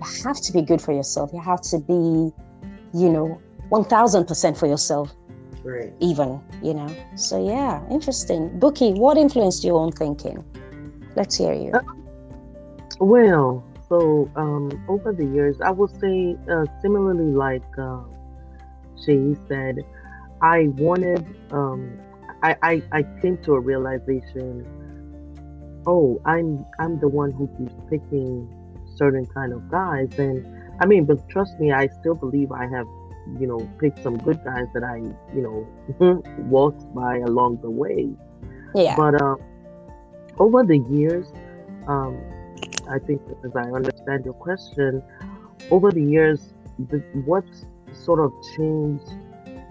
you 0.00 0.06
have 0.26 0.38
to 0.42 0.52
be 0.52 0.60
good 0.60 0.82
for 0.82 0.92
yourself. 0.92 1.30
You 1.32 1.40
have 1.40 1.62
to 1.72 1.78
be, 1.78 2.30
you 3.02 3.08
know, 3.08 3.40
one 3.70 3.84
thousand 3.84 4.26
percent 4.26 4.58
for 4.58 4.66
yourself, 4.66 5.08
Right. 5.64 5.90
even, 6.00 6.30
you 6.60 6.74
know. 6.74 6.90
So 7.14 7.34
yeah, 7.42 7.80
interesting. 7.90 8.50
Buki, 8.60 8.94
what 8.94 9.16
influenced 9.16 9.64
your 9.64 9.78
own 9.82 9.92
thinking? 9.92 10.44
Let's 11.16 11.34
hear 11.36 11.54
you. 11.54 11.72
Well, 13.00 13.64
so 13.88 14.30
um, 14.36 14.70
over 14.88 15.12
the 15.12 15.24
years, 15.24 15.60
I 15.60 15.70
would 15.70 15.90
say 16.00 16.36
uh, 16.50 16.64
similarly, 16.80 17.32
like 17.32 17.62
uh, 17.78 18.00
Shay 19.04 19.36
said, 19.48 19.78
I 20.40 20.68
wanted, 20.76 21.26
um, 21.50 21.98
I, 22.42 22.56
I, 22.62 22.82
I 22.92 23.02
came 23.20 23.36
to 23.44 23.54
a 23.54 23.60
realization. 23.60 24.66
Oh, 25.86 26.20
I'm 26.24 26.64
I'm 26.78 27.00
the 27.00 27.08
one 27.08 27.32
who 27.32 27.48
keeps 27.58 27.74
picking 27.90 28.48
certain 28.96 29.26
kind 29.26 29.52
of 29.52 29.68
guys, 29.70 30.08
and 30.18 30.46
I 30.80 30.86
mean, 30.86 31.04
but 31.04 31.28
trust 31.28 31.58
me, 31.60 31.72
I 31.72 31.88
still 32.00 32.14
believe 32.14 32.50
I 32.50 32.66
have, 32.68 32.86
you 33.38 33.46
know, 33.46 33.58
picked 33.78 34.02
some 34.02 34.16
good 34.16 34.42
guys 34.44 34.66
that 34.74 34.84
I, 34.84 34.96
you 35.34 35.42
know, 35.42 36.22
walked 36.38 36.92
by 36.94 37.18
along 37.18 37.60
the 37.62 37.70
way. 37.70 38.10
Yeah. 38.74 38.96
But 38.96 39.20
um, 39.20 39.38
over 40.38 40.64
the 40.64 40.78
years, 40.78 41.26
um, 41.88 42.20
I 42.88 42.98
think 42.98 43.22
as 43.44 43.54
I 43.56 43.70
understand 43.70 44.24
your 44.24 44.34
question, 44.34 45.02
over 45.70 45.90
the 45.90 46.02
years, 46.02 46.52
the, 46.78 46.98
what 47.24 47.44
sort 47.92 48.20
of 48.20 48.32
changed 48.56 49.08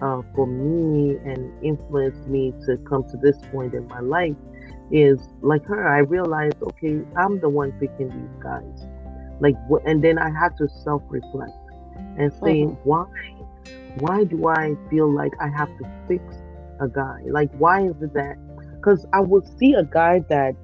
uh, 0.02 0.22
for 0.34 0.46
me 0.46 1.16
and 1.24 1.52
influenced 1.62 2.26
me 2.26 2.52
to 2.66 2.76
come 2.78 3.04
to 3.10 3.16
this 3.18 3.36
point 3.52 3.74
in 3.74 3.86
my 3.88 4.00
life 4.00 4.36
is 4.90 5.18
like 5.40 5.64
her. 5.66 5.88
I 5.88 5.98
realized, 5.98 6.62
okay, 6.62 7.00
I'm 7.16 7.40
the 7.40 7.48
one 7.48 7.72
picking 7.72 8.08
these 8.08 8.42
guys. 8.42 8.86
like 9.42 9.56
and 9.84 10.02
then 10.02 10.18
i 10.18 10.30
had 10.30 10.56
to 10.56 10.68
self-reflect 10.68 11.52
and 12.18 12.32
say 12.34 12.62
mm-hmm. 12.62 12.88
why 12.88 13.04
why 13.98 14.24
do 14.24 14.46
i 14.48 14.74
feel 14.88 15.10
like 15.12 15.32
i 15.40 15.48
have 15.48 15.68
to 15.78 15.84
fix 16.08 16.24
a 16.80 16.88
guy 16.88 17.18
like 17.26 17.50
why 17.58 17.82
is 17.82 18.00
it 18.00 18.14
that 18.14 18.36
because 18.76 19.04
i 19.12 19.20
would 19.20 19.44
see 19.58 19.74
a 19.74 19.84
guy 19.84 20.20
that 20.28 20.54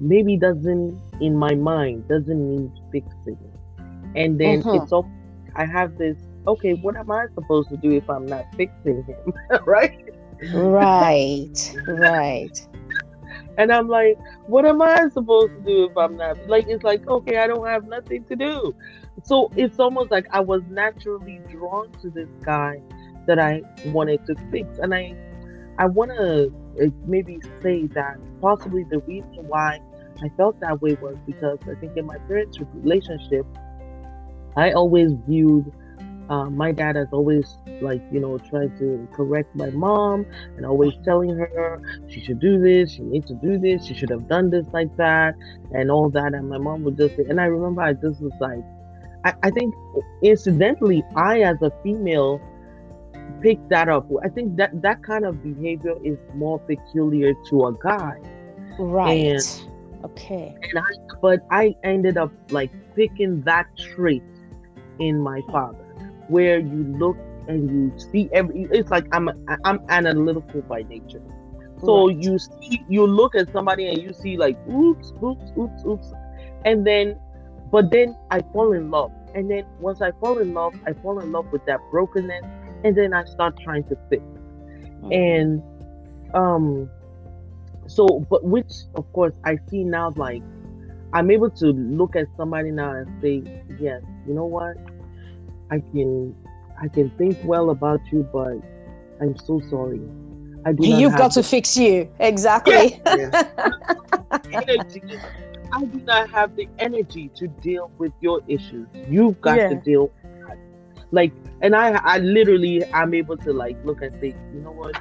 maybe 0.00 0.36
doesn't 0.36 1.00
in 1.20 1.36
my 1.36 1.54
mind 1.54 2.06
doesn't 2.08 2.56
need 2.56 2.70
fixing 2.92 3.38
and 4.14 4.40
then 4.40 4.62
mm-hmm. 4.62 4.82
it's 4.82 4.92
all 4.92 5.08
i 5.56 5.64
have 5.64 5.98
this 5.98 6.16
okay 6.46 6.74
what 6.74 6.96
am 6.96 7.10
i 7.10 7.26
supposed 7.34 7.68
to 7.68 7.76
do 7.76 7.90
if 7.92 8.08
i'm 8.08 8.26
not 8.26 8.44
fixing 8.56 9.02
him 9.04 9.32
right 9.66 10.10
right 10.54 11.74
right 11.88 12.68
and 13.58 13.72
I'm 13.72 13.88
like, 13.88 14.16
what 14.46 14.64
am 14.64 14.80
I 14.80 15.08
supposed 15.08 15.52
to 15.52 15.60
do 15.62 15.84
if 15.86 15.96
I'm 15.96 16.16
not 16.16 16.48
like 16.48 16.68
it's 16.68 16.84
like, 16.84 17.06
okay, 17.08 17.38
I 17.38 17.48
don't 17.48 17.66
have 17.66 17.86
nothing 17.88 18.24
to 18.26 18.36
do. 18.36 18.74
So 19.24 19.50
it's 19.56 19.80
almost 19.80 20.12
like 20.12 20.26
I 20.30 20.38
was 20.38 20.62
naturally 20.70 21.40
drawn 21.50 21.90
to 22.00 22.08
this 22.08 22.28
guy 22.44 22.80
that 23.26 23.40
I 23.40 23.62
wanted 23.86 24.24
to 24.26 24.36
fix. 24.52 24.78
And 24.78 24.94
I 24.94 25.16
I 25.76 25.86
wanna 25.86 26.46
uh, 26.80 26.86
maybe 27.04 27.40
say 27.60 27.88
that 27.88 28.18
possibly 28.40 28.84
the 28.84 29.00
reason 29.00 29.48
why 29.48 29.80
I 30.22 30.28
felt 30.36 30.58
that 30.60 30.80
way 30.80 30.94
was 31.00 31.16
because 31.26 31.58
I 31.62 31.74
think 31.80 31.96
in 31.96 32.06
my 32.06 32.18
parents' 32.18 32.58
relationship, 32.74 33.46
I 34.56 34.72
always 34.72 35.12
viewed 35.26 35.72
uh, 36.28 36.50
my 36.50 36.72
dad 36.72 36.96
has 36.96 37.08
always 37.10 37.56
like 37.80 38.02
you 38.12 38.20
know 38.20 38.36
tried 38.36 38.76
to 38.78 39.08
correct 39.14 39.54
my 39.56 39.70
mom 39.70 40.26
and 40.56 40.66
always 40.66 40.92
telling 41.02 41.30
her 41.30 41.80
she 42.06 42.20
should 42.20 42.38
do 42.38 42.60
this 42.60 42.92
she 42.92 43.02
needs 43.02 43.26
to 43.28 43.34
do 43.36 43.58
this 43.58 43.86
she 43.86 43.94
should 43.94 44.10
have 44.10 44.28
done 44.28 44.50
this 44.50 44.66
like 44.74 44.94
that 44.98 45.34
and 45.72 45.90
all 45.90 46.10
that. 46.10 46.34
And 46.34 46.50
my 46.50 46.58
mom 46.58 46.84
would 46.84 46.98
just 46.98 47.16
say, 47.16 47.24
and 47.30 47.40
i 47.40 47.44
remember 47.44 47.80
i 47.80 47.94
just 47.94 48.20
was 48.20 48.32
like 48.40 48.62
I, 49.24 49.48
I 49.48 49.50
think 49.50 49.74
incidentally 50.22 51.02
i 51.16 51.40
as 51.40 51.62
a 51.62 51.72
female 51.82 52.42
picked 53.42 53.68
that 53.70 53.88
up. 53.88 54.08
I 54.22 54.28
think 54.28 54.56
that 54.56 54.82
that 54.82 55.02
kind 55.02 55.24
of 55.24 55.42
behavior 55.42 55.94
is 56.04 56.18
more 56.34 56.58
peculiar 56.58 57.34
to 57.50 57.66
a 57.66 57.72
guy. 57.74 58.16
Right. 58.78 59.36
And, 59.36 59.70
okay. 60.04 60.54
And 60.62 60.78
I, 60.78 61.16
but 61.20 61.40
i 61.50 61.74
ended 61.84 62.16
up 62.16 62.32
like 62.50 62.70
picking 62.94 63.42
that 63.42 63.66
trait 63.76 64.22
in 64.98 65.20
my 65.20 65.40
father 65.50 65.84
where 66.28 66.58
you 66.58 66.84
look 66.98 67.16
and 67.48 67.70
you 67.70 67.98
see 67.98 68.28
every 68.32 68.68
it's 68.70 68.90
like 68.90 69.06
i'm 69.12 69.28
i'm 69.64 69.80
analytical 69.88 70.62
by 70.62 70.82
nature. 70.82 71.22
So 71.80 72.08
right. 72.08 72.16
you 72.16 72.38
see 72.38 72.84
you 72.88 73.06
look 73.06 73.34
at 73.34 73.50
somebody 73.52 73.88
and 73.88 74.02
you 74.02 74.12
see 74.12 74.36
like 74.36 74.58
oops 74.68 75.12
oops 75.22 75.50
oops 75.56 75.84
oops. 75.86 76.12
And 76.64 76.86
then 76.86 77.18
but 77.70 77.90
then 77.90 78.16
i 78.30 78.40
fall 78.52 78.72
in 78.72 78.90
love. 78.90 79.12
And 79.34 79.50
then 79.50 79.64
once 79.80 80.02
i 80.02 80.10
fall 80.20 80.38
in 80.38 80.54
love 80.54 80.74
i 80.86 80.92
fall 80.92 81.20
in 81.20 81.32
love 81.32 81.50
with 81.52 81.64
that 81.66 81.80
brokenness 81.90 82.44
and 82.84 82.96
then 82.96 83.12
i 83.12 83.24
start 83.24 83.58
trying 83.60 83.84
to 83.84 83.96
fix. 84.10 84.22
Mm-hmm. 84.22 85.12
and 85.12 85.62
um 86.34 86.90
so 87.88 88.06
but 88.30 88.44
which 88.44 88.72
of 88.94 89.12
course 89.12 89.34
i 89.44 89.58
see 89.68 89.82
now 89.82 90.12
like 90.16 90.42
i'm 91.12 91.30
able 91.30 91.50
to 91.50 91.66
look 91.72 92.14
at 92.14 92.26
somebody 92.36 92.70
now 92.70 92.92
and 92.92 93.08
say 93.20 93.42
yes 93.80 94.02
you 94.26 94.34
know 94.34 94.44
what 94.44 94.76
I 95.70 95.80
can 95.80 96.34
I 96.80 96.88
can 96.88 97.10
think 97.10 97.36
well 97.44 97.70
about 97.70 98.00
you, 98.12 98.28
but 98.32 98.56
I'm 99.20 99.36
so 99.36 99.60
sorry. 99.68 100.00
I 100.64 100.72
do 100.72 100.86
You've 100.86 101.16
got 101.16 101.32
to 101.32 101.42
fix 101.42 101.76
you. 101.76 102.10
Exactly. 102.20 103.00
energy. 104.52 105.02
I 105.72 105.84
do 105.84 106.00
not 106.04 106.30
have 106.30 106.56
the 106.56 106.68
energy 106.78 107.30
to 107.34 107.48
deal 107.48 107.90
with 107.98 108.12
your 108.20 108.40
issues. 108.48 108.86
You've 109.08 109.40
got 109.40 109.58
yeah. 109.58 109.68
to 109.70 109.74
deal 109.76 110.12
like 111.10 111.32
and 111.62 111.74
I 111.74 111.92
I 112.04 112.18
literally 112.18 112.84
I'm 112.92 113.14
able 113.14 113.36
to 113.38 113.52
like 113.52 113.76
look 113.84 114.02
and 114.02 114.14
say, 114.20 114.34
you 114.52 114.60
know 114.60 114.72
what? 114.72 115.00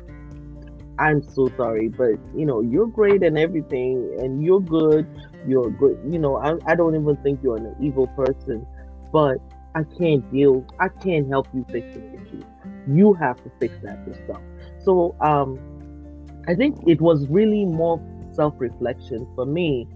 I'm 1.00 1.22
so 1.22 1.50
sorry, 1.56 1.90
but 1.90 2.16
you 2.36 2.46
know, 2.46 2.62
you're 2.62 2.88
great 2.88 3.24
and 3.24 3.38
everything 3.38 4.18
and 4.20 4.44
you're 4.44 4.62
good. 4.62 5.08
You're 5.48 5.70
good. 5.70 6.00
You 6.08 6.20
know, 6.20 6.38
I, 6.38 6.56
I 6.66 6.76
don't 6.76 6.96
even 6.96 7.16
think 7.18 7.40
you're 7.44 7.58
an 7.58 7.76
evil 7.80 8.08
person, 8.08 8.66
but 9.12 9.38
I 9.76 9.84
can't 9.98 10.30
deal, 10.32 10.66
I 10.80 10.90
can't 10.90 11.28
help 11.30 11.48
you 11.54 11.66
fix 11.72 11.86
the 11.94 12.14
issue. 12.16 12.44
You 12.88 13.14
have 13.14 13.38
to 13.44 13.52
fix 13.60 13.76
that 13.84 14.06
yourself. 14.08 14.42
So 14.80 15.16
um, 15.22 15.60
I 16.48 16.56
think 16.56 16.80
it 16.88 17.00
was 17.00 17.28
really 17.28 17.66
more 17.66 18.02
self-reflection 18.32 19.28
for 19.36 19.46
me 19.46 19.88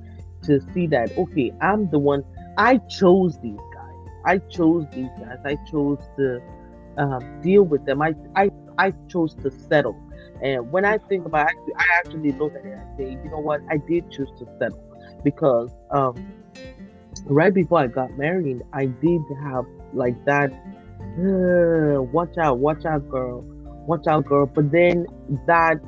to 0.44 0.60
see 0.74 0.88
that 0.88 1.18
okay, 1.18 1.52
I'm 1.62 1.90
the 1.90 2.00
one. 2.00 2.24
I 2.58 2.78
chose 2.78 3.40
these 3.40 3.60
guys. 3.74 3.96
I 4.26 4.38
chose 4.38 4.86
these 4.94 5.10
guys. 5.20 5.38
I 5.46 5.56
chose 5.70 6.00
to 6.18 6.42
um, 6.98 7.42
deal 7.42 7.64
with 7.64 7.86
them. 7.86 8.02
I, 8.02 8.14
I 8.36 8.50
I 8.78 8.94
chose 9.08 9.34
to 9.36 9.52
settle. 9.52 9.96
And 10.42 10.72
when 10.72 10.86
I 10.86 10.98
think 10.98 11.26
about 11.26 11.52
it, 11.52 11.74
I 11.78 11.86
actually 11.98 12.32
look 12.32 12.56
at 12.56 12.66
it 12.66 12.74
and 12.74 12.98
say, 12.98 13.12
you 13.24 13.30
know 13.30 13.40
what, 13.40 13.62
I 13.70 13.78
did 13.78 14.10
choose 14.12 14.30
to 14.40 14.48
settle 14.58 14.84
because 15.24 15.70
um, 15.92 16.34
right 17.26 17.54
before 17.54 17.80
I 17.80 17.88
got 17.88 18.18
married, 18.18 18.62
I 18.74 18.86
did 18.86 19.22
have 19.44 19.66
like 19.94 20.24
that. 20.26 20.52
Uh, 21.20 22.02
watch 22.02 22.38
out, 22.38 22.58
watch 22.58 22.86
out, 22.86 23.08
girl, 23.10 23.42
watch 23.86 24.08
out, 24.08 24.26
girl. 24.26 24.46
But 24.48 24.72
then 24.72 25.06
that, 25.46 25.80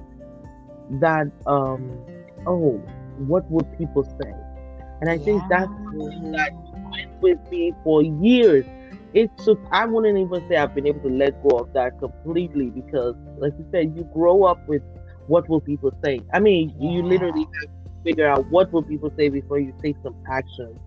that, 0.99 1.31
um, 1.47 1.99
oh, 2.45 2.73
what 3.17 3.49
would 3.49 3.75
people 3.77 4.03
say? 4.03 4.33
And 5.01 5.09
I 5.09 5.15
yeah. 5.15 5.25
think 5.25 5.43
that's 5.49 5.67
that 5.67 6.51
went 6.91 7.21
with 7.21 7.39
me 7.49 7.73
for 7.83 8.03
years. 8.03 8.65
It 9.13 9.29
took, 9.37 9.59
I 9.71 9.85
wouldn't 9.85 10.17
even 10.17 10.47
say 10.49 10.55
I've 10.57 10.73
been 10.73 10.87
able 10.87 11.01
to 11.01 11.15
let 11.15 11.41
go 11.47 11.59
of 11.59 11.71
that 11.73 11.99
completely 11.99 12.71
because, 12.71 13.15
like 13.37 13.53
you 13.59 13.65
said, 13.71 13.93
you 13.95 14.09
grow 14.13 14.43
up 14.43 14.59
with 14.67 14.81
what 15.27 15.47
will 15.47 15.61
people 15.61 15.91
say. 16.03 16.21
I 16.33 16.39
mean, 16.39 16.73
you 16.79 17.03
literally 17.03 17.47
have 17.61 17.69
to 17.85 17.91
figure 18.03 18.27
out 18.27 18.45
what 18.49 18.71
will 18.73 18.83
people 18.83 19.11
say 19.17 19.29
before 19.29 19.59
you 19.59 19.73
take 19.83 19.95
some 20.03 20.15
action. 20.29 20.79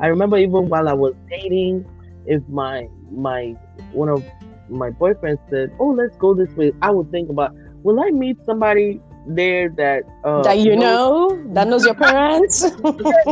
I 0.00 0.06
remember 0.08 0.36
even 0.36 0.68
while 0.68 0.88
I 0.88 0.92
was 0.92 1.14
dating, 1.30 1.86
if 2.26 2.42
my 2.48 2.86
my 3.10 3.54
one 3.92 4.08
of 4.08 4.24
my 4.68 4.90
boyfriends 4.90 5.38
said, 5.50 5.70
"Oh, 5.80 5.88
let's 5.88 6.16
go 6.16 6.34
this 6.34 6.50
way," 6.56 6.72
I 6.82 6.90
would 6.90 7.10
think 7.10 7.30
about, 7.30 7.52
will 7.82 8.00
I 8.00 8.10
meet 8.10 8.36
somebody 8.44 9.00
there 9.26 9.68
that 9.76 10.04
uh, 10.24 10.42
that 10.44 10.58
you 10.58 10.76
knows, 10.76 10.98
know 10.98 11.54
that 11.54 11.66
knows 11.66 11.84
your 11.84 11.94
parents? 11.94 12.62
yes, 13.04 13.26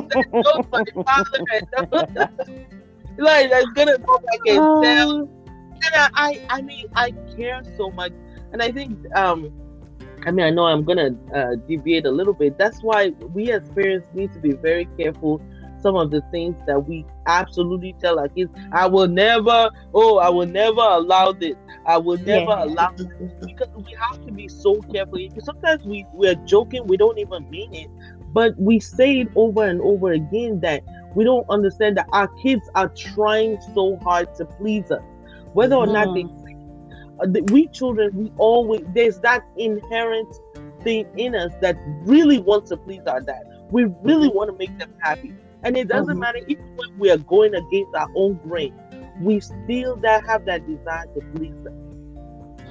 that 3.19 3.51
knows 3.51 3.51
my 3.51 3.51
father 3.51 3.51
like 3.51 3.51
that's 3.51 3.73
gonna 3.73 3.99
go 3.99 4.19
back 4.19 4.41
and 4.47 4.83
tell. 4.83 5.29
And 5.81 5.95
I, 5.95 6.11
I, 6.15 6.47
I 6.51 6.63
mean, 6.63 6.87
I 6.97 7.11
care 7.37 7.63
so 7.77 7.91
much, 7.91 8.13
and 8.53 8.63
I 8.63 8.73
think, 8.73 8.99
um, 9.17 9.53
I 10.27 10.31
mean, 10.31 10.45
I 10.45 10.51
know 10.51 10.67
I'm 10.67 10.85
gonna 10.85 11.11
uh, 11.35 11.55
deviate 11.69 12.07
a 12.07 12.11
little 12.11 12.35
bit. 12.35 12.59
That's 12.59 12.83
why 12.83 13.11
we 13.33 13.53
as 13.53 13.69
parents 13.71 14.09
need 14.15 14.33
to 14.33 14.41
be 14.41 14.53
very 14.53 14.89
careful 14.99 15.41
some 15.81 15.97
of 15.97 16.11
the 16.11 16.21
things 16.31 16.57
that 16.67 16.89
we 16.89 17.07
absolutely 17.27 17.95
tell 18.01 18.19
our 18.19 18.29
kids. 18.29 18.51
I 18.73 18.87
will 18.87 19.09
never, 19.09 19.71
oh, 19.95 20.19
I 20.19 20.29
will 20.29 20.47
never 20.47 20.81
allow 20.81 21.33
this. 21.33 21.55
I 21.87 21.99
will 21.99 22.19
never 22.19 22.51
yeah. 22.51 22.65
allow 22.65 22.91
this. 22.93 23.07
Because 23.47 23.69
we 23.77 23.95
have 23.95 24.25
to 24.27 24.33
be 24.33 24.49
so 24.49 24.81
careful. 24.93 25.19
Sometimes 25.43 25.85
we, 25.85 26.05
we're 26.13 26.35
joking, 26.47 26.87
we 26.87 26.97
don't 26.97 27.19
even 27.19 27.49
mean 27.51 27.75
it. 27.75 27.91
But 28.33 28.59
we 28.59 28.81
say 28.81 29.21
it 29.21 29.29
over 29.37 29.65
and 29.65 29.81
over 29.81 30.13
again 30.13 30.61
that 30.61 30.83
we 31.15 31.25
don't 31.25 31.49
understand 31.49 31.97
that 31.97 32.09
our 32.13 32.29
kids 32.29 32.69
are 32.75 32.89
trying 32.89 33.61
so 33.75 33.97
hard 33.97 34.35
to 34.37 34.45
please 34.45 34.91
us. 34.91 35.03
Whether 35.53 35.77
or 35.77 35.87
not 35.87 36.15
they 36.15 36.27
uh, 37.21 37.27
we 37.51 37.67
children, 37.69 38.11
we 38.15 38.33
always 38.37 38.83
there's 38.95 39.19
that 39.21 39.45
inherent 39.57 40.29
thing 40.83 41.07
in 41.17 41.35
us 41.35 41.53
that 41.61 41.77
really 42.03 42.39
wants 42.39 42.71
to 42.71 42.77
please 42.77 43.03
our 43.07 43.21
dad. 43.21 43.43
We 43.71 43.85
really 44.03 44.29
want 44.29 44.51
to 44.51 44.57
make 44.57 44.77
them 44.79 44.95
happy. 45.01 45.35
And 45.65 45.77
it 45.77 45.89
doesn't 45.89 46.15
mm-hmm. 46.15 46.21
matter 46.21 46.41
even 46.47 46.65
when 46.77 46.99
we 46.99 47.11
are 47.11 47.19
going 47.19 47.55
against 47.55 47.95
our 47.95 48.09
own 48.15 48.35
grain, 48.45 48.75
we 49.21 49.41
still 49.41 49.97
that 49.97 50.25
have 50.27 50.45
that 50.45 50.67
desire 50.67 51.07
to 51.15 51.21
please 51.35 51.55
them. 51.65 51.75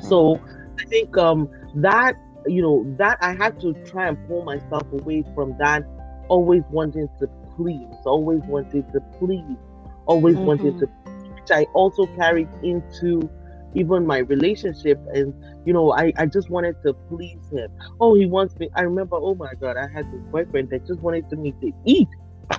So 0.02 0.40
I 0.80 0.86
think 0.86 1.18
um 1.18 1.50
that 1.76 2.16
you 2.46 2.62
know 2.62 2.86
that 2.98 3.18
I 3.22 3.34
had 3.34 3.60
to 3.62 3.74
try 3.86 4.08
and 4.08 4.28
pull 4.28 4.44
myself 4.44 4.84
away 4.94 5.26
from 5.36 5.58
that 5.58 5.84
always 6.30 6.64
wanting 6.70 7.10
to 7.20 7.30
please, 7.58 7.88
always 8.06 8.42
wanted 8.44 8.92
to 8.94 9.02
please, 9.20 9.58
always 10.06 10.36
mm-hmm. 10.36 10.46
wanting 10.46 10.80
to 10.80 10.86
which 10.86 11.52
I 11.52 11.64
also 11.74 12.06
carried 12.16 12.48
into 12.64 13.30
even 13.76 14.08
my 14.08 14.20
relationship 14.20 14.98
and 15.14 15.34
you 15.66 15.74
know 15.74 15.92
I, 15.92 16.14
I 16.18 16.26
just 16.26 16.50
wanted 16.50 16.82
to 16.84 16.94
please 17.10 17.42
him 17.52 17.70
oh 18.00 18.16
he 18.16 18.26
wants 18.26 18.58
me 18.58 18.70
i 18.76 18.82
remember 18.82 19.18
oh 19.18 19.36
my 19.36 19.54
god 19.60 19.76
i 19.76 19.88
had 19.88 20.10
this 20.12 20.22
boyfriend 20.32 20.70
that 20.70 20.88
just 20.88 21.02
wanted 21.02 21.30
me 21.34 21.52
to 21.62 21.72
eat 21.86 22.08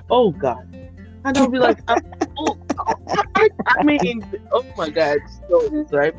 oh 0.09 0.31
God. 0.31 0.67
And 1.25 1.37
I'll 1.37 1.49
be 1.49 1.59
like, 1.67 1.79
I'm, 1.87 1.99
oh, 2.37 2.57
I, 3.35 3.49
I, 3.65 3.83
mean, 3.83 4.23
oh 4.51 4.65
my 4.77 4.89
God, 4.89 5.19
so 5.49 5.85
right? 5.91 6.15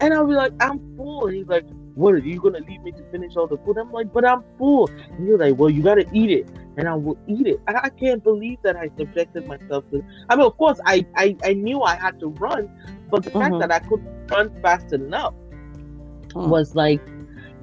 And 0.00 0.12
I'll 0.12 0.26
be 0.26 0.34
like, 0.34 0.52
I'm 0.60 0.96
full. 0.96 1.26
And 1.26 1.36
he's 1.36 1.46
like, 1.46 1.64
what 1.94 2.14
are 2.14 2.18
you 2.18 2.40
gonna 2.40 2.60
leave 2.60 2.82
me 2.82 2.92
to 2.92 3.02
finish 3.10 3.36
all 3.36 3.46
the 3.46 3.56
food? 3.58 3.78
I'm 3.78 3.92
like, 3.92 4.12
but 4.12 4.24
I'm 4.24 4.42
full. 4.58 4.88
And 4.88 5.26
you're 5.26 5.38
like, 5.38 5.56
well, 5.56 5.70
you 5.70 5.82
gotta 5.82 6.06
eat 6.12 6.30
it. 6.30 6.48
And 6.76 6.88
I 6.88 6.94
will 6.94 7.18
eat 7.26 7.46
it. 7.46 7.60
I, 7.68 7.74
I, 7.84 7.88
can't 7.88 8.22
believe 8.22 8.58
that 8.62 8.76
I 8.76 8.90
subjected 8.96 9.46
myself 9.46 9.84
to. 9.90 10.04
I 10.28 10.36
mean, 10.36 10.46
of 10.46 10.56
course, 10.56 10.80
I 10.84 11.06
I, 11.16 11.36
I 11.44 11.54
knew 11.54 11.82
I 11.82 11.96
had 11.96 12.18
to 12.20 12.28
run, 12.28 12.70
but 13.10 13.22
the 13.22 13.30
mm-hmm. 13.30 13.40
fact 13.40 13.58
that 13.60 13.72
I 13.72 13.78
couldn't 13.86 14.26
run 14.28 14.50
fast 14.62 14.92
enough 14.92 15.34
mm. 16.28 16.48
was 16.48 16.74
like, 16.74 17.00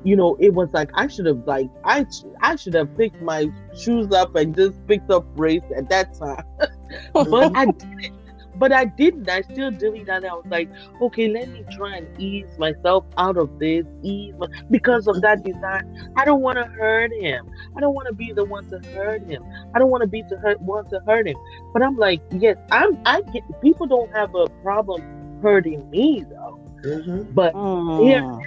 you 0.04 0.16
know, 0.16 0.36
it 0.40 0.54
was 0.54 0.74
like 0.74 0.92
I 0.94 1.08
should 1.08 1.26
have 1.26 1.46
like 1.46 1.70
I 1.84 2.06
I 2.42 2.56
should 2.56 2.74
have 2.74 2.96
picked 2.98 3.22
my 3.22 3.52
shoes 3.76 4.12
up 4.12 4.36
and 4.36 4.56
just 4.56 4.86
picked 4.88 5.12
up 5.12 5.26
race 5.36 5.64
at 5.76 5.90
that 5.90 6.14
time, 6.14 6.44
but 7.14 7.56
I 7.56 7.66
didn't 7.66 8.14
but 8.62 8.72
I 8.72 8.86
didn't. 8.86 9.28
I 9.28 9.42
still 9.42 9.72
did 9.72 10.06
that. 10.06 10.24
I 10.24 10.34
was 10.34 10.46
like, 10.48 10.70
okay, 11.02 11.28
let 11.28 11.50
me 11.50 11.66
try 11.72 11.98
and 11.98 12.22
ease 12.22 12.60
myself 12.60 13.04
out 13.18 13.36
of 13.36 13.58
this, 13.58 13.88
ease 14.04 14.36
my, 14.38 14.46
because 14.70 15.08
of 15.08 15.20
that 15.24 15.44
desire. 15.44 15.82
I 16.16 16.26
don't 16.26 16.42
want 16.42 16.60
to 16.60 16.66
hurt 16.66 17.12
him. 17.12 17.50
I 17.76 17.80
don't 17.80 17.96
want 17.96 18.08
to 18.10 18.14
be 18.14 18.32
the 18.32 18.46
one 18.46 18.70
to 18.70 18.78
hurt 18.94 19.26
him. 19.28 19.44
I 19.74 19.80
don't 19.80 19.90
want 19.90 20.02
to 20.02 20.08
be 20.08 20.22
to 20.30 20.38
hurt 20.38 20.62
want 20.62 20.92
to 20.92 21.00
hurt 21.08 21.28
him. 21.28 21.38
But 21.74 21.82
I'm 21.82 21.98
like, 21.98 22.22
yes, 22.34 22.56
I'm. 22.70 23.02
I 23.04 23.24
get 23.34 23.42
people 23.64 23.88
don't 23.88 24.12
have 24.12 24.36
a 24.36 24.48
problem 24.62 25.02
hurting 25.42 25.90
me 25.90 26.24
though. 26.30 26.60
Mm-hmm. 26.84 27.34
But 27.34 27.56
mm. 27.56 28.12
yeah, 28.12 28.38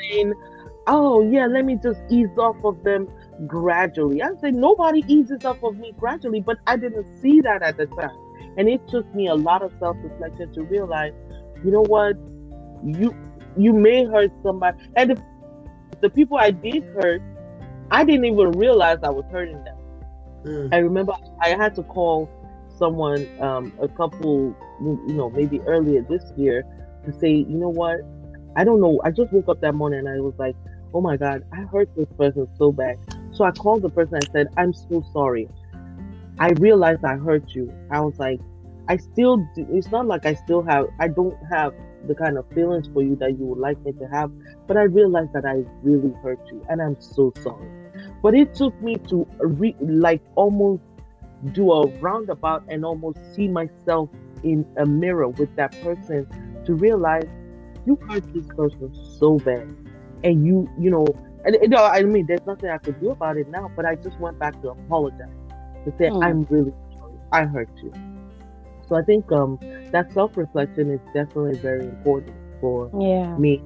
saying, 0.00 0.34
oh 0.88 1.22
yeah, 1.30 1.46
let 1.46 1.64
me 1.64 1.76
just 1.80 2.00
ease 2.10 2.36
off 2.36 2.56
of 2.64 2.82
them 2.82 3.08
gradually. 3.46 4.20
I 4.20 4.30
say 4.40 4.50
nobody 4.50 5.04
eases 5.06 5.44
off 5.44 5.62
of 5.62 5.76
me 5.76 5.92
gradually, 5.96 6.40
but 6.40 6.58
I 6.66 6.76
didn't 6.76 7.06
see 7.22 7.40
that 7.42 7.62
at 7.62 7.76
the 7.76 7.86
time. 7.86 8.18
And 8.60 8.68
it 8.68 8.86
took 8.88 9.06
me 9.14 9.28
a 9.28 9.34
lot 9.34 9.62
of 9.62 9.72
self-reflection 9.78 10.52
to 10.52 10.62
realize, 10.64 11.14
you 11.64 11.70
know 11.70 11.80
what, 11.80 12.14
you 12.84 13.16
you 13.56 13.72
may 13.72 14.04
hurt 14.04 14.30
somebody, 14.42 14.76
and 14.96 15.12
the, 15.12 15.22
the 16.02 16.10
people 16.10 16.36
I 16.36 16.50
did 16.50 16.84
hurt, 16.84 17.22
I 17.90 18.04
didn't 18.04 18.26
even 18.26 18.52
realize 18.52 18.98
I 19.02 19.08
was 19.08 19.24
hurting 19.32 19.64
them. 19.64 19.78
Mm. 20.44 20.74
I 20.74 20.76
remember 20.76 21.14
I 21.40 21.56
had 21.56 21.74
to 21.76 21.82
call 21.82 22.28
someone 22.76 23.26
um, 23.40 23.72
a 23.80 23.88
couple, 23.88 24.54
you 24.82 25.14
know, 25.14 25.30
maybe 25.30 25.60
earlier 25.62 26.02
this 26.02 26.30
year 26.36 26.62
to 27.06 27.18
say, 27.18 27.30
you 27.30 27.56
know 27.56 27.70
what, 27.70 28.00
I 28.56 28.64
don't 28.64 28.82
know. 28.82 29.00
I 29.04 29.10
just 29.10 29.32
woke 29.32 29.48
up 29.48 29.62
that 29.62 29.74
morning 29.74 30.00
and 30.00 30.08
I 30.10 30.20
was 30.20 30.34
like, 30.38 30.54
oh 30.92 31.00
my 31.00 31.16
God, 31.16 31.44
I 31.50 31.62
hurt 31.62 31.88
this 31.96 32.12
person 32.18 32.46
so 32.58 32.72
bad. 32.72 32.98
So 33.32 33.44
I 33.44 33.52
called 33.52 33.80
the 33.80 33.88
person 33.88 34.16
and 34.16 34.28
said, 34.32 34.48
I'm 34.58 34.74
so 34.74 35.02
sorry. 35.14 35.48
I 36.38 36.50
realized 36.58 37.06
I 37.06 37.16
hurt 37.16 37.54
you. 37.54 37.72
I 37.90 38.00
was 38.00 38.18
like, 38.18 38.38
I 38.90 38.96
still, 38.96 39.36
do, 39.54 39.64
it's 39.70 39.92
not 39.92 40.06
like 40.06 40.26
I 40.26 40.34
still 40.34 40.62
have, 40.62 40.88
I 40.98 41.06
don't 41.06 41.38
have 41.48 41.72
the 42.08 42.14
kind 42.16 42.36
of 42.36 42.44
feelings 42.52 42.88
for 42.92 43.04
you 43.04 43.14
that 43.16 43.38
you 43.38 43.46
would 43.46 43.60
like 43.60 43.80
me 43.84 43.92
to 43.92 44.08
have, 44.08 44.32
but 44.66 44.76
I 44.76 44.82
realized 44.82 45.32
that 45.32 45.46
I 45.46 45.62
really 45.84 46.12
hurt 46.24 46.40
you 46.50 46.66
and 46.68 46.82
I'm 46.82 47.00
so 47.00 47.32
sorry. 47.40 47.70
But 48.20 48.34
it 48.34 48.52
took 48.52 48.74
me 48.82 48.96
to 49.08 49.28
re, 49.38 49.76
like 49.78 50.20
almost 50.34 50.82
do 51.52 51.70
a 51.70 51.86
roundabout 51.98 52.64
and 52.68 52.84
almost 52.84 53.18
see 53.32 53.46
myself 53.46 54.10
in 54.42 54.66
a 54.76 54.86
mirror 54.86 55.28
with 55.28 55.54
that 55.54 55.70
person 55.82 56.26
to 56.66 56.74
realize 56.74 57.28
you 57.86 57.96
hurt 58.08 58.24
this 58.34 58.46
person 58.56 58.92
so 59.20 59.38
bad 59.38 59.68
and 60.24 60.44
you 60.44 60.68
you 60.78 60.90
know 60.90 61.06
and 61.44 61.56
you 61.62 61.68
know 61.68 61.84
i 61.84 62.02
mean 62.02 62.26
there's 62.26 62.44
nothing 62.46 62.68
i 62.68 62.76
could 62.76 62.98
do 63.00 63.10
about 63.10 63.38
it 63.38 63.48
now 63.48 63.70
but 63.74 63.86
i 63.86 63.94
just 63.94 64.18
went 64.20 64.38
back 64.38 64.60
to 64.60 64.68
apologize 64.68 65.28
to 65.84 65.90
say 65.96 66.10
mm. 66.10 66.22
i'm 66.22 66.44
really 66.50 66.72
sorry 66.92 67.14
i 67.32 67.44
hurt 67.44 67.70
you 67.82 67.92
so 68.90 68.96
I 68.96 69.02
think 69.02 69.30
um, 69.30 69.56
that 69.92 70.12
self 70.12 70.36
reflection 70.36 70.90
is 70.90 71.00
definitely 71.14 71.56
very 71.58 71.84
important 71.84 72.34
for 72.60 72.90
yeah. 73.00 73.36
me, 73.38 73.62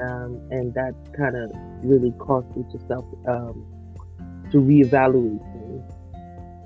um, 0.00 0.40
and 0.52 0.72
that 0.74 0.94
kind 1.16 1.36
of 1.36 1.50
really 1.82 2.12
caused 2.12 2.56
me 2.56 2.64
to 2.70 2.78
self 2.86 3.04
um, 3.26 3.66
to 4.52 4.58
reevaluate 4.58 5.42
things. 5.52 5.92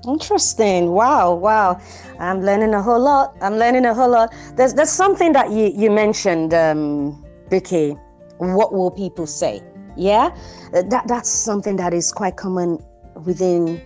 Interesting. 0.07 0.91
Wow, 0.91 1.33
wow. 1.33 1.81
I'm 2.19 2.41
learning 2.41 2.75
a 2.75 2.83
whole 2.83 2.99
lot. 2.99 3.35
I'm 3.41 3.55
learning 3.55 3.85
a 3.85 3.95
whole 3.95 4.11
lot. 4.11 4.31
There's 4.57 4.75
there's 4.75 4.91
something 4.91 5.33
that 5.33 5.49
you 5.49 5.73
you 5.75 5.89
mentioned, 5.89 6.53
um, 6.53 7.25
Vicky. 7.49 7.97
What 8.37 8.73
will 8.73 8.91
people 8.91 9.25
say? 9.25 9.63
Yeah, 9.97 10.29
that 10.71 11.07
that's 11.07 11.29
something 11.29 11.77
that 11.77 11.95
is 11.95 12.11
quite 12.11 12.35
common 12.35 12.77
within 13.25 13.81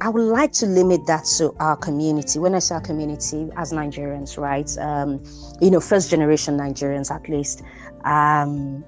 I, 0.00 0.08
would 0.08 0.22
like 0.22 0.52
to 0.52 0.66
limit 0.66 1.06
that 1.06 1.24
to 1.36 1.54
our 1.60 1.76
community. 1.76 2.38
When 2.38 2.54
I 2.54 2.58
say 2.58 2.76
our 2.76 2.80
community, 2.80 3.50
as 3.56 3.72
Nigerians, 3.72 4.38
right? 4.38 4.70
Um, 4.78 5.22
you 5.60 5.70
know, 5.70 5.80
first 5.80 6.10
generation 6.10 6.56
Nigerians 6.56 7.14
at 7.14 7.28
least. 7.28 7.62
Um, 8.04 8.84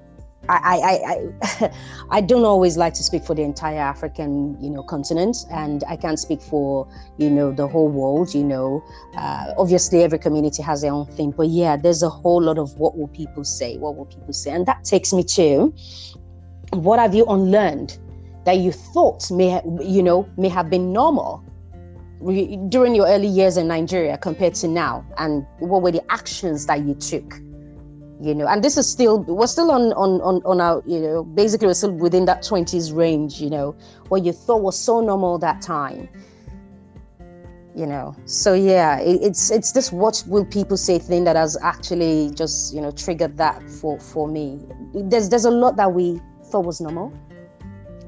I, 0.49 0.57
I, 0.63 1.61
I, 1.61 1.71
I 2.17 2.21
don't 2.21 2.45
always 2.45 2.77
like 2.77 2.95
to 2.95 3.03
speak 3.03 3.23
for 3.23 3.35
the 3.35 3.43
entire 3.43 3.77
African, 3.77 4.57
you 4.59 4.71
know, 4.71 4.81
continent, 4.81 5.45
and 5.51 5.83
I 5.87 5.95
can't 5.95 6.17
speak 6.17 6.41
for, 6.41 6.87
you 7.17 7.29
know, 7.29 7.51
the 7.51 7.67
whole 7.67 7.89
world. 7.89 8.33
You 8.33 8.43
know, 8.43 8.83
uh, 9.15 9.53
obviously 9.59 10.01
every 10.01 10.17
community 10.17 10.63
has 10.63 10.81
their 10.81 10.93
own 10.93 11.05
thing, 11.05 11.29
but 11.29 11.49
yeah, 11.49 11.77
there's 11.77 12.01
a 12.01 12.09
whole 12.09 12.41
lot 12.41 12.57
of 12.57 12.73
what 12.79 12.97
will 12.97 13.09
people 13.09 13.43
say? 13.43 13.77
What 13.77 13.95
will 13.95 14.05
people 14.05 14.33
say? 14.33 14.51
And 14.51 14.65
that 14.65 14.83
takes 14.83 15.13
me 15.13 15.23
to, 15.25 15.73
what 16.71 16.97
have 16.97 17.13
you 17.13 17.25
unlearned? 17.25 17.99
That 18.45 18.57
you 18.57 18.71
thought 18.71 19.29
may 19.31 19.61
you 19.81 20.03
know 20.03 20.27
may 20.37 20.49
have 20.49 20.69
been 20.69 20.91
normal 20.91 21.43
during 22.69 22.93
your 22.93 23.07
early 23.07 23.27
years 23.27 23.57
in 23.57 23.67
Nigeria 23.67 24.17
compared 24.17 24.53
to 24.53 24.67
now 24.67 25.03
and 25.17 25.45
what 25.59 25.81
were 25.81 25.91
the 25.91 26.03
actions 26.11 26.65
that 26.67 26.81
you 26.81 26.93
took 26.95 27.41
you 28.21 28.35
know? 28.35 28.47
And 28.47 28.63
this 28.63 28.77
is 28.77 28.87
still 28.87 29.19
we're 29.23 29.47
still 29.47 29.71
on 29.71 29.93
on 29.93 30.21
on, 30.21 30.41
on 30.45 30.61
our 30.61 30.83
you 30.85 30.99
know 30.99 31.23
basically 31.23 31.67
we're 31.67 31.73
still 31.73 31.91
within 31.91 32.25
that 32.25 32.43
20s 32.43 32.95
range 32.95 33.41
you 33.41 33.49
know 33.49 33.75
what 34.09 34.23
you 34.23 34.31
thought 34.31 34.61
was 34.61 34.77
so 34.77 35.01
normal 35.01 35.37
that 35.39 35.61
time 35.61 36.07
you 37.73 37.85
know? 37.85 38.15
So 38.25 38.53
yeah 38.53 38.99
it, 38.99 39.21
it's 39.23 39.49
it's 39.49 39.71
this 39.71 39.91
what 39.91 40.23
will 40.27 40.45
people 40.45 40.77
say 40.77 40.99
thing 40.99 41.23
that 41.23 41.35
has 41.35 41.57
actually 41.61 42.31
just 42.35 42.73
you 42.73 42.81
know 42.81 42.91
triggered 42.91 43.37
that 43.37 43.67
for 43.69 43.99
for 43.99 44.27
me. 44.27 44.59
There's 44.93 45.29
there's 45.29 45.45
a 45.45 45.51
lot 45.51 45.75
that 45.77 45.91
we 45.91 46.21
thought 46.45 46.65
was 46.65 46.81
normal 46.81 47.11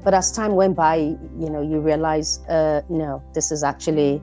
but 0.04 0.12
as 0.12 0.30
time 0.30 0.54
went 0.54 0.76
by, 0.76 0.96
you 0.96 1.48
know, 1.48 1.62
you 1.62 1.80
realize, 1.80 2.40
uh, 2.48 2.82
no, 2.90 3.22
this 3.32 3.50
is 3.50 3.64
actually, 3.64 4.22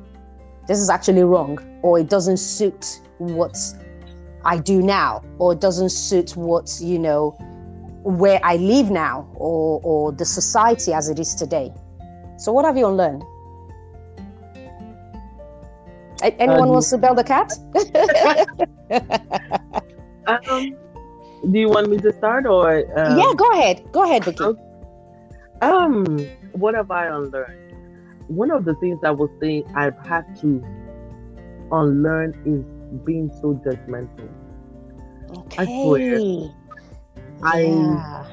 this 0.68 0.80
is 0.80 0.90
actually 0.90 1.24
wrong, 1.24 1.58
or 1.82 2.00
it 2.00 2.08
doesn't 2.08 2.38
suit 2.38 3.02
what 3.18 3.58
I 4.46 4.60
do 4.60 4.82
now, 4.82 5.24
or 5.40 5.54
it 5.54 5.60
doesn't 5.60 5.90
suit 5.90 6.38
what 6.38 6.80
you 6.80 7.00
know, 7.00 7.32
where 8.04 8.40
I 8.44 8.58
live 8.58 8.92
now, 8.92 9.28
or 9.36 9.82
or 9.84 10.12
the 10.12 10.26
society 10.26 10.94
as 10.94 11.10
it 11.10 11.20
is 11.20 11.34
today. 11.34 11.74
So, 12.38 12.52
what 12.52 12.66
have 12.66 12.78
you 12.78 12.88
unlearned? 12.88 13.24
Anyone 16.24 16.62
um, 16.62 16.70
wants 16.70 16.92
to 16.92 17.00
bell 17.00 17.16
the 17.16 17.24
cat? 17.24 17.52
um, 20.28 20.76
do 21.50 21.60
you 21.60 21.70
want 21.70 21.90
me 21.90 21.98
to 21.98 22.14
start 22.14 22.46
or? 22.46 22.86
Um... 23.00 23.18
Yeah, 23.22 23.34
go 23.36 23.52
ahead. 23.54 23.92
Go 23.92 24.04
ahead, 24.04 24.26
Vicky. 24.26 24.44
Okay. 24.44 24.71
Um, 25.62 26.18
what 26.54 26.74
have 26.76 26.92
I 26.92 27.08
unlearned? 27.08 27.74
One 28.28 28.52
of 28.52 28.66
the 28.66 28.76
things 28.76 29.00
I 29.04 29.12
was 29.12 29.30
saying 29.40 29.66
I've 29.76 29.98
had 30.08 30.36
to 30.42 30.64
unlearn 31.72 32.34
is 32.46 32.66
being 33.06 33.32
so 33.42 33.54
judgmental. 33.66 34.30
Okay. 35.38 35.62
I 35.62 35.66
swear. 35.66 36.20
Yeah. 36.20 36.48
I 37.44 38.28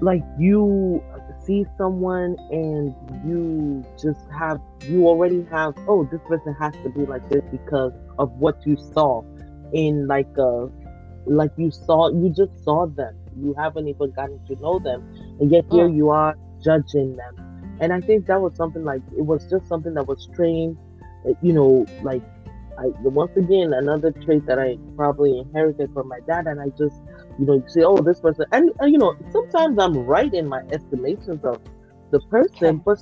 like 0.00 0.22
you 0.38 1.02
see 1.44 1.64
someone 1.76 2.36
and 2.50 2.94
you 3.26 3.84
just 4.00 4.20
have 4.30 4.60
you 4.88 5.08
already 5.08 5.44
have 5.50 5.74
oh 5.88 6.06
this 6.12 6.20
person 6.28 6.54
has 6.54 6.72
to 6.84 6.90
be 6.90 7.04
like 7.06 7.26
this 7.30 7.42
because 7.50 7.92
of 8.18 8.30
what 8.32 8.64
you 8.66 8.76
saw 8.92 9.22
in 9.72 10.06
like 10.06 10.28
a 10.36 10.42
uh, 10.42 10.68
like 11.26 11.50
you 11.56 11.70
saw 11.70 12.10
you 12.10 12.30
just 12.30 12.52
saw 12.62 12.86
them 12.86 13.16
you 13.40 13.54
haven't 13.54 13.88
even 13.88 14.10
gotten 14.12 14.38
to 14.46 14.54
know 14.56 14.78
them 14.78 15.02
and 15.40 15.50
yet 15.50 15.64
here 15.70 15.88
mm. 15.88 15.96
you 15.96 16.10
are 16.10 16.36
judging 16.62 17.16
them. 17.16 17.34
And 17.80 17.92
i 17.92 18.00
think 18.00 18.26
that 18.26 18.40
was 18.40 18.56
something 18.56 18.84
like 18.84 19.02
it 19.16 19.22
was 19.22 19.48
just 19.48 19.68
something 19.68 19.94
that 19.94 20.06
was 20.06 20.28
trained 20.34 20.76
you 21.42 21.52
know 21.52 21.86
like 22.02 22.22
I, 22.78 22.86
once 23.02 23.36
again 23.36 23.72
another 23.72 24.10
trait 24.12 24.46
that 24.46 24.58
i 24.58 24.76
probably 24.96 25.38
inherited 25.38 25.92
from 25.92 26.08
my 26.08 26.20
dad 26.26 26.46
and 26.46 26.60
i 26.60 26.68
just 26.70 27.00
you 27.38 27.46
know 27.46 27.54
you 27.54 27.64
say 27.68 27.82
oh 27.82 27.98
this 27.98 28.20
person 28.20 28.46
and, 28.52 28.70
and 28.80 28.92
you 28.92 28.98
know 28.98 29.16
sometimes 29.30 29.78
i'm 29.78 29.96
right 29.96 30.32
in 30.32 30.48
my 30.48 30.62
estimations 30.70 31.44
of 31.44 31.60
the 32.10 32.20
person 32.30 32.78
but 32.78 32.98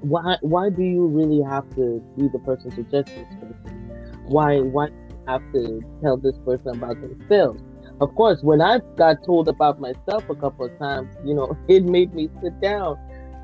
why 0.00 0.36
why 0.40 0.70
do 0.70 0.82
you 0.82 1.06
really 1.06 1.42
have 1.42 1.68
to 1.74 2.02
be 2.16 2.28
the 2.28 2.38
person 2.40 2.70
to 2.70 2.82
judge 2.84 3.06
this 3.06 3.34
person? 3.40 3.90
Why 4.26 4.60
why 4.60 4.88
have 5.26 5.42
to 5.52 5.82
tell 6.02 6.16
this 6.16 6.38
person 6.44 6.76
about 6.76 7.00
themselves 7.00 7.62
of 8.00 8.14
course, 8.14 8.42
when 8.42 8.60
I 8.60 8.80
got 8.96 9.24
told 9.24 9.48
about 9.48 9.80
myself 9.80 10.28
a 10.30 10.34
couple 10.34 10.66
of 10.66 10.78
times, 10.78 11.14
you 11.24 11.34
know, 11.34 11.56
it 11.68 11.84
made 11.84 12.14
me 12.14 12.28
sit 12.42 12.60
down 12.60 12.98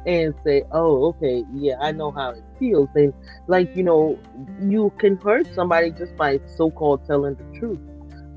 and 0.07 0.35
say, 0.45 0.63
oh, 0.71 1.07
okay, 1.07 1.45
yeah, 1.55 1.75
I 1.81 1.93
know 1.93 2.11
how 2.11 2.31
it 2.31 2.45
feels. 2.59 2.89
And 2.95 3.13
like, 3.47 3.75
you 3.75 3.83
know, 3.83 4.19
you 4.61 4.93
can 4.99 5.17
hurt 5.17 5.47
somebody 5.55 5.91
just 5.91 6.15
by 6.17 6.41
so 6.47 6.71
called 6.71 7.07
telling 7.07 7.37
the 7.37 7.59
truth. 7.59 7.81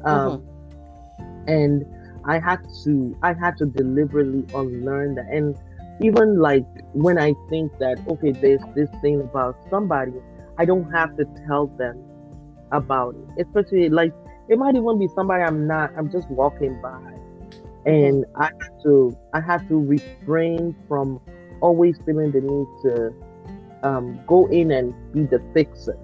Um, 0.05 0.39
mm-hmm. 0.39 1.49
And 1.49 1.85
I 2.25 2.39
had 2.39 2.59
to, 2.83 3.17
I 3.21 3.33
had 3.33 3.57
to 3.57 3.65
deliberately 3.65 4.45
unlearn 4.55 5.15
that. 5.15 5.27
And 5.27 5.57
even 6.01 6.39
like 6.39 6.65
when 6.93 7.17
I 7.17 7.33
think 7.49 7.77
that 7.79 7.99
okay, 8.07 8.31
there's 8.31 8.61
this 8.75 8.89
thing 9.01 9.21
about 9.21 9.57
somebody, 9.69 10.13
I 10.57 10.65
don't 10.65 10.89
have 10.91 11.17
to 11.17 11.25
tell 11.47 11.67
them 11.67 12.01
about 12.71 13.15
it. 13.15 13.45
Especially 13.45 13.89
like 13.89 14.13
it 14.49 14.57
might 14.57 14.75
even 14.75 14.99
be 14.99 15.07
somebody 15.09 15.43
I'm 15.43 15.67
not. 15.67 15.91
I'm 15.97 16.11
just 16.11 16.29
walking 16.29 16.79
by, 16.81 17.01
and 17.85 18.25
I 18.35 18.45
have 18.45 18.83
to 18.83 19.17
I 19.33 19.41
have 19.41 19.67
to 19.69 19.75
refrain 19.75 20.75
from 20.87 21.19
always 21.61 21.99
feeling 22.05 22.31
the 22.31 22.41
need 22.41 22.67
to 22.83 23.13
um, 23.83 24.19
go 24.27 24.47
in 24.47 24.71
and 24.71 24.93
be 25.13 25.23
the 25.23 25.41
fixer. 25.53 25.97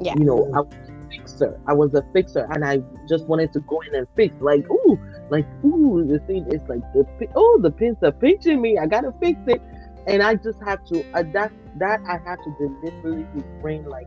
Yeah. 0.00 0.14
You 0.16 0.24
know, 0.24 0.50
I 0.54 0.60
was 0.60 0.74
a 0.88 1.10
fixer. 1.10 1.60
I 1.66 1.72
was 1.72 1.94
a 1.94 2.04
fixer, 2.12 2.46
and 2.52 2.64
I 2.64 2.78
just 3.08 3.26
wanted 3.26 3.52
to 3.54 3.60
go 3.60 3.80
in 3.80 3.94
and 3.94 4.06
fix. 4.16 4.34
Like, 4.40 4.68
ooh, 4.70 4.98
like, 5.30 5.46
ooh, 5.64 6.06
the 6.06 6.20
thing 6.20 6.46
is 6.52 6.60
like 6.68 6.80
the 6.92 7.06
oh, 7.34 7.58
the 7.62 7.70
pins 7.70 7.98
are 8.02 8.12
pinching 8.12 8.60
me. 8.60 8.78
I 8.78 8.86
gotta 8.86 9.12
fix 9.20 9.38
it, 9.46 9.60
and 10.06 10.22
I 10.22 10.36
just 10.36 10.60
have 10.62 10.84
to. 10.86 11.04
Uh, 11.14 11.24
that 11.32 11.52
that 11.78 12.00
I 12.08 12.18
have 12.28 12.38
to 12.44 12.56
deliberately 12.58 13.26
refrain. 13.34 13.84
Like, 13.86 14.06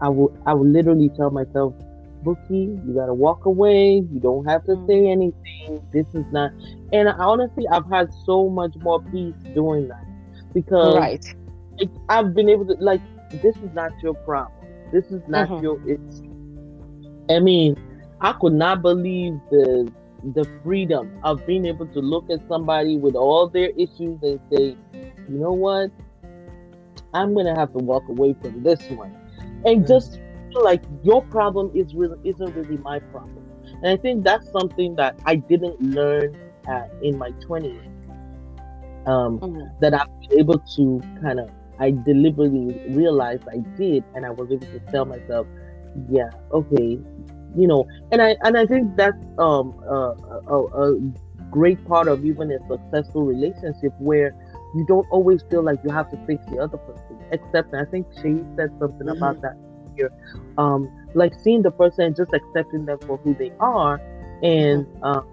I 0.00 0.08
will 0.08 0.36
I 0.46 0.54
will 0.54 0.66
literally 0.66 1.10
tell 1.10 1.30
myself, 1.30 1.74
Buki, 2.24 2.80
you 2.84 2.94
gotta 2.96 3.14
walk 3.14 3.44
away. 3.46 3.96
You 4.10 4.20
don't 4.20 4.44
have 4.46 4.64
to 4.64 4.76
say 4.88 5.06
Mm. 5.06 5.10
anything. 5.10 5.82
This 5.92 6.06
is 6.14 6.26
not. 6.30 6.52
And 6.92 7.08
honestly, 7.18 7.64
I've 7.70 7.88
had 7.90 8.08
so 8.24 8.48
much 8.50 8.74
more 8.80 9.02
peace 9.10 9.36
doing 9.54 9.88
that 9.88 10.04
because 10.54 11.04
Right. 11.04 11.24
like, 11.80 11.90
I've 12.08 12.34
been 12.34 12.48
able 12.48 12.66
to 12.66 12.76
like 12.80 13.02
this 13.32 13.56
is 13.62 13.72
not 13.72 13.92
your 14.02 14.14
problem. 14.24 14.68
This 14.92 15.10
is 15.10 15.22
not 15.26 15.50
Mhm. 15.50 15.60
your 15.60 15.78
it's 15.84 16.22
I 17.30 17.40
mean, 17.40 17.76
I 18.20 18.32
could 18.40 18.52
not 18.54 18.82
believe 18.82 19.40
the 19.50 19.92
the 20.22 20.46
freedom 20.62 21.12
of 21.22 21.44
being 21.44 21.66
able 21.66 21.88
to 21.88 22.00
look 22.00 22.26
at 22.30 22.40
somebody 22.48 22.96
with 22.98 23.14
all 23.14 23.48
their 23.48 23.70
issues 23.76 24.18
and 24.22 24.40
say, 24.52 24.76
you 25.26 25.38
know 25.38 25.52
what? 25.52 25.90
I'm 27.12 27.34
gonna 27.34 27.54
have 27.58 27.72
to 27.72 27.78
walk 27.78 28.08
away 28.08 28.34
from 28.40 28.62
this 28.62 28.84
one. 28.88 29.12
And 29.64 29.86
Mm. 29.86 29.86
just 29.86 30.20
feel 30.58 30.64
like 30.64 30.82
your 31.02 31.22
problem 31.26 31.70
is 31.74 31.94
really 31.94 32.16
isn't 32.24 32.54
really 32.54 32.78
my 32.78 33.00
problem. 33.10 33.44
And 33.82 33.92
I 33.92 33.96
think 33.96 34.24
that's 34.24 34.50
something 34.50 34.94
that 34.96 35.16
I 35.26 35.36
didn't 35.36 35.80
learn 35.80 36.36
at, 36.68 36.90
in 37.02 37.18
my 37.18 37.30
twenties. 37.46 37.82
Um, 39.06 39.40
Mm. 39.40 39.70
that 39.80 39.94
I've 39.94 40.08
been 40.28 40.40
able 40.40 40.58
to 40.76 41.00
kind 41.22 41.40
of, 41.40 41.50
I 41.78 41.92
deliberately 41.92 42.76
realized 42.88 43.44
I 43.50 43.58
did, 43.76 44.04
and 44.14 44.26
I 44.26 44.30
was 44.30 44.50
able 44.50 44.66
to 44.66 44.80
tell 44.90 45.06
myself, 45.06 45.46
yeah, 46.10 46.30
okay, 46.52 46.98
you 47.56 47.66
know, 47.66 47.86
and 48.12 48.20
I 48.20 48.36
and 48.42 48.56
I 48.58 48.66
think 48.66 48.96
that's 48.96 49.16
um 49.38 49.74
a, 49.88 50.14
a, 50.48 50.64
a 50.88 51.00
great 51.50 51.82
part 51.84 52.08
of 52.08 52.24
even 52.24 52.50
a 52.52 52.58
successful 52.68 53.24
relationship 53.24 53.92
where 53.98 54.32
you 54.74 54.84
don't 54.86 55.06
always 55.10 55.42
feel 55.50 55.62
like 55.64 55.78
you 55.84 55.90
have 55.90 56.10
to 56.10 56.18
fix 56.26 56.44
the 56.50 56.58
other 56.58 56.76
person. 56.78 57.18
Except, 57.32 57.72
I 57.74 57.84
think 57.90 58.06
Shay 58.20 58.44
said 58.56 58.70
something 58.78 59.08
about 59.08 59.40
that 59.42 59.54
here, 59.98 60.12
um, 60.56 60.88
like 61.14 61.34
seeing 61.42 61.62
the 61.62 61.70
person 61.70 62.04
and 62.06 62.16
just 62.16 62.32
accepting 62.32 62.86
them 62.86 62.98
for 63.00 63.18
who 63.18 63.34
they 63.34 63.52
are, 63.60 64.00
and 64.42 64.86
um, 65.02 65.26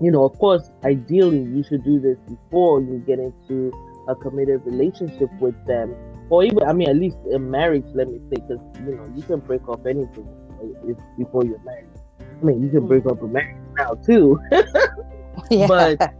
you 0.00 0.10
know, 0.10 0.24
of 0.24 0.38
course, 0.38 0.70
ideally, 0.84 1.42
you 1.42 1.62
should 1.62 1.84
do 1.84 2.00
this 2.00 2.18
before 2.28 2.80
you 2.80 3.02
get 3.06 3.18
into 3.18 3.72
a 4.08 4.14
committed 4.14 4.64
relationship 4.64 5.28
with 5.40 5.54
them, 5.66 5.94
or 6.30 6.44
even, 6.44 6.62
I 6.62 6.72
mean, 6.72 6.88
at 6.88 6.96
least 6.96 7.16
a 7.32 7.38
marriage. 7.38 7.84
Let 7.94 8.08
me 8.08 8.18
say, 8.30 8.36
because 8.36 8.60
you 8.86 8.94
know, 8.96 9.12
you 9.14 9.22
can 9.22 9.40
break 9.40 9.68
off 9.68 9.84
anything 9.86 10.28
if, 10.84 10.96
before 11.16 11.44
you're 11.44 11.62
married. 11.64 11.88
I 12.20 12.44
mean, 12.44 12.62
you 12.62 12.70
can 12.70 12.86
break 12.86 13.06
up 13.06 13.20
a 13.22 13.26
marriage 13.26 13.56
now 13.76 13.94
too, 13.94 14.40
Yeah. 15.50 15.66
but 15.66 16.14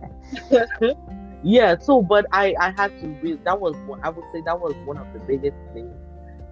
yeah. 1.43 1.79
So, 1.79 2.03
but 2.03 2.27
I, 2.33 2.55
I 2.59 2.71
had 2.77 2.99
to. 3.01 3.07
Re- 3.23 3.39
that 3.45 3.61
was 3.61 3.75
i 4.03 4.11
would 4.11 4.25
say, 4.33 4.43
that 4.45 4.59
was 4.59 4.75
one 4.85 4.99
of 4.99 5.07
the 5.13 5.21
biggest 5.21 5.57
things. 5.73 5.95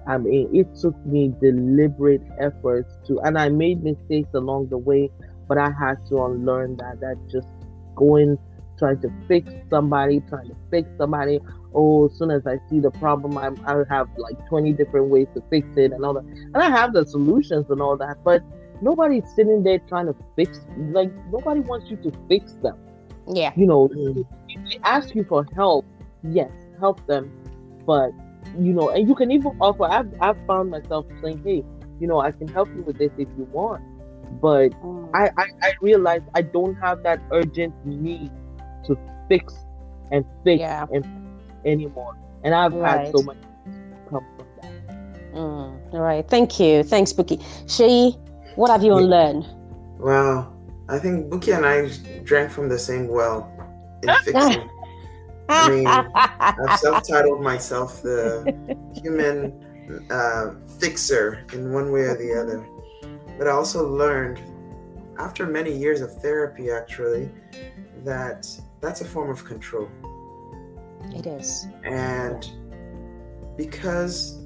I 0.07 0.19
mean, 0.19 0.55
it 0.55 0.75
took 0.77 0.95
me 1.05 1.35
deliberate 1.41 2.23
efforts 2.39 2.97
to, 3.07 3.21
and 3.21 3.37
I 3.39 3.49
made 3.49 3.83
mistakes 3.83 4.29
along 4.35 4.69
the 4.69 4.79
way, 4.79 5.11
but 5.49 5.59
I 5.59 5.71
had 5.71 5.97
to 6.09 6.25
unlearn 6.25 6.77
that. 6.77 7.01
That 7.01 7.17
just 7.29 7.49
going, 7.97 8.39
trying 8.79 9.01
to 9.01 9.11
fix 9.27 9.51
somebody, 9.71 10.21
trying 10.29 10.49
to 10.49 10.57
fix 10.71 10.89
somebody. 10.99 11.41
Oh, 11.75 12.07
as 12.07 12.17
soon 12.17 12.31
as 12.31 12.47
I 12.47 12.59
see 12.71 12.79
the 12.81 12.91
problem, 12.93 13.37
I'm, 13.37 13.59
I 13.67 13.83
have 13.89 14.09
like 14.17 14.37
20 14.49 14.73
different 14.75 15.09
ways 15.09 15.27
to 15.35 15.43
fix 15.51 15.67
it 15.77 15.93
and 15.93 16.05
all 16.05 16.15
that. 16.15 16.25
And 16.25 16.57
I 16.57 16.71
have 16.71 16.93
the 16.93 17.05
solutions 17.05 17.67
and 17.71 17.81
all 17.83 17.97
that, 17.99 18.17
but 18.25 18.43
nobody's 18.81 19.25
sitting 19.35 19.63
there 19.63 19.79
trying 19.81 20.07
to 20.07 20.15
fix, 20.37 20.61
like, 20.91 21.11
nobody 21.33 21.61
wants 21.61 21.91
you 21.91 21.97
to 21.99 22.13
fix 22.29 22.53
them. 22.63 22.77
yeah. 23.29 23.53
You 23.57 23.67
know, 23.67 23.89
Mm. 23.89 24.25
if 24.49 24.71
they 24.71 24.79
ask 24.85 25.15
you 25.15 25.25
for 25.25 25.45
help, 25.55 25.85
yes, 26.23 26.51
help 26.79 27.05
them. 27.07 27.31
But 27.85 28.13
you 28.59 28.73
know, 28.73 28.91
and 28.91 29.09
you 29.09 29.15
can 29.15 29.31
even 29.31 29.53
offer. 29.61 29.85
I've 29.85 30.13
I've 30.21 30.37
found 30.47 30.71
myself 30.71 31.07
saying, 31.23 31.43
hey, 31.45 31.63
you 32.01 32.07
know, 32.07 32.21
I 32.21 32.33
can 32.33 32.49
help 32.49 32.69
you 32.75 32.83
with 32.83 32.99
this 32.99 33.11
if 33.19 33.29
you 33.37 33.45
want. 33.53 33.83
But 34.41 34.71
Mm. 34.83 35.11
I 35.15 35.31
I, 35.37 35.47
I 35.63 35.73
realize 35.81 36.21
I 36.35 36.43
don't 36.43 36.75
have 36.77 37.03
that 37.05 37.21
urgent 37.33 37.75
need 37.85 38.31
to 38.85 38.99
fix 39.29 39.55
and 40.11 40.25
fix 40.45 40.61
Yeah. 40.61 40.87
and 40.93 41.05
anymore. 41.65 42.15
And 42.45 42.55
I've 42.55 42.73
had 42.73 43.11
so 43.15 43.23
much 43.23 43.37
come 44.11 44.25
from 44.37 44.47
that. 44.63 45.35
Mm. 45.35 45.95
All 45.95 46.01
right. 46.01 46.27
Thank 46.29 46.59
you. 46.61 46.83
Thanks, 46.83 47.13
Buki. 47.13 47.43
Shay, 47.69 48.11
what 48.57 48.71
have 48.71 48.83
you 48.83 48.93
Yeah. 48.93 48.99
unlearned? 48.99 49.47
Well, 49.99 50.53
I 50.89 50.99
think 50.99 51.31
Buki 51.33 51.57
and 51.57 51.65
I 51.67 51.89
drank 52.25 52.51
from 52.51 52.69
the 52.69 52.79
same 52.79 53.09
well 53.09 53.49
in 54.03 54.11
fixing. 54.25 54.69
I 55.49 55.71
mean, 55.71 55.87
I've 56.67 56.79
self-titled 56.79 57.43
myself 57.43 58.03
the 58.03 58.77
human 59.03 59.65
uh, 60.11 60.55
fixer 60.79 61.45
in 61.53 61.73
one 61.73 61.93
way 61.93 62.03
or 62.03 62.17
the 62.17 62.41
other. 62.41 62.67
But 63.39 63.49
I 63.49 63.51
also 63.51 63.89
learned, 63.89 64.41
after 65.19 65.47
many 65.47 65.77
years 65.77 66.01
of 66.01 66.13
therapy, 66.23 66.71
actually, 66.71 67.31
that 68.05 68.49
that's 68.81 69.01
a 69.01 69.05
form 69.05 69.31
of 69.31 69.45
control. 69.45 69.89
it 71.15 71.27
is. 71.27 71.67
And 71.85 72.49
because 73.57 74.39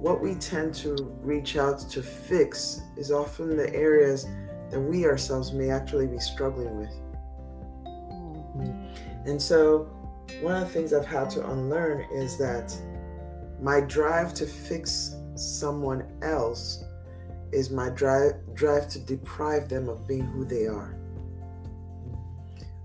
what 0.00 0.20
we 0.20 0.34
tend 0.34 0.74
to 0.74 0.94
reach 1.22 1.56
out 1.56 1.78
to 1.90 2.02
fix 2.02 2.82
is 2.96 3.10
often 3.10 3.56
the 3.56 3.74
areas 3.74 4.26
that 4.70 4.80
we 4.80 5.06
ourselves 5.06 5.52
may 5.52 5.70
actually 5.70 6.06
be 6.06 6.18
struggling 6.18 6.76
with. 6.78 6.92
Mm. 8.56 8.96
And 9.26 9.40
so, 9.40 9.88
one 10.42 10.54
of 10.54 10.60
the 10.60 10.66
things 10.66 10.92
I've 10.92 11.06
had 11.06 11.30
to 11.30 11.50
unlearn 11.50 12.06
is 12.12 12.36
that 12.38 12.74
my 13.60 13.80
drive 13.80 14.34
to 14.34 14.46
fix 14.46 15.14
someone 15.34 16.04
else 16.22 16.84
is 17.52 17.70
my 17.70 17.88
drive 17.90 18.32
drive 18.54 18.88
to 18.88 18.98
deprive 18.98 19.68
them 19.68 19.88
of 19.88 20.06
being 20.06 20.26
who 20.26 20.44
they 20.44 20.66
are. 20.66 20.96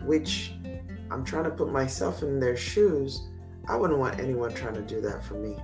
Which 0.06 0.54
I'm 1.10 1.24
trying 1.26 1.44
to 1.46 1.50
put 1.52 1.72
myself 1.72 2.22
in 2.24 2.40
their 2.40 2.56
shoes. 2.56 3.28
I 3.68 3.76
wouldn't 3.76 4.00
want 4.00 4.20
anyone 4.20 4.54
trying 4.54 4.76
to 4.76 4.82
do 4.82 5.02
that 5.02 5.24
for 5.24 5.36
me. 5.36 5.58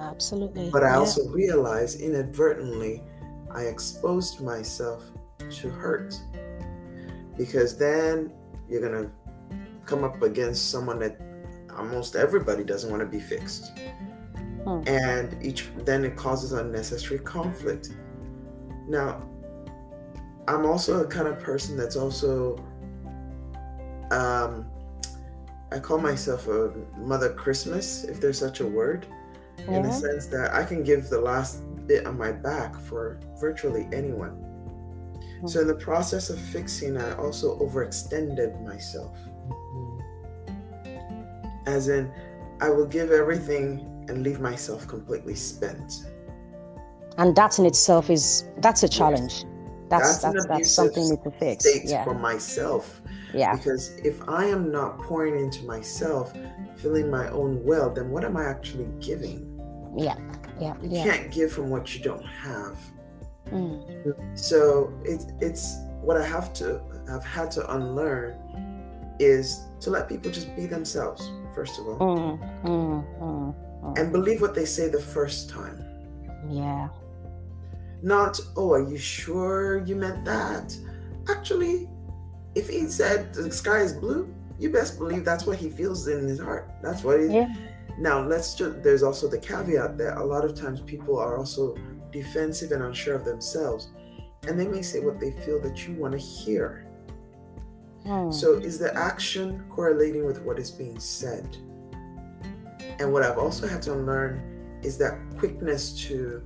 Absolutely. 0.00 0.70
But 0.70 0.84
I 0.84 0.90
Yeah. 0.90 0.98
also 0.98 1.28
realize 1.30 2.00
inadvertently 2.00 3.02
I 3.50 3.62
exposed 3.62 4.40
myself 4.40 5.04
to 5.50 5.68
hurt. 5.70 6.18
Because 7.36 7.76
then 7.76 8.32
you're 8.68 8.80
going 8.80 9.04
to 9.06 9.10
come 9.88 10.04
up 10.04 10.22
against 10.22 10.70
someone 10.70 10.98
that 11.00 11.18
almost 11.76 12.14
everybody 12.14 12.62
doesn't 12.62 12.90
want 12.90 13.00
to 13.00 13.06
be 13.06 13.20
fixed. 13.20 13.72
Hmm. 14.64 14.82
And 14.86 15.42
each 15.44 15.68
then 15.78 16.04
it 16.04 16.16
causes 16.16 16.52
unnecessary 16.52 17.20
conflict. 17.20 17.90
Now, 18.88 19.22
I'm 20.46 20.66
also 20.66 21.04
a 21.04 21.06
kind 21.06 21.28
of 21.28 21.38
person 21.40 21.76
that's 21.76 21.96
also 21.96 22.56
um 24.10 24.66
I 25.70 25.78
call 25.78 25.98
myself 25.98 26.48
a 26.48 26.72
mother 26.96 27.32
Christmas, 27.34 28.04
if 28.04 28.20
there's 28.20 28.38
such 28.38 28.60
a 28.60 28.66
word 28.66 29.06
in 29.66 29.82
the 29.82 29.92
sense 29.92 30.26
that 30.26 30.54
I 30.54 30.64
can 30.64 30.82
give 30.82 31.10
the 31.10 31.20
last 31.20 31.62
bit 31.86 32.06
on 32.06 32.16
my 32.16 32.32
back 32.32 32.78
for 32.80 33.20
virtually 33.38 33.86
anyone. 33.92 34.44
So, 35.46 35.60
in 35.60 35.68
the 35.68 35.74
process 35.74 36.30
of 36.30 36.40
fixing, 36.40 36.96
I 36.96 37.14
also 37.14 37.58
overextended 37.60 38.64
myself. 38.64 39.16
As 41.68 41.88
in, 41.88 42.10
I 42.60 42.70
will 42.70 42.86
give 42.86 43.10
everything 43.10 43.66
and 44.08 44.22
leave 44.22 44.40
myself 44.40 44.88
completely 44.88 45.34
spent. 45.34 46.06
And 47.18 47.36
that 47.36 47.58
in 47.58 47.66
itself 47.66 48.08
is 48.10 48.48
that's 48.58 48.82
a 48.82 48.88
challenge. 48.88 49.44
That's 49.90 50.18
That's 50.18 50.24
an 50.24 50.32
that's 50.34 50.46
that's, 50.48 50.70
something 50.70 51.02
we 51.04 51.10
need 51.10 51.24
to 51.24 51.30
fix. 51.30 51.66
Yeah. 51.84 52.04
for 52.04 52.14
myself. 52.14 53.00
Yeah. 53.34 53.54
Because 53.56 53.96
if 53.98 54.16
I 54.28 54.44
am 54.46 54.70
not 54.72 54.98
pouring 55.02 55.36
into 55.44 55.64
myself, 55.64 56.32
filling 56.76 57.10
my 57.10 57.28
own 57.28 57.62
well, 57.64 57.90
then 57.90 58.10
what 58.10 58.24
am 58.24 58.36
I 58.36 58.44
actually 58.44 58.88
giving? 59.00 59.38
Yeah. 59.96 60.16
Yeah. 60.60 60.74
You 60.82 60.88
Yeah. 60.90 61.04
can't 61.04 61.30
give 61.30 61.52
from 61.52 61.68
what 61.70 61.94
you 61.94 62.02
don't 62.02 62.24
have. 62.24 62.78
Mm. 63.50 64.38
So 64.38 64.92
it's 65.04 65.26
it's 65.40 65.76
what 66.06 66.16
I 66.16 66.26
have 66.26 66.52
to 66.60 66.80
have 67.08 67.24
had 67.24 67.50
to 67.52 67.74
unlearn 67.74 68.34
is 69.18 69.60
to 69.80 69.90
let 69.90 70.08
people 70.08 70.30
just 70.30 70.54
be 70.54 70.66
themselves, 70.66 71.22
first 71.58 71.74
of 71.80 71.84
all, 71.88 71.98
Mm, 71.98 72.38
mm, 72.64 73.04
mm, 73.20 73.54
mm. 73.84 73.98
and 73.98 74.06
believe 74.12 74.40
what 74.44 74.54
they 74.58 74.64
say 74.76 74.84
the 74.88 75.04
first 75.16 75.40
time. 75.58 75.78
yeah. 76.62 76.88
Not, 78.00 78.38
oh, 78.56 78.70
are 78.76 78.86
you 78.92 78.96
sure 79.18 79.82
you 79.88 79.96
meant 79.96 80.24
that? 80.24 80.66
Actually, 81.28 81.88
if 82.54 82.68
he 82.68 82.86
said 82.86 83.34
the 83.34 83.50
sky 83.62 83.80
is 83.88 83.92
blue, 83.92 84.22
you 84.60 84.70
best 84.70 84.92
believe 85.02 85.24
that's 85.30 85.46
what 85.48 85.58
he 85.58 85.68
feels 85.68 86.06
in 86.06 86.20
his 86.32 86.38
heart. 86.38 86.64
That's 86.84 87.02
what 87.02 87.16
he. 87.20 87.26
Yeah. 87.26 87.52
Now, 87.98 88.16
let's 88.32 88.54
just, 88.54 88.74
there's 88.84 89.02
also 89.02 89.24
the 89.28 89.38
caveat 89.50 89.98
that 89.98 90.12
a 90.24 90.24
lot 90.32 90.44
of 90.44 90.54
times 90.54 90.80
people 90.80 91.18
are 91.18 91.36
also 91.40 91.74
defensive 92.12 92.70
and 92.70 92.82
unsure 92.84 93.16
of 93.16 93.24
themselves. 93.24 93.82
And 94.46 94.54
they 94.60 94.68
may 94.68 94.82
say 94.90 95.00
what 95.00 95.18
they 95.18 95.32
feel 95.44 95.58
that 95.66 95.76
you 95.88 95.94
want 96.02 96.12
to 96.12 96.18
hear. 96.18 96.86
Mm. 98.08 98.32
So, 98.32 98.54
is 98.54 98.78
the 98.78 98.94
action 98.96 99.64
correlating 99.68 100.24
with 100.24 100.40
what 100.42 100.58
is 100.58 100.70
being 100.70 100.98
said? 100.98 101.56
And 102.98 103.12
what 103.12 103.22
I've 103.22 103.38
also 103.38 103.68
had 103.68 103.82
to 103.82 103.94
learn 103.94 104.80
is 104.82 104.96
that 104.98 105.18
quickness 105.36 105.92
to 106.06 106.42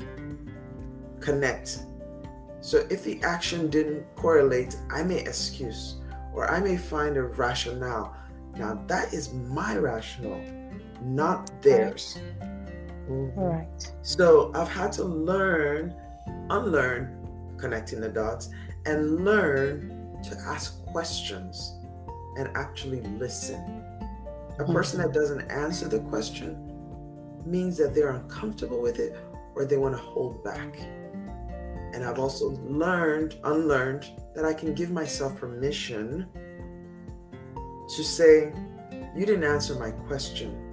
connect. 1.20 1.78
So, 2.60 2.84
if 2.90 3.04
the 3.04 3.22
action 3.22 3.70
didn't 3.70 4.04
correlate, 4.16 4.76
I 4.90 5.04
may 5.04 5.20
excuse 5.20 6.00
or 6.34 6.50
I 6.50 6.60
may 6.60 6.76
find 6.76 7.16
a 7.16 7.22
rationale. 7.22 8.16
Now, 8.56 8.82
that 8.88 9.14
is 9.14 9.32
my 9.32 9.76
rationale, 9.76 10.42
not 11.00 11.50
theirs. 11.62 12.18
Mhm. 13.08 13.36
Right. 13.36 13.92
So, 14.02 14.50
I've 14.54 14.68
had 14.68 14.90
to 14.92 15.04
learn, 15.04 15.94
unlearn 16.50 17.18
connecting 17.56 18.00
the 18.00 18.08
dots, 18.08 18.50
and 18.84 19.24
learn 19.24 20.18
to 20.24 20.36
ask 20.46 20.81
questions 20.92 21.78
and 22.36 22.48
actually 22.54 23.00
listen. 23.18 23.60
A 24.58 24.62
mm-hmm. 24.62 24.72
person 24.72 25.00
that 25.00 25.12
doesn't 25.12 25.50
answer 25.50 25.88
the 25.88 26.00
question 26.00 26.68
means 27.44 27.76
that 27.78 27.94
they're 27.94 28.10
uncomfortable 28.10 28.80
with 28.80 28.98
it 28.98 29.16
or 29.54 29.64
they 29.64 29.76
want 29.76 29.94
to 29.94 30.00
hold 30.00 30.42
back. 30.44 30.78
And 31.92 32.04
I've 32.04 32.18
also 32.18 32.50
learned, 32.62 33.36
unlearned, 33.44 34.08
that 34.34 34.44
I 34.44 34.54
can 34.54 34.74
give 34.74 34.90
myself 34.90 35.36
permission 35.38 36.26
to 37.54 38.02
say, 38.02 38.52
You 39.14 39.26
didn't 39.26 39.44
answer 39.44 39.74
my 39.74 39.90
question. 39.90 40.70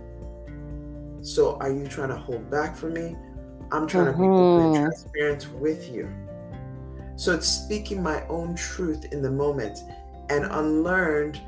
So 1.22 1.57
are 1.57 1.72
you 1.72 1.88
trying 1.88 2.09
to 2.09 2.15
hold 2.15 2.49
back 2.49 2.76
from 2.76 2.93
me? 2.93 3.15
I'm 3.72 3.86
trying 3.86 4.05
to 4.05 4.13
be 4.13 4.24
open 4.24 4.65
and 4.65 4.76
mm-hmm. 4.76 4.84
transparent 4.86 5.47
with 5.59 5.91
you. 5.93 6.09
So 7.17 7.34
it's 7.34 7.47
speaking 7.47 8.01
my 8.01 8.26
own 8.28 8.55
truth 8.55 9.11
in 9.11 9.22
the 9.22 9.30
moment 9.30 9.80
and 10.30 10.45
unlearned 10.45 11.41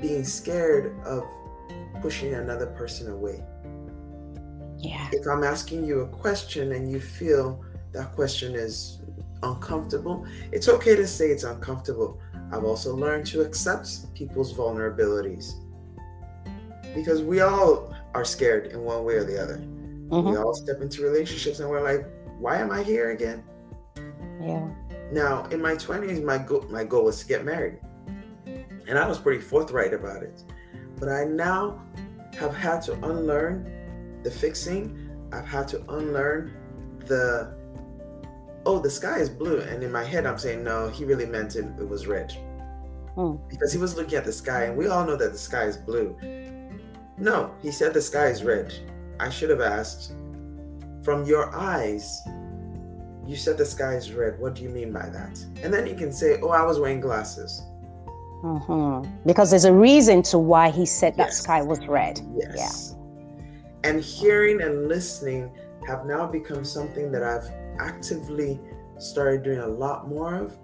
being 0.00 0.24
scared 0.24 0.98
of 1.04 1.24
pushing 2.00 2.34
another 2.34 2.66
person 2.66 3.10
away. 3.10 3.42
Yeah. 4.78 5.08
If 5.12 5.26
I'm 5.26 5.42
asking 5.42 5.84
you 5.84 6.00
a 6.00 6.06
question 6.08 6.72
and 6.72 6.90
you 6.90 7.00
feel 7.00 7.64
that 7.92 8.12
question 8.12 8.54
is 8.54 9.02
uncomfortable, 9.42 10.26
it's 10.52 10.68
okay 10.68 10.94
to 10.94 11.06
say 11.06 11.30
it's 11.30 11.44
uncomfortable. 11.44 12.20
I've 12.52 12.64
also 12.64 12.94
learned 12.94 13.26
to 13.26 13.42
accept 13.42 14.14
people's 14.14 14.54
vulnerabilities 14.54 15.52
because 16.94 17.22
we 17.22 17.40
all 17.40 17.94
are 18.14 18.24
scared 18.24 18.68
in 18.68 18.82
one 18.82 19.04
way 19.04 19.14
or 19.14 19.24
the 19.24 19.40
other. 19.42 19.58
We 19.58 20.16
Mhm. 20.16 20.42
all 20.44 20.54
step 20.54 20.80
into 20.80 21.02
relationships 21.02 21.60
and 21.60 21.68
we're 21.68 21.82
like, 21.82 22.06
why 22.38 22.56
am 22.58 22.70
I 22.70 22.82
here 22.82 23.10
again? 23.10 23.42
Yeah. 24.40 24.66
Now, 25.12 25.46
in 25.50 25.60
my 25.60 25.74
20s, 25.74 26.20
my 26.22 26.38
goal, 26.38 26.64
my 26.70 26.84
goal 26.84 27.04
was 27.04 27.18
to 27.20 27.26
get 27.26 27.44
married. 27.44 27.78
And 28.88 28.98
I 28.98 29.06
was 29.06 29.18
pretty 29.18 29.40
forthright 29.40 29.92
about 29.92 30.22
it. 30.22 30.42
But 30.98 31.10
I 31.10 31.24
now 31.24 31.80
have 32.36 32.54
had 32.56 32.80
to 32.82 32.94
unlearn 32.94 34.20
the 34.22 34.30
fixing. 34.30 35.08
I've 35.32 35.46
had 35.46 35.68
to 35.68 35.82
unlearn 35.90 36.56
the, 37.06 37.54
oh, 38.64 38.78
the 38.78 38.90
sky 38.90 39.18
is 39.18 39.28
blue. 39.28 39.60
And 39.60 39.84
in 39.84 39.92
my 39.92 40.04
head, 40.04 40.24
I'm 40.26 40.38
saying, 40.38 40.64
no, 40.64 40.88
he 40.88 41.04
really 41.04 41.26
meant 41.26 41.54
it, 41.56 41.66
it 41.78 41.88
was 41.88 42.06
red. 42.06 42.32
Hmm. 43.14 43.36
Because 43.48 43.72
he 43.72 43.78
was 43.78 43.94
looking 43.96 44.16
at 44.16 44.24
the 44.24 44.32
sky, 44.32 44.64
and 44.64 44.76
we 44.76 44.88
all 44.88 45.04
know 45.04 45.16
that 45.16 45.32
the 45.32 45.38
sky 45.38 45.64
is 45.64 45.76
blue. 45.76 46.16
No, 47.18 47.54
he 47.60 47.70
said 47.70 47.92
the 47.92 48.00
sky 48.00 48.28
is 48.28 48.42
red. 48.42 48.72
I 49.20 49.28
should 49.28 49.50
have 49.50 49.60
asked, 49.60 50.12
from 51.02 51.24
your 51.24 51.54
eyes, 51.54 52.20
you 53.26 53.36
said 53.36 53.58
the 53.58 53.66
sky 53.66 53.94
is 53.94 54.12
red. 54.12 54.38
What 54.38 54.54
do 54.54 54.62
you 54.62 54.68
mean 54.70 54.92
by 54.92 55.08
that? 55.08 55.38
And 55.62 55.74
then 55.74 55.86
you 55.86 55.94
can 55.94 56.12
say, 56.12 56.40
oh, 56.40 56.50
I 56.50 56.62
was 56.62 56.78
wearing 56.78 57.00
glasses. 57.00 57.60
Mhm. 58.42 59.08
Because 59.26 59.50
there's 59.50 59.64
a 59.64 59.72
reason 59.72 60.22
to 60.22 60.38
why 60.38 60.70
he 60.70 60.86
said 60.86 61.16
that 61.16 61.32
sky 61.32 61.62
was 61.62 61.86
red. 61.86 62.20
Yes. 62.36 62.96
And 63.84 64.00
hearing 64.00 64.60
and 64.60 64.88
listening 64.88 65.50
have 65.86 66.04
now 66.06 66.26
become 66.26 66.64
something 66.64 67.10
that 67.12 67.22
I've 67.22 67.50
actively 67.80 68.60
started 68.98 69.42
doing 69.42 69.60
a 69.60 69.66
lot 69.66 70.08
more 70.08 70.34
of. 70.34 70.56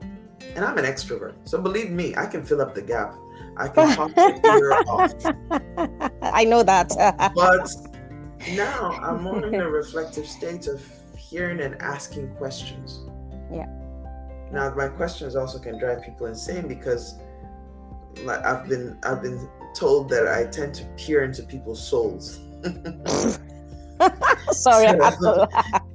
And 0.54 0.64
I'm 0.64 0.78
an 0.78 0.84
extrovert. 0.84 1.34
So 1.44 1.60
believe 1.60 1.90
me, 1.90 2.14
I 2.16 2.26
can 2.26 2.44
fill 2.44 2.60
up 2.60 2.74
the 2.74 2.82
gap. 2.82 3.14
I 3.56 3.68
can 3.68 3.96
talk 3.96 4.16
your 4.16 4.40
ear 4.58 4.72
off. 4.88 5.14
I 6.22 6.44
know 6.44 6.62
that. 6.62 6.92
But 7.34 7.70
now 8.54 8.92
I'm 9.02 9.22
more 9.22 9.44
in 9.46 9.54
a 9.54 9.68
reflective 9.68 10.26
state 10.26 10.66
of 10.66 10.84
hearing 11.16 11.60
and 11.60 11.80
asking 11.80 12.34
questions. 12.34 13.00
Yeah. 13.52 13.66
Now 14.52 14.72
my 14.74 14.88
questions 14.88 15.34
also 15.36 15.58
can 15.58 15.78
drive 15.78 16.02
people 16.02 16.26
insane 16.26 16.68
because 16.68 17.18
I've 18.28 18.68
been 18.68 18.98
I've 19.04 19.22
been 19.22 19.48
told 19.74 20.08
that 20.10 20.26
I 20.28 20.44
tend 20.46 20.74
to 20.76 20.84
peer 20.96 21.24
into 21.24 21.42
people's 21.42 21.82
souls. 21.86 22.38
Sorry, 24.50 24.86
I 24.86 24.94
have 25.04 25.14
to 25.18 25.20
So- 25.20 25.48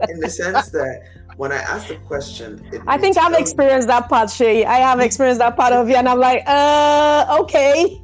in 0.09 0.20
the 0.20 0.30
sense 0.30 0.70
that 0.72 1.01
when 1.38 1.51
I 1.51 1.57
ask 1.57 1.88
the 1.88 1.95
question, 1.95 2.61
it 2.74 2.82
I 2.88 2.97
think 2.97 3.17
I've 3.17 3.34
experienced 3.39 3.88
that 3.88 4.09
part, 4.09 4.30
Shay. 4.30 4.65
I 4.65 4.76
have 4.78 4.99
experienced 4.99 5.39
that 5.39 5.55
part 5.55 5.72
of 5.74 5.88
you, 5.89 5.95
and 5.95 6.07
I'm 6.09 6.20
like, 6.20 6.43
uh, 6.47 7.38
okay, 7.41 8.01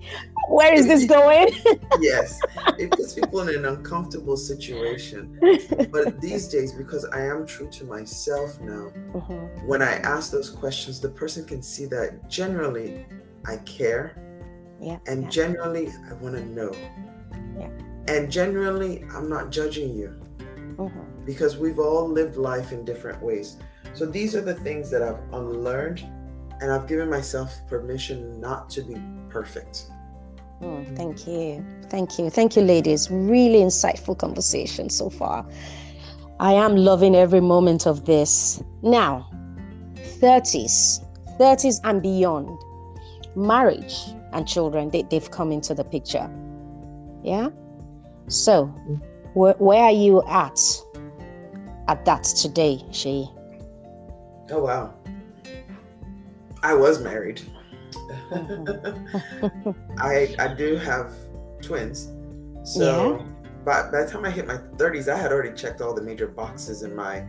where 0.50 0.74
is 0.74 0.88
this 0.88 1.06
going? 1.06 1.50
Yes, 2.00 2.40
it 2.78 2.92
puts 2.92 3.14
people 3.14 3.40
in 3.42 3.50
an 3.56 3.66
uncomfortable 3.66 4.36
situation. 4.38 5.40
But 5.92 6.20
these 6.22 6.48
days, 6.50 6.74
because 6.74 7.06
I 7.06 7.22
am 7.26 7.46
true 7.46 7.70
to 7.72 7.86
myself 7.86 8.60
now, 8.62 8.92
Mhm. 9.14 9.66
when 9.66 9.82
I 9.82 9.94
ask 10.16 10.32
those 10.32 10.50
questions, 10.50 11.00
the 11.00 11.10
person 11.10 11.46
can 11.46 11.62
see 11.62 11.86
that 11.88 12.30
generally 12.30 13.06
I 13.48 13.58
care 13.58 14.16
Yeah. 14.82 14.98
and 15.08 15.24
yeah. 15.24 15.30
generally 15.30 15.94
I 16.10 16.14
want 16.16 16.36
to 16.36 16.46
know. 16.46 16.72
Yeah. 17.58 17.70
And 18.08 18.30
generally, 18.32 19.04
I'm 19.16 19.30
not 19.30 19.50
judging 19.50 19.96
you 19.96 20.14
Mhm. 20.78 21.26
because 21.26 21.58
we've 21.58 21.80
all 21.80 22.08
lived 22.08 22.36
life 22.38 22.72
in 22.72 22.86
different 22.86 23.22
ways. 23.24 23.58
So 23.94 24.06
these 24.06 24.36
are 24.36 24.42
the 24.42 24.54
things 24.56 24.90
that 24.92 25.02
I've 25.02 25.20
unlearned, 25.34 26.04
and 26.62 26.72
I've 26.72 26.88
given 26.88 27.10
myself 27.10 27.50
permission 27.70 28.40
not 28.40 28.70
to 28.72 28.82
be 28.82 28.96
perfect. 29.30 29.90
Mm, 30.62 30.96
thank 30.96 31.28
you. 31.28 31.64
Thank 31.90 32.18
you. 32.20 32.30
Thank 32.30 32.56
you, 32.56 32.62
ladies. 32.62 33.10
Really 33.12 33.60
insightful 33.60 34.18
conversation 34.18 34.90
so 34.90 35.10
far. 35.10 35.46
I 36.40 36.54
am 36.54 36.76
loving 36.76 37.16
every 37.16 37.42
moment 37.42 37.88
of 37.88 38.06
this. 38.06 38.62
Now, 38.82 39.28
30s, 40.20 41.02
30s 41.40 41.80
and 41.84 42.02
beyond, 42.02 42.50
marriage 43.36 43.98
and 44.34 44.48
children, 44.48 44.90
they, 44.90 45.04
they've 45.04 45.30
come 45.32 45.52
into 45.52 45.74
the 45.74 45.84
picture. 45.84 46.30
Yeah? 47.24 47.50
So, 48.28 48.66
where, 49.34 49.54
where 49.54 49.84
are 49.84 49.92
you 49.92 50.24
at? 50.24 50.60
At 51.88 52.04
that 52.06 52.24
today, 52.24 52.84
she. 52.92 53.30
Oh 54.50 54.64
wow. 54.64 54.94
I 56.64 56.74
was 56.74 57.00
married. 57.00 57.42
Mm-hmm. 58.32 59.70
I 60.00 60.36
I 60.40 60.54
do 60.56 60.78
have 60.78 61.14
twins. 61.62 62.12
So 62.64 63.24
by, 63.66 63.90
by 63.92 64.04
the 64.04 64.12
time 64.12 64.26
I 64.26 64.32
hit 64.32 64.48
my 64.48 64.58
30s, 64.58 65.08
I 65.08 65.18
had 65.18 65.32
already 65.32 65.56
checked 65.56 65.82
all 65.82 65.94
the 65.94 66.02
major 66.02 66.28
boxes 66.28 66.84
in 66.84 66.96
my 66.96 67.24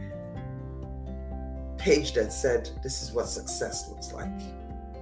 page 1.76 2.12
that 2.14 2.32
said 2.32 2.70
this 2.82 3.02
is 3.02 3.12
what 3.12 3.28
success 3.28 3.88
looks 3.88 4.12
like. 4.12 4.30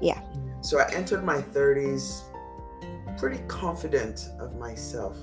Yeah. 0.01 0.21
So 0.65 0.79
I 0.81 0.91
entered 0.95 1.23
my 1.25 1.43
30s 1.43 2.23
pretty 3.19 3.39
confident 3.49 4.31
of 4.41 4.57
myself. 4.57 5.17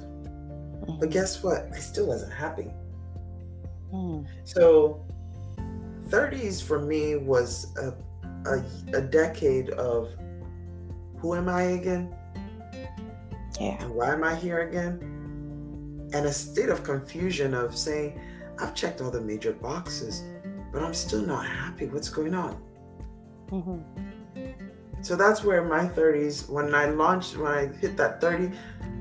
But 0.99 1.09
guess 1.09 1.41
what? 1.43 1.67
I 1.73 1.79
still 1.79 2.07
wasn't 2.07 2.31
happy. 2.33 2.71
Mm, 3.93 4.27
So, 4.43 5.03
30s 6.09 6.61
for 6.63 6.79
me 6.79 7.15
was 7.15 7.75
a, 7.77 7.93
a, 8.49 8.63
a 8.93 9.01
decade 9.01 9.71
of 9.71 10.09
who 11.17 11.33
am 11.35 11.49
I 11.49 11.63
again? 11.79 12.15
yeah. 13.59 13.81
And 13.83 13.95
why 13.95 14.13
am 14.13 14.23
I 14.23 14.35
here 14.35 14.67
again? 14.67 14.99
And 16.13 16.25
a 16.27 16.31
state 16.33 16.69
of 16.69 16.83
confusion 16.83 17.53
of 17.53 17.75
saying, 17.75 18.19
I've 18.59 18.75
checked 18.75 19.01
all 19.01 19.09
the 19.11 19.21
major 19.21 19.53
boxes, 19.53 20.23
but 20.71 20.83
I'm 20.83 20.93
still 20.93 21.21
not 21.25 21.45
happy. 21.47 21.87
What's 21.87 22.09
going 22.09 22.35
on? 22.35 22.61
mhm, 23.49 23.83
So 25.01 25.15
that's 25.15 25.43
where 25.43 25.63
my 25.63 25.87
30s, 25.87 26.49
when 26.49 26.75
I 26.75 26.85
launched, 26.85 27.35
when 27.35 27.51
I 27.51 27.67
hit 27.67 27.97
that 27.97 28.21
30, 28.21 28.51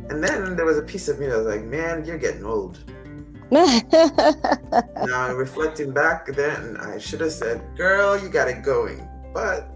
and 0.09 0.25
then 0.25 0.57
there 0.57 0.65
was 0.65 0.79
a 0.79 0.83
piece 0.83 1.09
of 1.09 1.21
me 1.21 1.27
that 1.27 1.37
was 1.37 1.47
like, 1.47 1.63
man, 1.63 2.05
you're 2.05 2.19
getting 2.19 2.45
old. 2.45 2.79
now 3.51 5.35
reflecting 5.35 5.93
back 5.93 6.27
then, 6.27 6.77
I 6.79 6.99
should 6.99 7.21
have 7.21 7.33
said, 7.33 7.63
girl, 7.77 8.21
you 8.21 8.29
got 8.29 8.49
it 8.49 8.63
going. 8.63 9.07
But 9.35 9.69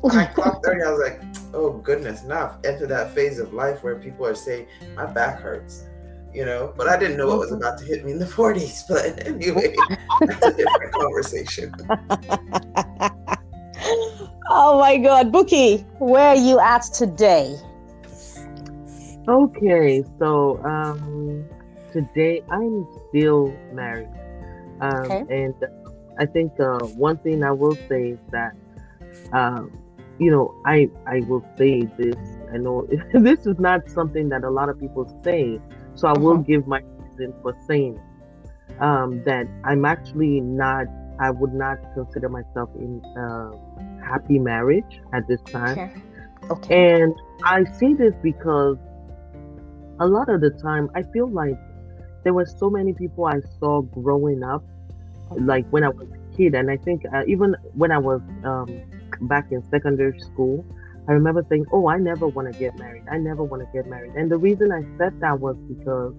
when 0.00 0.16
I 0.16 0.26
clocked 0.26 0.64
30, 0.64 0.82
I 0.82 0.90
was 0.90 1.00
like, 1.00 1.22
oh 1.54 1.72
goodness, 1.72 2.24
now 2.24 2.58
I've 2.58 2.64
entered 2.64 2.88
that 2.88 3.14
phase 3.14 3.38
of 3.38 3.52
life 3.52 3.84
where 3.84 3.96
people 3.96 4.26
are 4.26 4.34
saying, 4.34 4.66
my 4.96 5.06
back 5.06 5.40
hurts. 5.40 5.84
You 6.34 6.44
know, 6.44 6.74
but 6.76 6.88
I 6.88 6.98
didn't 6.98 7.16
know 7.16 7.26
what 7.26 7.38
was 7.38 7.52
about 7.52 7.78
to 7.78 7.84
hit 7.84 8.04
me 8.04 8.12
in 8.12 8.18
the 8.18 8.26
40s. 8.26 8.82
But 8.88 9.26
anyway, 9.26 9.74
that's 10.20 10.46
a 10.46 10.52
different 10.52 10.92
conversation. 10.92 11.74
oh 14.48 14.78
my 14.78 14.96
God, 14.96 15.32
Buki, 15.32 15.84
where 15.98 16.28
are 16.28 16.36
you 16.36 16.58
at 16.58 16.82
today? 16.82 17.56
Okay, 19.28 20.04
so 20.18 20.62
um, 20.64 21.44
today 21.92 22.42
I'm 22.50 22.86
still 23.08 23.54
married, 23.72 24.08
um, 24.80 25.10
okay. 25.10 25.44
and 25.44 25.54
I 26.18 26.24
think 26.24 26.58
uh, 26.58 26.78
one 26.96 27.18
thing 27.18 27.44
I 27.44 27.52
will 27.52 27.76
say 27.88 28.10
is 28.10 28.18
that, 28.30 28.56
um, 29.32 29.70
you 30.18 30.30
know, 30.30 30.54
I 30.64 30.88
I 31.06 31.20
will 31.28 31.44
say 31.58 31.82
this. 31.98 32.16
I 32.52 32.56
know 32.56 32.88
this 33.12 33.44
is 33.44 33.58
not 33.58 33.88
something 33.90 34.30
that 34.30 34.44
a 34.44 34.50
lot 34.50 34.70
of 34.70 34.80
people 34.80 35.04
say, 35.22 35.60
so 35.94 36.08
I 36.08 36.18
will 36.18 36.38
mm-hmm. 36.38 36.50
give 36.50 36.66
my 36.66 36.80
reason 37.18 37.34
for 37.42 37.54
saying 37.66 38.00
um, 38.80 39.22
that 39.24 39.46
I'm 39.64 39.84
actually 39.84 40.40
not. 40.40 40.86
I 41.20 41.32
would 41.32 41.52
not 41.52 41.78
consider 41.94 42.28
myself 42.28 42.70
in 42.76 43.02
a 43.16 43.50
happy 44.08 44.38
marriage 44.38 45.00
at 45.12 45.26
this 45.28 45.40
time. 45.42 45.78
Okay. 45.78 45.92
okay. 46.50 46.92
And 47.00 47.14
I 47.44 47.64
say 47.64 47.94
this 47.94 48.14
because 48.22 48.76
a 50.00 50.06
lot 50.06 50.28
of 50.28 50.40
the 50.40 50.50
time, 50.50 50.90
I 50.94 51.02
feel 51.02 51.28
like 51.28 51.58
there 52.24 52.34
were 52.34 52.46
so 52.46 52.70
many 52.70 52.92
people 52.92 53.26
I 53.26 53.40
saw 53.58 53.82
growing 53.82 54.42
up, 54.42 54.64
like 55.30 55.66
when 55.70 55.84
I 55.84 55.88
was 55.88 56.08
a 56.08 56.36
kid, 56.36 56.54
and 56.54 56.70
I 56.70 56.76
think 56.76 57.02
uh, 57.12 57.22
even 57.26 57.54
when 57.74 57.90
I 57.92 57.98
was 57.98 58.20
um, 58.44 58.68
back 59.22 59.46
in 59.50 59.62
secondary 59.70 60.18
school, 60.20 60.64
I 61.08 61.12
remember 61.12 61.44
saying, 61.48 61.66
"Oh, 61.72 61.88
I 61.88 61.98
never 61.98 62.26
want 62.28 62.52
to 62.52 62.58
get 62.58 62.78
married. 62.78 63.04
I 63.10 63.18
never 63.18 63.42
want 63.42 63.62
to 63.62 63.68
get 63.72 63.88
married." 63.88 64.12
And 64.14 64.30
the 64.30 64.38
reason 64.38 64.72
I 64.72 64.82
said 64.98 65.18
that 65.20 65.40
was 65.40 65.56
because 65.68 66.14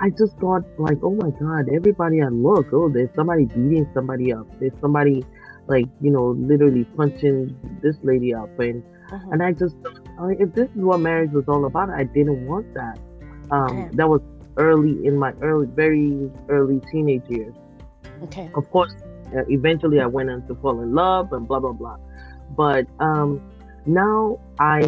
I 0.00 0.10
just 0.10 0.36
thought, 0.38 0.62
like, 0.78 0.98
"Oh 1.02 1.14
my 1.14 1.30
God, 1.30 1.68
everybody 1.74 2.22
I 2.22 2.28
look, 2.28 2.72
oh, 2.72 2.88
there's 2.88 3.10
somebody 3.14 3.46
beating 3.46 3.88
somebody 3.94 4.32
up. 4.32 4.46
There's 4.60 4.78
somebody, 4.80 5.24
like, 5.68 5.86
you 6.00 6.10
know, 6.10 6.30
literally 6.30 6.84
punching 6.96 7.78
this 7.82 7.96
lady 8.02 8.34
up," 8.34 8.58
and 8.58 8.82
uh-huh. 9.12 9.28
and 9.32 9.42
I 9.42 9.52
just 9.52 9.76
if 10.38 10.52
this 10.54 10.68
is 10.70 10.82
what 10.82 10.98
marriage 10.98 11.32
was 11.32 11.44
all 11.48 11.64
about, 11.66 11.90
I 11.90 12.04
didn't 12.04 12.46
want 12.46 12.74
that. 12.74 12.98
Um, 13.50 13.62
okay. 13.62 13.96
That 13.96 14.08
was 14.08 14.20
early 14.56 15.06
in 15.06 15.16
my 15.16 15.32
early, 15.40 15.66
very 15.66 16.30
early 16.48 16.80
teenage 16.90 17.28
years. 17.28 17.54
Okay. 18.24 18.50
Of 18.54 18.70
course, 18.70 18.94
uh, 19.36 19.44
eventually 19.48 20.00
I 20.00 20.06
went 20.06 20.30
on 20.30 20.46
to 20.48 20.54
fall 20.56 20.80
in 20.82 20.94
love 20.94 21.32
and 21.32 21.46
blah 21.46 21.60
blah 21.60 21.72
blah. 21.72 21.96
But 22.56 22.86
um, 22.98 23.40
now 23.86 24.40
I, 24.58 24.80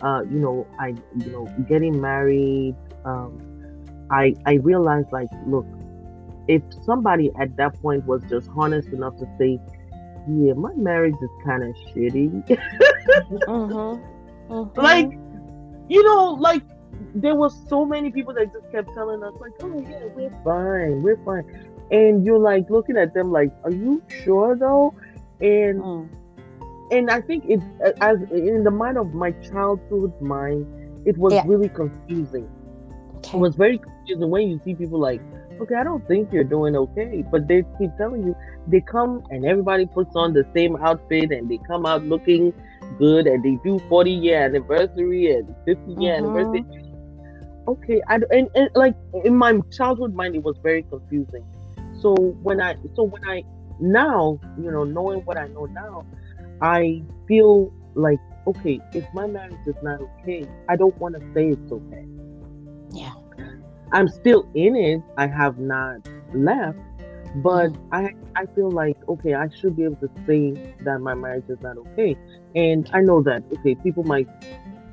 uh, 0.00 0.22
you 0.22 0.38
know, 0.38 0.66
I, 0.78 0.94
you 1.18 1.30
know, 1.30 1.46
getting 1.68 2.00
married. 2.00 2.74
Um, 3.04 3.40
I 4.10 4.34
I 4.46 4.54
realized 4.54 5.08
like, 5.12 5.28
look, 5.46 5.66
if 6.48 6.62
somebody 6.84 7.30
at 7.38 7.56
that 7.56 7.80
point 7.80 8.04
was 8.06 8.22
just 8.28 8.48
honest 8.56 8.88
enough 8.88 9.16
to 9.18 9.26
say, 9.38 9.60
yeah, 10.28 10.54
my 10.54 10.72
marriage 10.74 11.14
is 11.22 11.30
kind 11.44 11.62
of 11.62 11.74
shitty. 11.92 12.46
mm-hmm. 13.46 14.52
Mm-hmm. 14.52 14.80
Like, 14.80 15.10
you 15.88 16.02
know, 16.02 16.32
like 16.40 16.62
there 17.14 17.34
was 17.34 17.58
so 17.68 17.84
many 17.84 18.10
people 18.10 18.34
that 18.34 18.52
just 18.52 18.70
kept 18.72 18.92
telling 18.94 19.22
us, 19.22 19.34
like, 19.40 19.52
oh 19.62 19.80
yeah, 19.80 20.04
we're 20.14 20.30
fine, 20.44 21.02
we're 21.02 21.22
fine. 21.24 21.44
And 21.90 22.24
you're 22.24 22.38
like 22.38 22.70
looking 22.70 22.96
at 22.96 23.14
them 23.14 23.30
like, 23.30 23.52
are 23.64 23.70
you 23.70 24.02
sure 24.24 24.56
though? 24.56 24.94
And 25.40 25.80
mm. 25.80 26.08
and 26.90 27.10
I 27.10 27.20
think 27.20 27.44
it 27.46 27.60
as 28.00 28.18
in 28.30 28.64
the 28.64 28.70
mind 28.70 28.98
of 28.98 29.14
my 29.14 29.32
childhood 29.32 30.18
mind, 30.20 30.66
it 31.06 31.16
was 31.18 31.34
yeah. 31.34 31.42
really 31.46 31.68
confusing. 31.68 32.48
Okay. 33.16 33.36
It 33.36 33.40
was 33.40 33.54
very 33.56 33.78
confusing 33.78 34.30
when 34.30 34.48
you 34.48 34.60
see 34.64 34.74
people 34.74 34.98
like, 34.98 35.20
okay, 35.60 35.74
I 35.74 35.84
don't 35.84 36.06
think 36.06 36.32
you're 36.32 36.44
doing 36.44 36.76
okay, 36.76 37.24
but 37.30 37.48
they 37.48 37.64
keep 37.78 37.96
telling 37.96 38.24
you 38.24 38.36
they 38.66 38.80
come 38.80 39.22
and 39.30 39.44
everybody 39.44 39.86
puts 39.86 40.14
on 40.16 40.32
the 40.32 40.46
same 40.54 40.76
outfit 40.76 41.30
and 41.30 41.50
they 41.50 41.58
come 41.66 41.86
out 41.86 42.04
looking 42.04 42.52
good 42.98 43.26
and 43.26 43.44
they 43.44 43.58
do 43.64 43.78
40 43.88 44.10
year 44.10 44.44
anniversary 44.44 45.32
and 45.32 45.54
50 45.64 46.02
year 46.02 46.20
mm-hmm. 46.20 46.36
anniversary. 46.36 46.64
Okay 47.66 48.02
I, 48.08 48.16
and, 48.30 48.48
and 48.54 48.70
like 48.74 48.94
in 49.24 49.36
my 49.36 49.58
childhood 49.72 50.14
mind 50.14 50.34
it 50.36 50.42
was 50.42 50.56
very 50.62 50.82
confusing. 50.82 51.44
So 52.00 52.14
when 52.42 52.60
i 52.60 52.76
so 52.94 53.04
when 53.04 53.24
i 53.24 53.42
now 53.80 54.38
you 54.58 54.70
know 54.70 54.84
knowing 54.84 55.20
what 55.20 55.36
i 55.36 55.48
know 55.48 55.66
now 55.66 56.06
i 56.60 57.02
feel 57.26 57.72
like 57.94 58.18
okay 58.46 58.80
if 58.92 59.04
my 59.14 59.26
marriage 59.26 59.66
is 59.66 59.74
not 59.82 60.00
okay 60.00 60.46
i 60.68 60.76
don't 60.76 60.96
want 60.98 61.14
to 61.14 61.20
say 61.34 61.48
it's 61.48 61.72
okay 61.72 62.06
i'm 63.94 64.08
still 64.08 64.46
in 64.54 64.76
it 64.76 65.02
i 65.16 65.26
have 65.26 65.58
not 65.58 66.06
left 66.34 66.78
but 67.36 67.72
mm. 67.72 67.78
I 67.90 68.14
I 68.36 68.46
feel 68.54 68.70
like 68.70 68.96
okay, 69.08 69.34
I 69.34 69.48
should 69.48 69.76
be 69.76 69.84
able 69.84 69.96
to 69.96 70.10
say 70.26 70.74
that 70.84 71.00
my 71.00 71.14
marriage 71.14 71.44
is 71.48 71.60
not 71.60 71.76
okay. 71.78 72.16
And 72.54 72.88
I 72.92 73.00
know 73.00 73.22
that 73.22 73.42
okay, 73.58 73.74
people 73.76 74.04
might 74.04 74.28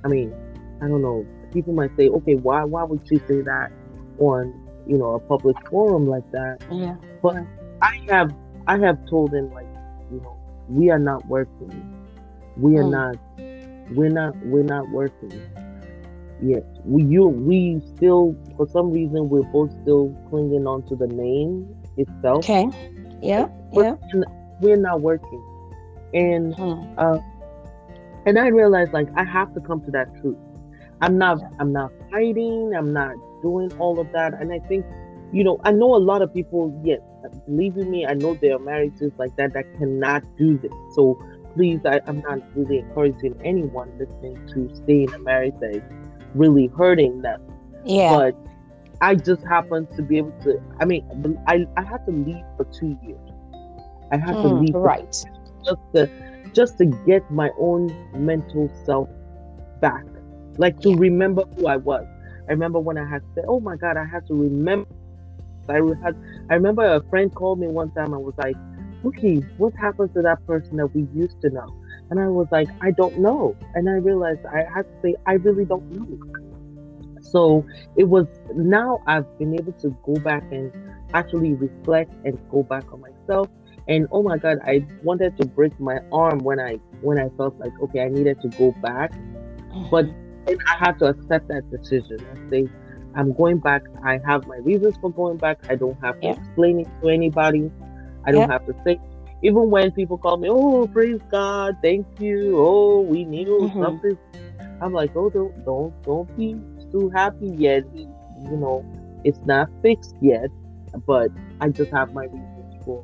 I 0.04 0.08
mean, 0.08 0.34
I 0.82 0.88
don't 0.88 1.02
know, 1.02 1.26
people 1.52 1.74
might 1.74 1.96
say, 1.98 2.10
okay, 2.10 2.36
why 2.36 2.64
why 2.64 2.84
would 2.84 3.02
she 3.08 3.18
say 3.28 3.42
that 3.42 3.72
on, 4.18 4.54
you 4.88 4.98
know, 4.98 5.14
a 5.14 5.20
public 5.20 5.56
forum 5.70 6.08
like 6.08 6.30
that? 6.32 6.64
Yeah. 6.72 6.96
But 7.22 7.46
I 7.82 8.04
have 8.10 8.34
I 8.68 8.78
have 8.80 9.06
told 9.08 9.32
them 9.32 9.52
like, 9.54 9.68
you 10.12 10.20
know, 10.22 10.38
we 10.68 10.90
are 10.90 11.00
not 11.00 11.26
working. 11.28 11.70
We 12.58 12.78
are 12.78 12.84
mm. 12.84 12.92
not 12.92 13.18
we're 13.96 14.10
not 14.10 14.36
we're 14.46 14.64
not 14.64 14.90
working. 14.90 15.32
Yes. 16.42 16.64
We 16.84 17.04
you 17.04 17.28
we 17.28 17.82
still 17.96 18.36
for 18.58 18.68
some 18.68 18.92
reason 18.92 19.30
we're 19.30 19.44
both 19.44 19.72
still 19.82 20.16
clinging 20.30 20.66
on 20.66 20.84
to 20.88 20.96
the 20.96 21.08
name 21.08 21.68
itself. 21.98 22.40
Okay. 22.40 22.68
Yeah. 23.22 23.48
But 23.74 24.00
yeah. 24.14 24.24
We're 24.60 24.78
not 24.78 25.02
working. 25.02 25.44
And 26.14 26.54
hmm. 26.56 26.82
uh, 26.98 27.20
and 28.26 28.38
I 28.38 28.48
realized 28.48 28.94
like 28.94 29.08
I 29.16 29.24
have 29.24 29.54
to 29.54 29.62
come 29.62 29.82
to 29.86 29.92
that 29.92 30.14
truth. 30.22 30.38
I'm 31.02 31.18
not 31.18 31.40
yeah. 31.40 31.50
I'm 31.60 31.72
not 31.72 31.92
fighting, 32.12 32.74
I'm 32.76 32.94
not 32.94 33.16
doing 33.42 33.72
all 33.80 34.00
of 34.00 34.12
that. 34.12 34.34
And 34.40 34.52
I 34.52 34.60
think, 34.60 34.86
you 35.32 35.44
know, 35.44 35.60
I 35.64 35.72
know 35.72 35.96
a 35.96 35.98
lot 35.98 36.22
of 36.22 36.34
people, 36.34 36.80
yes, 36.84 37.00
believe 37.48 37.78
in 37.78 37.90
me, 37.90 38.06
I 38.06 38.14
know 38.14 38.36
there 38.36 38.56
are 38.56 38.60
marriages 38.60 39.12
like 39.18 39.36
that 39.38 39.54
that 39.54 39.66
cannot 39.78 40.24
do 40.38 40.58
this. 40.58 40.72
So 40.94 41.20
please, 41.56 41.80
I, 41.86 42.02
I'm 42.08 42.20
not 42.22 42.40
really 42.56 42.80
encouraging 42.80 43.40
anyone 43.44 43.92
listening 43.98 44.46
to 44.54 44.74
stay 44.76 45.04
in 45.04 45.14
a 45.14 45.20
marriage 45.20 45.56
that 45.60 45.76
is 45.76 45.82
really 46.34 46.68
hurting 46.78 47.22
them. 47.22 47.42
Yeah. 47.86 48.10
But 48.10 48.36
I 49.02 49.16
just 49.16 49.44
happened 49.46 49.90
to 49.96 50.04
be 50.04 50.18
able 50.18 50.34
to. 50.44 50.60
I 50.80 50.86
mean, 50.86 51.04
I 51.48 51.66
I 51.78 51.84
had 51.84 52.06
to 52.06 52.12
leave 52.12 52.46
for 52.58 52.66
two 52.66 52.98
years. 53.02 53.20
I 54.12 54.18
had 54.18 54.36
mm, 54.36 54.42
to 54.42 54.48
leave 54.48 54.78
right 54.84 55.16
just 55.66 55.82
to 55.96 56.10
just 56.54 56.78
to 56.80 56.86
get 56.86 57.30
my 57.32 57.50
own 57.58 57.96
mental 58.14 58.70
self 58.86 59.10
back, 59.82 60.06
like 60.58 60.80
to 60.82 60.96
remember 60.96 61.44
who 61.56 61.68
I 61.68 61.78
was. 61.78 62.06
I 62.48 62.52
remember 62.52 62.80
when 62.80 62.98
I 62.98 63.08
had 63.08 63.24
said, 63.34 63.46
"Oh 63.48 63.60
my 63.60 63.76
God," 63.78 63.98
I 63.98 64.06
had 64.06 64.28
to 64.28 64.34
remember. 64.36 64.88
I 65.70 65.76
had. 66.04 66.16
I 66.50 66.56
remember 66.56 66.84
a 66.84 67.02
friend 67.10 67.34
called 67.34 67.60
me 67.60 67.68
one 67.68 67.92
time 67.92 68.14
and 68.14 68.24
was 68.24 68.36
like, 68.38 68.56
"Okay, 69.06 69.38
what 69.58 69.74
happened 69.76 70.14
to 70.16 70.22
that 70.22 70.46
person 70.46 70.78
that 70.78 70.88
we 70.94 71.08
used 71.14 71.42
to 71.42 71.50
know?" 71.50 71.68
And 72.12 72.20
I 72.20 72.28
was 72.28 72.48
like, 72.52 72.68
"I 72.82 72.92
don't 72.92 73.18
know." 73.20 73.56
And 73.74 73.90
I 73.90 73.94
realized 73.94 74.46
I 74.46 74.64
had 74.72 74.84
to 74.84 75.02
say, 75.02 75.16
"I 75.26 75.34
really 75.34 75.66
don't 75.66 75.90
know." 75.92 76.08
So 77.22 77.66
it 77.96 78.04
was 78.04 78.28
now 78.54 79.00
I've 79.08 79.26
been 79.40 79.54
able 79.54 79.74
to 79.74 79.96
go 80.04 80.16
back 80.16 80.44
and 80.52 80.72
actually 81.14 81.54
reflect 81.54 82.14
and 82.26 82.38
go 82.50 82.64
back 82.64 82.92
on 82.94 83.02
myself. 83.02 83.48
And 83.88 84.08
oh 84.12 84.22
my 84.22 84.38
God, 84.38 84.60
I 84.64 84.86
wanted 85.04 85.38
to 85.38 85.46
break 85.48 85.78
my 85.80 86.00
arm 86.12 86.40
when 86.40 86.60
I 86.60 86.76
when 87.02 87.18
I 87.18 87.30
felt 87.38 87.58
like 87.60 87.74
okay, 87.82 88.02
I 88.02 88.10
needed 88.10 88.42
to 88.42 88.50
go 88.50 88.76
back, 88.82 89.14
but 89.90 90.06
I 90.48 90.76
had 90.78 91.00
to 91.00 91.06
accept 91.06 91.48
that 91.48 91.70
decision 91.72 92.20
and 92.30 92.52
say, 92.52 92.68
I'm 93.16 93.34
going 93.34 93.60
back. 93.60 93.84
I 94.04 94.20
have 94.26 94.48
my 94.48 94.58
reasons 94.58 94.98
for 94.98 95.12
going 95.12 95.38
back. 95.38 95.60
I 95.70 95.76
don't 95.76 96.00
have 96.04 96.20
to 96.22 96.28
yeah. 96.28 96.34
explain 96.34 96.80
it 96.82 96.88
to 97.02 97.10
anybody. 97.10 97.72
I 98.26 98.32
don't 98.32 98.50
yeah. 98.50 98.52
have 98.52 98.66
to 98.68 98.76
say. 98.84 99.00
Even 99.44 99.70
when 99.70 99.92
people 99.92 100.18
call 100.18 100.38
me, 100.38 100.50
oh 100.50 100.88
praise 100.88 101.20
God, 101.30 101.78
thank 101.82 102.06
you. 102.20 102.58
Oh, 102.58 103.02
we 103.02 103.24
need 103.24 103.48
mm-hmm. 103.48 103.82
something. 103.82 104.18
I'm 104.82 104.94
like, 104.94 105.16
oh, 105.16 105.30
don't 105.30 105.66
don't 105.66 106.04
don't 106.04 106.38
be 106.38 106.60
too 106.92 107.10
happy 107.10 107.48
yet. 107.48 107.84
You 107.96 108.58
know, 108.58 108.86
it's 109.24 109.40
not 109.46 109.70
fixed 109.82 110.16
yet, 110.22 110.50
but 111.06 111.30
I 111.60 111.70
just 111.70 111.92
have 111.92 112.14
my 112.14 112.26
reasons 112.26 112.84
for 112.86 113.04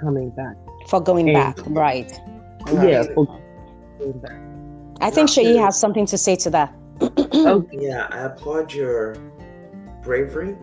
coming 0.00 0.30
back. 0.30 0.56
For 0.88 1.00
going 1.00 1.28
and, 1.30 1.36
back, 1.36 1.58
right? 1.66 2.12
Yeah, 2.66 3.04
for 3.14 3.26
going 3.98 4.18
back. 4.18 4.38
I 5.00 5.10
think 5.10 5.28
Shayi 5.28 5.58
has 5.58 5.78
something 5.78 6.06
to 6.06 6.18
say 6.18 6.36
to 6.36 6.50
that. 6.50 6.74
oh 7.00 7.66
yeah, 7.72 8.06
I 8.10 8.20
applaud 8.20 8.72
your 8.72 9.16
bravery, 10.02 10.56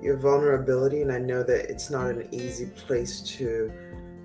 your 0.00 0.16
vulnerability, 0.16 1.02
and 1.02 1.12
I 1.12 1.18
know 1.18 1.42
that 1.42 1.70
it's 1.70 1.90
not 1.90 2.10
an 2.10 2.28
easy 2.32 2.66
place 2.66 3.20
to 3.22 3.72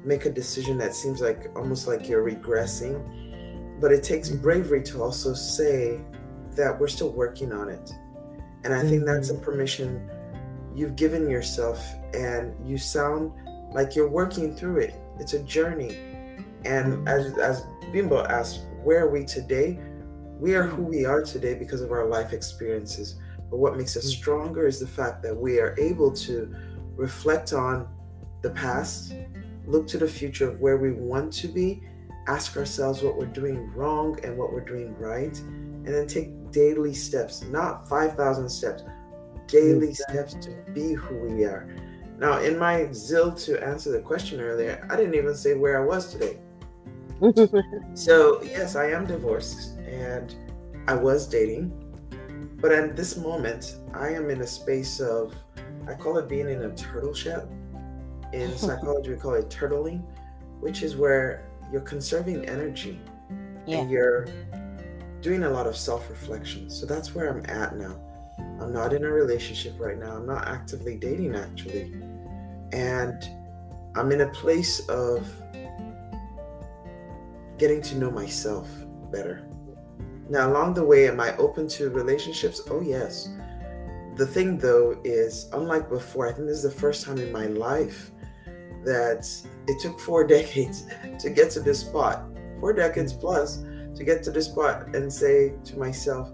make 0.04 0.26
a 0.26 0.30
decision 0.30 0.78
that 0.80 0.96
seems 0.96 1.22
like 1.22 1.52
almost 1.56 1.88
like 1.88 2.08
you're 2.10 2.24
regressing. 2.24 3.80
But 3.80 3.92
it 3.92 4.04
takes 4.04 4.30
mm-hmm. 4.30 4.42
bravery 4.42 4.84
to 4.84 5.02
also 5.02 5.34
say 5.34 6.02
that 6.56 6.80
we're 6.80 6.88
still 6.88 7.12
working 7.12 7.52
on 7.52 7.70
it. 7.70 7.92
And 8.64 8.74
I 8.74 8.82
think 8.84 9.06
that's 9.06 9.30
a 9.30 9.34
mm-hmm. 9.34 9.44
permission 9.44 10.10
you've 10.76 10.96
given 10.96 11.30
yourself, 11.30 11.86
and 12.14 12.56
you 12.68 12.78
sound 12.78 13.32
like 13.74 13.96
you're 13.96 14.10
working 14.10 14.56
through 14.56 14.78
it. 14.78 14.96
It's 15.20 15.34
a 15.34 15.44
journey. 15.44 15.98
And 16.66 16.94
mm-hmm. 16.94 17.08
as, 17.08 17.38
as 17.38 17.66
Bimbo 17.92 18.24
asked, 18.26 18.62
where 18.84 19.06
are 19.06 19.10
we 19.10 19.26
today? 19.26 19.80
We 20.40 20.56
are 20.56 20.64
who 20.64 20.84
we 20.84 21.06
are 21.06 21.22
today 21.22 21.56
because 21.56 21.82
of 21.82 21.92
our 21.92 22.06
life 22.06 22.34
experiences. 22.34 23.20
But 23.50 23.58
what 23.58 23.78
makes 23.78 23.98
us 23.98 24.06
mm-hmm. 24.06 24.22
stronger 24.22 24.68
is 24.68 24.80
the 24.80 24.88
fact 24.88 25.22
that 25.24 25.36
we 25.36 25.60
are 25.60 25.76
able 25.80 26.12
to 26.12 26.56
reflect 26.96 27.54
on 27.54 27.88
the 28.42 28.52
past, 28.52 29.14
look 29.66 29.88
to 29.88 29.98
the 29.98 30.08
future 30.08 30.50
of 30.50 30.60
where 30.60 30.78
we 30.78 30.92
want 30.92 31.34
to 31.34 31.48
be, 31.48 31.84
ask 32.28 32.58
ourselves 32.58 33.02
what 33.02 33.18
we're 33.18 33.26
doing 33.26 33.72
wrong 33.74 34.20
and 34.24 34.38
what 34.38 34.52
we're 34.52 34.66
doing 34.66 34.96
right, 34.98 35.38
and 35.40 35.88
then 35.88 36.08
take 36.08 36.52
daily 36.52 36.94
steps, 36.94 37.44
not 37.44 37.88
5,000 37.88 38.50
steps, 38.50 38.84
daily 39.48 39.94
steps 39.94 40.34
to 40.36 40.52
be 40.74 40.94
who 40.94 41.16
we 41.16 41.46
are. 41.46 41.68
Now, 42.18 42.40
in 42.40 42.60
my 42.60 42.92
zeal 42.92 43.32
to 43.34 43.64
answer 43.64 43.92
the 43.92 44.00
question 44.00 44.40
earlier, 44.40 44.88
I 44.92 44.96
didn't 44.96 45.16
even 45.16 45.36
say 45.36 45.56
where 45.56 45.82
I 45.82 45.86
was 45.86 46.12
today. 46.14 46.40
so, 47.94 48.42
yes, 48.44 48.76
I 48.76 48.92
am 48.92 49.06
divorced 49.08 49.78
and 49.80 50.36
I 50.88 50.96
was 50.96 51.28
dating. 51.28 51.74
But 52.62 52.72
at 52.72 52.96
this 52.96 53.18
moment, 53.18 53.78
I 53.94 54.10
am 54.10 54.30
in 54.30 54.42
a 54.42 54.48
space 54.48 55.00
of, 55.00 55.34
I 55.88 55.96
call 55.96 56.20
it 56.20 56.30
being 56.30 56.48
in 56.48 56.62
a 56.62 56.76
turtle 56.76 57.14
shell. 57.14 57.50
In 58.34 58.56
psychology, 58.58 59.12
we 59.12 59.18
call 59.18 59.34
it 59.34 59.50
turtling, 59.50 60.04
which 60.60 60.84
is 60.84 60.96
where 60.96 61.50
you're 61.72 61.82
conserving 61.82 62.46
energy 62.46 63.00
yeah. 63.66 63.80
and 63.80 63.90
you're 63.90 64.28
doing 65.22 65.44
a 65.44 65.50
lot 65.50 65.68
of 65.68 65.76
self 65.76 66.10
reflection. 66.10 66.70
So 66.70 66.86
that's 66.86 67.16
where 67.16 67.30
I'm 67.30 67.46
at 67.50 67.78
now. 67.78 68.00
I'm 68.60 68.74
not 68.74 68.94
in 68.94 69.04
a 69.04 69.10
relationship 69.10 69.74
right 69.80 69.98
now. 69.98 70.16
I'm 70.18 70.26
not 70.26 70.48
actively 70.48 70.98
dating, 70.98 71.36
actually. 71.36 71.94
And 72.72 73.24
I'm 73.96 74.12
in 74.12 74.22
a 74.22 74.30
place 74.30 74.88
of 74.88 75.28
getting 77.58 77.82
to 77.84 77.96
know 77.98 78.12
myself 78.12 78.68
better. 79.12 79.48
Now, 80.30 80.50
along 80.50 80.76
the 80.76 80.86
way, 80.86 81.08
am 81.08 81.20
I 81.20 81.36
open 81.38 81.68
to 81.70 81.90
relationships? 81.90 82.62
Oh, 82.70 82.82
yes. 82.82 83.30
The 84.16 84.26
thing, 84.26 84.58
though, 84.58 85.00
is 85.04 85.50
unlike 85.54 85.90
before, 85.90 86.28
I 86.28 86.32
think 86.32 86.48
this 86.48 86.58
is 86.58 86.64
the 86.64 86.72
first 86.72 87.06
time 87.06 87.18
in 87.18 87.32
my 87.32 87.48
life 87.48 88.12
that 88.84 89.28
it 89.68 89.80
took 89.80 90.00
four 90.00 90.26
decades 90.36 90.86
to 91.20 91.30
get 91.30 91.52
to 91.52 91.60
this 91.60 91.82
spot, 91.82 92.26
four 92.60 92.74
decades 92.74 93.14
plus 93.14 93.64
to 93.96 94.04
get 94.04 94.24
to 94.24 94.32
this 94.32 94.46
spot 94.46 94.96
and 94.96 95.12
say 95.12 95.54
to 95.66 95.78
myself, 95.78 96.32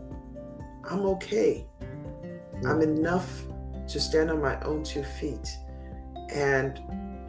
I'm 0.90 1.02
okay. 1.06 1.66
I'm 2.66 2.82
enough 2.82 3.44
to 3.88 4.00
stand 4.00 4.32
on 4.32 4.42
my 4.42 4.60
own 4.62 4.84
two 4.84 5.04
feet. 5.04 5.50
And 6.34 6.80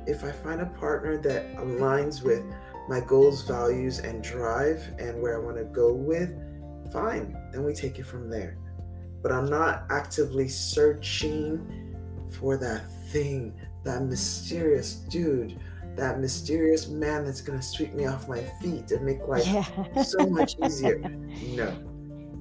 if 0.07 0.25
I 0.25 0.33
find 0.33 0.61
a 0.61 0.67
partner 0.67 1.19
that 1.19 1.55
aligns 1.57 2.23
with 2.23 2.43
my 2.89 3.01
goals, 3.01 3.43
values, 3.43 3.99
and 3.99 4.23
drive 4.23 4.83
and 4.99 5.21
where 5.21 5.41
I 5.41 5.45
want 5.45 5.59
to 5.59 5.65
go 5.65 5.93
with, 5.93 6.35
fine, 6.93 7.37
then 7.53 7.65
we 7.65 7.75
take 7.75 7.99
it 7.99 8.07
from 8.07 8.31
there. 8.31 8.57
But 9.23 9.33
I'm 9.33 9.51
not 9.51 9.85
actively 9.91 10.49
searching 10.49 11.97
for 12.39 12.57
that 12.57 12.91
thing, 13.11 13.61
that 13.89 14.03
mysterious 14.03 14.97
dude, 15.09 15.59
that 15.97 16.21
mysterious 16.21 16.89
man 16.89 17.25
that's 17.25 17.41
going 17.41 17.59
to 17.59 17.65
sweep 17.65 17.95
me 17.95 18.05
off 18.05 18.29
my 18.29 18.43
feet 18.61 18.91
and 18.91 19.05
make 19.05 19.27
life 19.27 19.47
yeah. 19.47 20.03
so 20.03 20.27
much 20.27 20.57
easier. 20.63 20.99
No. 21.57 21.75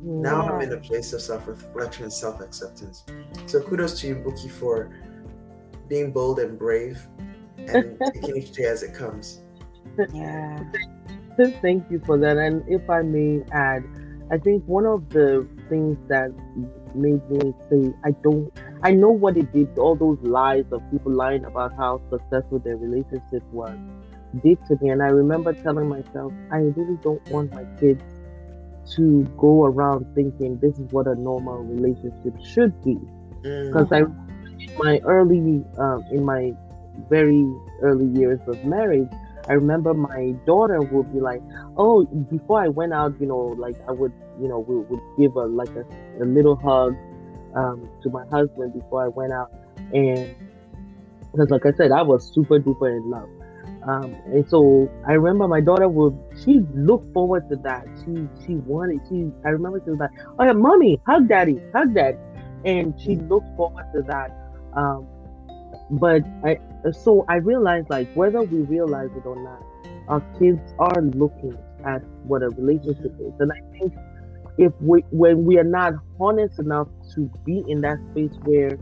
Now 0.04 0.44
yeah. 0.44 0.52
I'm 0.52 0.62
in 0.62 0.74
a 0.74 0.78
place 0.78 1.14
of 1.14 1.22
self 1.22 1.48
reflection 1.48 2.04
and 2.04 2.14
self 2.14 2.42
acceptance. 2.42 3.06
So 3.46 3.62
kudos 3.62 4.00
to 4.02 4.08
you, 4.08 4.16
Buki, 4.16 4.52
for 4.52 4.92
being 5.88 6.12
bold 6.12 6.40
and 6.40 6.60
brave 6.60 7.00
and 7.58 7.98
taking 8.14 8.36
each 8.36 8.52
day 8.52 8.66
as 8.66 8.84
it 8.84 8.94
comes. 8.94 9.42
Yeah. 10.14 10.64
Thank 11.62 11.90
you 11.90 12.02
for 12.06 12.18
that. 12.18 12.38
And 12.38 12.64
if 12.68 12.90
I 12.90 13.04
may 13.04 13.44
add, 13.52 13.86
I 14.32 14.38
think 14.38 14.66
one 14.66 14.86
of 14.86 15.10
the 15.10 15.48
things 15.70 15.98
that 16.10 16.30
made 16.98 17.30
me 17.30 17.54
say 17.70 17.94
I 18.04 18.12
don't 18.12 18.52
I 18.84 18.92
know 18.92 19.10
what 19.10 19.38
it 19.38 19.52
did, 19.54 19.78
all 19.78 19.96
those 19.96 20.20
lies 20.22 20.66
of 20.72 20.82
people 20.92 21.12
lying 21.12 21.46
about 21.46 21.74
how 21.76 22.02
successful 22.10 22.60
their 22.60 22.78
relationship 22.78 23.44
was 23.52 23.78
did 24.44 24.64
to 24.68 24.78
me. 24.82 24.90
And 24.90 25.02
I 25.02 25.08
remember 25.08 25.54
telling 25.54 25.90
myself, 25.90 26.32
I 26.52 26.58
really 26.58 26.98
don't 27.02 27.26
want 27.30 27.54
my 27.54 27.66
kids 27.80 28.04
to 28.96 29.24
go 29.38 29.66
around 29.66 30.06
thinking 30.16 30.60
this 30.60 30.78
is 30.78 30.92
what 30.92 31.08
a 31.08 31.16
normal 31.16 31.64
relationship 31.64 32.34
should 32.44 32.82
be. 32.84 32.98
Because 33.42 33.88
mm. 33.88 34.08
I 34.08 34.84
my 34.84 35.00
early 35.06 35.64
um, 35.78 36.04
in 36.12 36.24
my 36.24 36.54
very 37.10 37.46
early 37.82 38.08
years 38.20 38.40
of 38.48 38.64
marriage, 38.66 39.12
I 39.50 39.54
remember 39.54 39.94
my 39.94 40.32
daughter 40.46 40.82
would 40.82 41.14
be 41.14 41.20
like, 41.20 41.42
"Oh, 41.78 42.06
before 42.06 42.62
I 42.62 42.68
went 42.68 42.94
out, 42.94 43.20
you 43.20 43.28
know, 43.28 43.56
like 43.58 43.76
I 43.88 43.92
would, 43.92 44.12
you 44.42 44.48
know, 44.48 44.60
we 44.60 44.76
would 44.76 45.02
give 45.18 45.36
a 45.36 45.46
like 45.46 45.70
a, 45.76 45.86
a 46.22 46.26
little 46.26 46.56
hug 46.56 46.96
um, 47.56 47.90
to 48.04 48.10
my 48.10 48.26
husband 48.28 48.74
before 48.74 49.06
I 49.06 49.08
went 49.08 49.32
out, 49.32 49.52
and 49.94 50.36
because, 51.32 51.50
like 51.50 51.66
I 51.66 51.72
said, 51.74 51.92
I 51.92 52.02
was 52.02 52.30
super 52.34 52.60
duper 52.60 52.96
in 52.96 53.10
love, 53.10 53.30
um, 53.88 54.16
and 54.26 54.48
so 54.50 54.92
I 55.08 55.14
remember 55.14 55.48
my 55.48 55.62
daughter 55.62 55.88
would 55.88 56.18
she 56.44 56.60
looked 56.76 57.14
forward 57.14 57.50
to 57.50 57.56
that. 57.58 57.86
She 58.04 58.28
she 58.46 58.56
wanted 58.56 59.00
she. 59.10 59.32
I 59.46 59.50
remember 59.50 59.82
she 59.84 59.92
was 59.92 60.00
like, 60.00 60.12
"Oh 60.38 60.44
yeah, 60.44 60.54
mommy, 60.54 61.00
hug 61.06 61.28
daddy, 61.30 61.62
hug 61.74 61.94
daddy," 61.94 62.18
and 62.66 62.94
she 63.00 63.16
looked 63.16 63.56
forward 63.56 63.86
to 63.96 64.02
that. 64.04 64.32
Um, 64.74 65.08
but 65.90 66.24
I 66.44 66.60
so 66.92 67.26
I 67.28 67.36
realized 67.36 67.90
like 67.90 68.12
whether 68.14 68.42
we 68.42 68.62
realize 68.64 69.10
it 69.16 69.26
or 69.26 69.36
not, 69.36 69.64
our 70.08 70.22
kids 70.40 70.62
are 70.80 71.02
looking 71.02 71.58
at 71.86 72.04
what 72.24 72.44
a 72.44 72.50
relationship 72.50 73.14
is, 73.20 73.34
and 73.40 73.52
I 73.52 73.62
think 73.78 73.94
if 74.58 74.74
we 74.82 75.02
when 75.12 75.46
we 75.46 75.58
are 75.58 75.64
not 75.64 75.94
honest 76.20 76.60
enough 76.60 76.88
to 77.16 77.32
be 77.46 77.64
in 77.68 77.82
that 77.82 78.00
space 78.12 78.34
where 78.44 78.78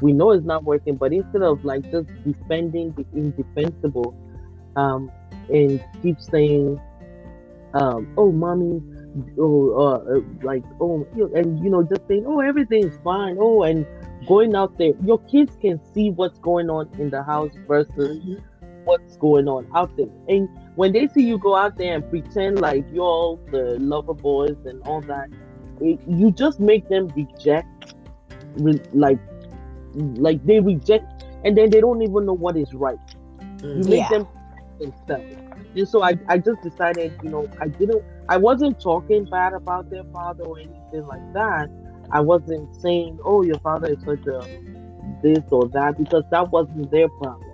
we 0.00 0.12
know 0.12 0.30
it's 0.30 0.46
not 0.46 0.64
working, 0.64 0.96
but 0.96 1.12
instead 1.12 1.42
of 1.42 1.64
like 1.64 1.90
just 1.90 2.08
defending 2.24 2.92
the 2.92 3.04
indefensible, 3.14 4.14
um, 4.76 5.10
and 5.48 5.82
keep 6.02 6.20
saying, 6.20 6.80
um, 7.74 8.12
"Oh, 8.16 8.32
mommy," 8.32 8.82
oh, 9.38 9.72
uh, 9.72 10.16
uh 10.16 10.20
like, 10.42 10.64
"Oh," 10.80 11.06
and 11.34 11.62
you 11.62 11.70
know, 11.70 11.82
just 11.82 12.06
saying, 12.08 12.24
"Oh, 12.26 12.40
everything's 12.40 12.96
fine," 13.04 13.36
oh, 13.40 13.62
and 13.62 13.86
going 14.28 14.54
out 14.54 14.76
there, 14.76 14.92
your 15.02 15.18
kids 15.20 15.56
can 15.60 15.80
see 15.94 16.10
what's 16.10 16.38
going 16.38 16.68
on 16.68 16.88
in 16.98 17.08
the 17.08 17.22
house 17.22 17.50
versus 17.66 18.18
mm-hmm. 18.18 18.34
what's 18.84 19.16
going 19.16 19.48
on 19.48 19.66
out 19.74 19.96
there. 19.96 20.06
And 20.28 20.48
when 20.76 20.92
they 20.92 21.08
see 21.08 21.22
you 21.22 21.38
go 21.38 21.56
out 21.56 21.78
there 21.78 21.94
and 21.94 22.08
pretend 22.08 22.60
like 22.60 22.84
you're 22.92 23.02
all 23.04 23.40
the 23.50 23.78
lover 23.80 24.14
boys 24.14 24.56
and 24.66 24.82
all 24.82 25.00
that, 25.02 25.30
it, 25.80 25.98
you 26.06 26.30
just 26.30 26.60
make 26.60 26.88
them 26.88 27.08
reject, 27.16 27.94
re- 28.56 28.82
like, 28.92 29.18
like 29.94 30.44
they 30.44 30.60
reject, 30.60 31.24
and 31.44 31.56
then 31.56 31.70
they 31.70 31.80
don't 31.80 32.02
even 32.02 32.26
know 32.26 32.34
what 32.34 32.56
is 32.56 32.74
right. 32.74 32.98
Mm-hmm. 33.38 33.82
You 33.82 33.88
make 33.88 33.98
yeah. 34.00 34.08
them 34.10 34.28
themselves. 34.78 35.36
And 35.74 35.88
so 35.88 36.02
I, 36.02 36.18
I 36.28 36.38
just 36.38 36.60
decided, 36.62 37.12
you 37.22 37.30
know, 37.30 37.48
I 37.60 37.68
didn't, 37.68 38.02
I 38.28 38.36
wasn't 38.36 38.80
talking 38.80 39.24
bad 39.24 39.54
about 39.54 39.90
their 39.90 40.04
father 40.12 40.44
or 40.44 40.58
anything 40.58 41.06
like 41.06 41.32
that 41.32 41.70
I 42.10 42.20
wasn't 42.20 42.74
saying, 42.76 43.18
"Oh, 43.24 43.42
your 43.42 43.58
father 43.58 43.88
is 43.88 44.02
such 44.04 44.26
a 44.26 44.40
this 45.22 45.44
or 45.50 45.68
that," 45.68 45.98
because 45.98 46.24
that 46.30 46.50
wasn't 46.50 46.90
their 46.90 47.08
problem. 47.08 47.50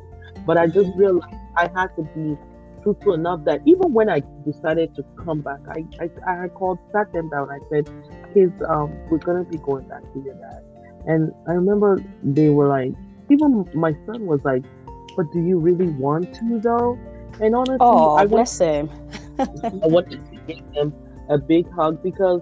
But 0.46 0.58
I 0.58 0.66
just 0.66 0.90
realized 0.96 1.34
I 1.56 1.68
had 1.74 1.88
to 1.96 2.02
be 2.14 2.36
truthful 2.82 3.14
enough 3.14 3.44
that 3.44 3.60
even 3.64 3.92
when 3.92 4.08
I 4.08 4.22
decided 4.44 4.94
to 4.96 5.04
come 5.24 5.40
back, 5.40 5.60
I 5.68 5.84
I, 6.00 6.44
I 6.44 6.48
called, 6.48 6.78
sat 6.92 7.12
them 7.12 7.30
down. 7.30 7.50
I 7.50 7.58
said, 7.70 7.88
"Kids, 8.32 8.52
um, 8.68 8.92
we're 9.10 9.18
gonna 9.18 9.44
be 9.44 9.58
going 9.58 9.88
back 9.88 10.02
to 10.12 10.20
your 10.20 10.34
dad." 10.34 10.62
And 11.06 11.32
I 11.48 11.52
remember 11.52 12.02
they 12.22 12.48
were 12.48 12.68
like, 12.68 12.92
even 13.30 13.68
my 13.74 13.92
son 14.06 14.26
was 14.26 14.40
like, 14.44 14.64
"But 15.16 15.32
do 15.32 15.40
you 15.40 15.58
really 15.58 15.88
want 15.88 16.32
to 16.34 16.60
though?" 16.60 16.98
And 17.40 17.54
honestly, 17.54 17.78
oh, 17.80 18.14
I 18.16 18.26
bless 18.26 18.58
him. 18.58 18.90
I 19.38 19.86
wanted 19.96 20.24
to 20.30 20.36
give 20.46 20.72
them 20.74 20.94
a 21.28 21.38
big 21.38 21.70
hug 21.72 22.02
because 22.02 22.40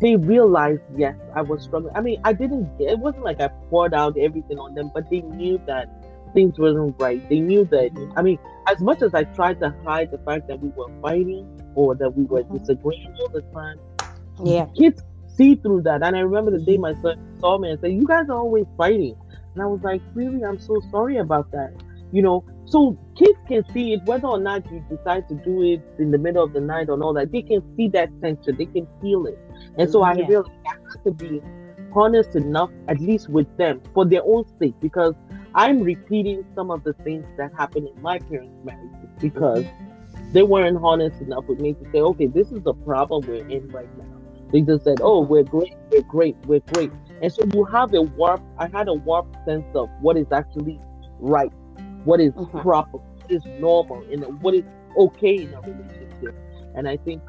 they 0.00 0.16
realized 0.16 0.80
yes 0.96 1.14
i 1.34 1.42
was 1.42 1.62
struggling 1.62 1.94
i 1.94 2.00
mean 2.00 2.18
i 2.24 2.32
didn't 2.32 2.66
it 2.80 2.98
wasn't 2.98 3.22
like 3.22 3.40
i 3.40 3.48
poured 3.68 3.92
out 3.92 4.16
everything 4.18 4.58
on 4.58 4.74
them 4.74 4.90
but 4.94 5.08
they 5.10 5.20
knew 5.20 5.60
that 5.66 5.86
things 6.32 6.58
wasn't 6.58 6.98
right. 7.00 7.26
They 7.28 7.40
knew 7.40 7.64
that. 7.66 8.12
I 8.16 8.22
mean, 8.22 8.38
as 8.68 8.80
much 8.80 9.02
as 9.02 9.14
I 9.14 9.24
tried 9.24 9.60
to 9.60 9.74
hide 9.84 10.10
the 10.10 10.18
fact 10.18 10.48
that 10.48 10.60
we 10.60 10.68
were 10.70 10.90
fighting 11.00 11.46
or 11.74 11.94
that 11.94 12.10
we 12.10 12.24
were 12.24 12.42
mm-hmm. 12.42 12.58
disagreeing 12.58 13.14
all 13.20 13.28
the 13.28 13.42
time, 13.52 13.78
yeah, 14.44 14.66
kids 14.76 15.02
see 15.36 15.54
through 15.54 15.82
that. 15.82 16.02
And 16.02 16.16
I 16.16 16.20
remember 16.20 16.50
the 16.50 16.64
day 16.64 16.76
my 16.76 16.94
son 17.02 17.18
saw 17.40 17.58
me 17.58 17.70
and 17.70 17.80
said, 17.80 17.92
"You 17.92 18.06
guys 18.06 18.28
are 18.28 18.38
always 18.38 18.66
fighting," 18.76 19.16
and 19.54 19.62
I 19.62 19.66
was 19.66 19.80
like, 19.82 20.02
"Really? 20.14 20.44
I'm 20.44 20.58
so 20.58 20.80
sorry 20.90 21.18
about 21.18 21.50
that." 21.52 21.72
You 22.12 22.22
know, 22.22 22.44
so 22.72 22.98
kids 23.18 23.38
can 23.46 23.64
see 23.72 23.92
it 23.92 24.02
whether 24.04 24.26
or 24.26 24.40
not 24.40 24.64
you 24.72 24.82
decide 24.88 25.28
to 25.28 25.34
do 25.34 25.62
it 25.62 25.82
in 25.98 26.10
the 26.10 26.18
middle 26.18 26.42
of 26.42 26.52
the 26.54 26.60
night 26.60 26.88
or 26.88 27.00
all 27.02 27.12
that. 27.14 27.30
They 27.30 27.42
can 27.42 27.62
see 27.76 27.88
that 27.88 28.08
tension. 28.22 28.56
They 28.56 28.66
can 28.66 28.86
feel 29.00 29.26
it, 29.26 29.38
and 29.78 29.90
so 29.90 30.02
I 30.02 30.14
yeah. 30.14 30.26
realized 30.26 30.50
I 30.66 30.70
have 30.70 31.04
to 31.04 31.10
be 31.12 31.42
honest 31.94 32.34
enough, 32.34 32.70
at 32.88 32.98
least 33.00 33.28
with 33.28 33.54
them, 33.58 33.82
for 33.92 34.04
their 34.06 34.22
own 34.24 34.44
sake, 34.58 34.74
because 34.80 35.14
I'm 35.54 35.82
repeating 35.82 36.44
some 36.54 36.70
of 36.70 36.82
the 36.84 36.94
things 37.04 37.26
that 37.36 37.52
happened 37.56 37.88
in 37.94 38.02
my 38.02 38.18
parents' 38.18 38.54
marriages 38.64 39.10
because 39.20 39.64
mm-hmm. 39.64 40.32
they 40.32 40.42
weren't 40.42 40.78
honest 40.82 41.20
enough 41.20 41.44
with 41.46 41.60
me 41.60 41.74
to 41.74 41.84
say, 41.92 42.00
okay, 42.00 42.26
this 42.26 42.50
is 42.52 42.62
the 42.62 42.72
problem 42.72 43.26
we're 43.26 43.46
in 43.46 43.68
right 43.68 43.98
now. 43.98 44.06
They 44.50 44.62
just 44.62 44.84
said, 44.84 45.00
oh, 45.02 45.20
we're 45.20 45.44
great, 45.44 45.74
we're 45.90 46.02
great, 46.02 46.36
we're 46.46 46.60
great. 46.72 46.92
And 47.20 47.32
so 47.32 47.44
you 47.52 47.64
have 47.64 47.92
a 47.94 48.02
warp, 48.02 48.42
I 48.58 48.68
had 48.68 48.88
a 48.88 48.94
warped 48.94 49.36
sense 49.44 49.66
of 49.74 49.88
what 50.00 50.16
is 50.16 50.26
actually 50.32 50.80
right, 51.20 51.52
what 52.04 52.20
is 52.20 52.32
mm-hmm. 52.32 52.60
proper, 52.60 52.98
what 52.98 53.30
is 53.30 53.44
normal, 53.58 54.04
and 54.10 54.40
what 54.42 54.54
is 54.54 54.64
okay 54.96 55.36
in 55.36 55.54
a 55.54 55.60
relationship. 55.60 56.34
And 56.74 56.88
I 56.88 56.96
think 56.96 57.22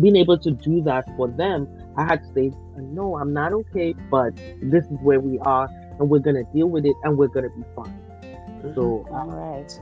being 0.00 0.16
able 0.16 0.38
to 0.38 0.50
do 0.50 0.82
that 0.82 1.04
for 1.16 1.28
them, 1.28 1.68
I 1.96 2.04
had 2.04 2.22
to 2.22 2.32
say, 2.34 2.52
no, 2.76 3.16
I'm 3.18 3.32
not 3.32 3.52
okay, 3.52 3.94
but 4.10 4.36
this 4.62 4.84
is 4.84 4.98
where 5.02 5.20
we 5.20 5.38
are 5.40 5.68
and 5.98 6.08
we're 6.08 6.20
gonna 6.20 6.44
deal 6.54 6.68
with 6.68 6.86
it 6.86 6.96
and 7.02 7.18
we're 7.18 7.28
gonna 7.28 7.50
be 7.50 7.64
fine. 7.76 8.00
Mm-hmm. 8.22 8.74
So 8.74 9.06
all 9.10 9.26
right. 9.26 9.80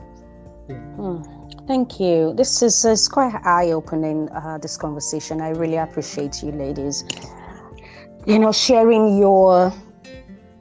Yeah. 0.67 0.75
Hmm. 0.75 1.39
Thank 1.65 1.99
you. 1.99 2.33
This 2.35 2.61
is, 2.61 3.07
quite 3.07 3.33
eye-opening. 3.45 4.29
Uh, 4.31 4.57
this 4.57 4.75
conversation. 4.75 5.41
I 5.41 5.49
really 5.49 5.77
appreciate 5.77 6.41
you, 6.43 6.51
ladies. 6.51 7.05
You 8.25 8.39
know, 8.39 8.51
sharing 8.51 9.17
your 9.17 9.71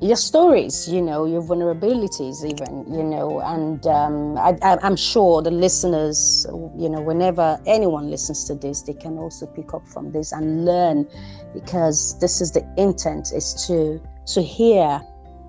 your 0.01 0.17
stories, 0.17 0.89
you 0.89 1.03
know, 1.03 1.25
your 1.25 1.43
vulnerabilities, 1.43 2.45
even, 2.45 2.93
you 2.93 3.03
know, 3.03 3.41
and 3.41 3.85
um, 3.87 4.39
I, 4.39 4.79
am 4.83 4.95
sure 4.97 5.43
the 5.43 5.51
listeners, 5.51 6.47
you 6.77 6.89
know, 6.89 7.01
whenever 7.01 7.61
anyone 7.67 8.09
listens 8.09 8.45
to 8.45 8.55
this, 8.55 8.83
they 8.83 8.95
can 8.95 9.19
also 9.19 9.47
pick 9.47 9.75
up 9.75 9.87
from 9.89 10.13
this 10.13 10.33
and 10.33 10.65
learn, 10.65 11.09
because 11.53 12.19
this 12.21 12.41
is 12.41 12.53
the 12.53 12.67
intent 12.77 13.33
is 13.33 13.67
to 13.67 14.01
to 14.27 14.43
hear 14.43 15.01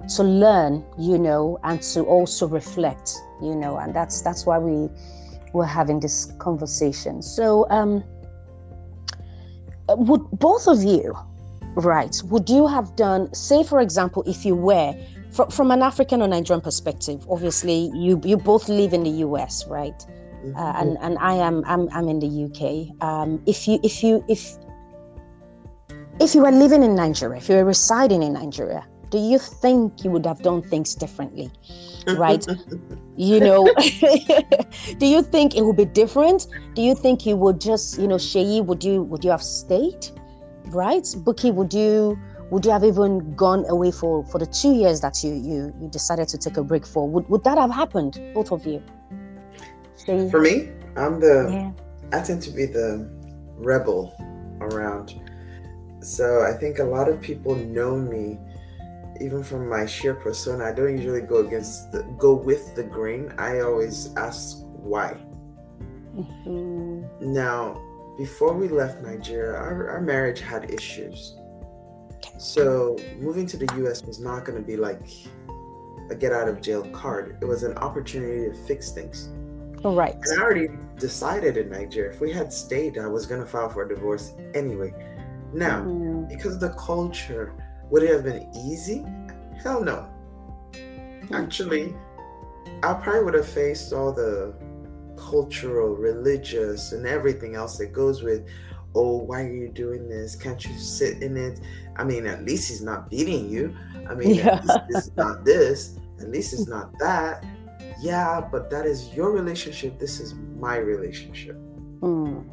to 0.07 0.23
learn 0.23 0.83
you 0.97 1.17
know 1.17 1.59
and 1.63 1.81
to 1.81 2.01
also 2.03 2.47
reflect 2.47 3.17
you 3.41 3.53
know 3.53 3.77
and 3.77 3.93
that's 3.93 4.21
that's 4.21 4.45
why 4.45 4.57
we 4.57 4.89
were 5.53 5.65
having 5.65 5.99
this 5.99 6.31
conversation. 6.37 7.21
So 7.21 7.67
um 7.69 8.03
would 9.89 10.21
both 10.31 10.67
of 10.67 10.83
you 10.83 11.15
right 11.75 12.21
would 12.25 12.49
you 12.49 12.67
have 12.67 12.95
done 12.95 13.33
say 13.33 13.63
for 13.63 13.79
example 13.79 14.23
if 14.25 14.45
you 14.45 14.55
were 14.55 14.93
from, 15.31 15.49
from 15.49 15.71
an 15.71 15.81
african 15.81 16.21
or 16.21 16.27
nigerian 16.27 16.61
perspective 16.61 17.25
obviously 17.29 17.91
you 17.93 18.19
you 18.23 18.37
both 18.37 18.67
live 18.69 18.93
in 18.93 19.03
the 19.03 19.11
us 19.11 19.67
right 19.67 20.05
mm-hmm. 20.07 20.55
uh, 20.55 20.73
and 20.81 20.97
and 21.01 21.17
i 21.19 21.33
am 21.33 21.63
i'm, 21.65 21.87
I'm 21.91 22.07
in 22.07 22.19
the 22.19 22.45
uk 22.45 23.03
um 23.07 23.41
if 23.45 23.67
you 23.67 23.79
if 23.83 24.03
you 24.03 24.23
if 24.27 24.57
if 26.19 26.35
you 26.35 26.41
were 26.41 26.51
living 26.51 26.83
in 26.83 26.95
nigeria 26.95 27.37
if 27.37 27.49
you 27.49 27.55
were 27.55 27.65
residing 27.65 28.23
in 28.23 28.33
nigeria 28.33 28.85
do 29.09 29.17
you 29.17 29.39
think 29.39 30.03
you 30.03 30.11
would 30.11 30.25
have 30.25 30.41
done 30.41 30.61
things 30.61 30.95
differently? 30.95 31.51
Right? 32.07 32.45
you 33.15 33.39
know, 33.39 33.65
do 34.97 35.05
you 35.05 35.21
think 35.21 35.55
it 35.55 35.63
would 35.63 35.77
be 35.77 35.85
different? 35.85 36.47
Do 36.75 36.81
you 36.81 36.95
think 36.95 37.25
you 37.25 37.35
would 37.35 37.59
just, 37.59 37.99
you 37.99 38.07
know, 38.07 38.15
Sheyi, 38.15 38.63
would 38.63 38.83
you 38.83 39.03
would 39.03 39.23
you 39.23 39.31
have 39.31 39.43
stayed? 39.43 40.07
Right? 40.69 41.03
Buki, 41.03 41.53
would 41.53 41.73
you 41.73 42.19
would 42.51 42.65
you 42.65 42.71
have 42.71 42.83
even 42.83 43.35
gone 43.35 43.65
away 43.69 43.91
for 43.91 44.25
for 44.25 44.39
the 44.39 44.45
two 44.45 44.73
years 44.73 45.01
that 45.01 45.23
you 45.23 45.33
you 45.33 45.73
you 45.81 45.87
decided 45.89 46.27
to 46.29 46.37
take 46.37 46.57
a 46.57 46.63
break 46.63 46.85
for? 46.85 47.07
Would 47.07 47.29
would 47.29 47.43
that 47.43 47.57
have 47.57 47.71
happened, 47.71 48.19
both 48.33 48.51
of 48.51 48.65
you? 48.65 48.81
For 50.05 50.39
me, 50.41 50.69
I'm 50.95 51.19
the 51.19 51.49
yeah. 51.51 52.17
I 52.17 52.23
tend 52.23 52.41
to 52.43 52.51
be 52.51 52.65
the 52.65 53.09
rebel 53.57 54.15
around. 54.61 55.19
So 56.01 56.43
I 56.43 56.53
think 56.53 56.79
a 56.79 56.83
lot 56.83 57.09
of 57.09 57.21
people 57.21 57.55
know 57.55 57.97
me 57.97 58.39
even 59.19 59.43
from 59.43 59.67
my 59.67 59.85
sheer 59.85 60.13
persona, 60.13 60.65
I 60.65 60.71
don't 60.71 60.97
usually 60.97 61.21
go 61.21 61.45
against 61.45 61.91
the, 61.91 62.03
go 62.17 62.33
with 62.33 62.75
the 62.75 62.83
grain. 62.83 63.33
I 63.37 63.59
always 63.59 64.15
ask 64.15 64.59
why. 64.63 65.17
Mm-hmm. 66.15 67.33
Now, 67.33 67.81
before 68.19 68.53
we 68.53 68.67
left 68.67 69.01
Nigeria, 69.01 69.57
our, 69.57 69.87
our 69.87 70.01
marriage 70.01 70.41
had 70.41 70.69
issues. 70.69 71.37
So 72.37 72.97
moving 73.17 73.47
to 73.47 73.55
the 73.55 73.65
US 73.85 74.03
was 74.03 74.19
not 74.19 74.43
going 74.43 74.57
to 74.57 74.65
be 74.65 74.75
like 74.75 74.99
a 76.09 76.15
get 76.15 76.33
out 76.33 76.49
of 76.49 76.61
jail 76.61 76.83
card. 76.91 77.37
It 77.41 77.45
was 77.45 77.63
an 77.63 77.77
opportunity 77.77 78.49
to 78.49 78.67
fix 78.67 78.91
things. 78.91 79.29
Right. 79.85 80.15
And 80.15 80.37
I 80.37 80.43
already 80.43 80.67
decided 80.97 81.55
in 81.55 81.69
Nigeria, 81.69 82.11
if 82.11 82.19
we 82.19 82.29
had 82.29 82.51
stayed, 82.51 82.97
I 82.97 83.07
was 83.07 83.25
going 83.25 83.39
to 83.39 83.47
file 83.47 83.69
for 83.69 83.83
a 83.83 83.87
divorce 83.87 84.33
anyway. 84.53 84.93
Now, 85.53 85.79
mm-hmm. 85.79 86.27
because 86.27 86.55
of 86.55 86.59
the 86.59 86.71
culture, 86.71 87.53
would 87.89 88.03
it 88.03 88.11
have 88.11 88.25
been 88.25 88.51
easy? 88.53 89.05
Hell 89.63 89.81
no. 89.81 90.09
Actually, 91.31 91.95
I 92.83 92.93
probably 92.95 93.23
would 93.23 93.33
have 93.35 93.47
faced 93.47 93.93
all 93.93 94.11
the 94.11 94.53
cultural, 95.19 95.95
religious, 95.95 96.91
and 96.91 97.05
everything 97.05 97.55
else 97.55 97.77
that 97.77 97.93
goes 97.93 98.23
with, 98.23 98.47
oh, 98.95 99.17
why 99.17 99.43
are 99.43 99.53
you 99.53 99.69
doing 99.69 100.09
this? 100.09 100.35
Can't 100.35 100.63
you 100.65 100.77
sit 100.77 101.21
in 101.21 101.37
it? 101.37 101.59
I 101.95 102.03
mean, 102.03 102.25
at 102.25 102.43
least 102.43 102.69
he's 102.69 102.81
not 102.81 103.09
beating 103.09 103.49
you. 103.49 103.75
I 104.09 104.15
mean, 104.15 104.35
yeah. 104.35 104.61
it's 104.89 105.15
not 105.15 105.45
this. 105.45 105.97
At 106.19 106.29
least 106.29 106.53
it's 106.53 106.67
not 106.77 106.97
that. 106.99 107.45
Yeah, 108.01 108.41
but 108.51 108.69
that 108.69 108.85
is 108.85 109.13
your 109.13 109.31
relationship. 109.31 109.99
This 109.99 110.19
is 110.19 110.33
my 110.57 110.77
relationship. 110.77 111.57
Mm. 111.99 112.49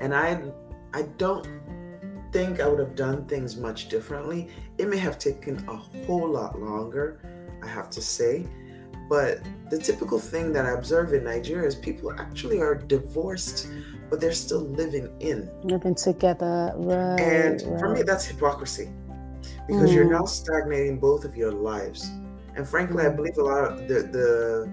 And 0.00 0.14
I 0.14 0.42
I 0.92 1.02
don't 1.18 1.46
think 2.32 2.60
I 2.60 2.68
would 2.68 2.78
have 2.80 2.96
done 2.96 3.26
things 3.26 3.56
much 3.56 3.88
differently. 3.88 4.48
It 4.78 4.88
may 4.88 4.98
have 4.98 5.18
taken 5.18 5.64
a 5.68 5.76
whole 5.76 6.28
lot 6.28 6.60
longer, 6.60 7.20
I 7.62 7.68
have 7.68 7.90
to 7.90 8.02
say. 8.02 8.46
But 9.10 9.40
the 9.70 9.76
typical 9.76 10.20
thing 10.20 10.52
that 10.52 10.66
I 10.66 10.70
observe 10.70 11.12
in 11.14 11.24
Nigeria 11.24 11.66
is 11.66 11.74
people 11.74 12.12
actually 12.12 12.60
are 12.60 12.76
divorced, 12.76 13.66
but 14.08 14.20
they're 14.20 14.32
still 14.32 14.60
living 14.60 15.10
in. 15.18 15.50
Living 15.64 15.96
together, 15.96 16.72
right. 16.76 17.18
And 17.18 17.60
right. 17.60 17.80
for 17.80 17.88
me, 17.88 18.02
that's 18.02 18.24
hypocrisy 18.24 18.88
because 19.66 19.90
mm. 19.90 19.94
you're 19.94 20.10
now 20.10 20.26
stagnating 20.26 21.00
both 21.00 21.24
of 21.24 21.34
your 21.36 21.50
lives. 21.50 22.08
And 22.54 22.66
frankly, 22.68 23.02
mm. 23.02 23.12
I 23.12 23.16
believe 23.16 23.36
a 23.36 23.42
lot 23.42 23.64
of 23.64 23.88
the, 23.88 23.94
the 23.94 24.72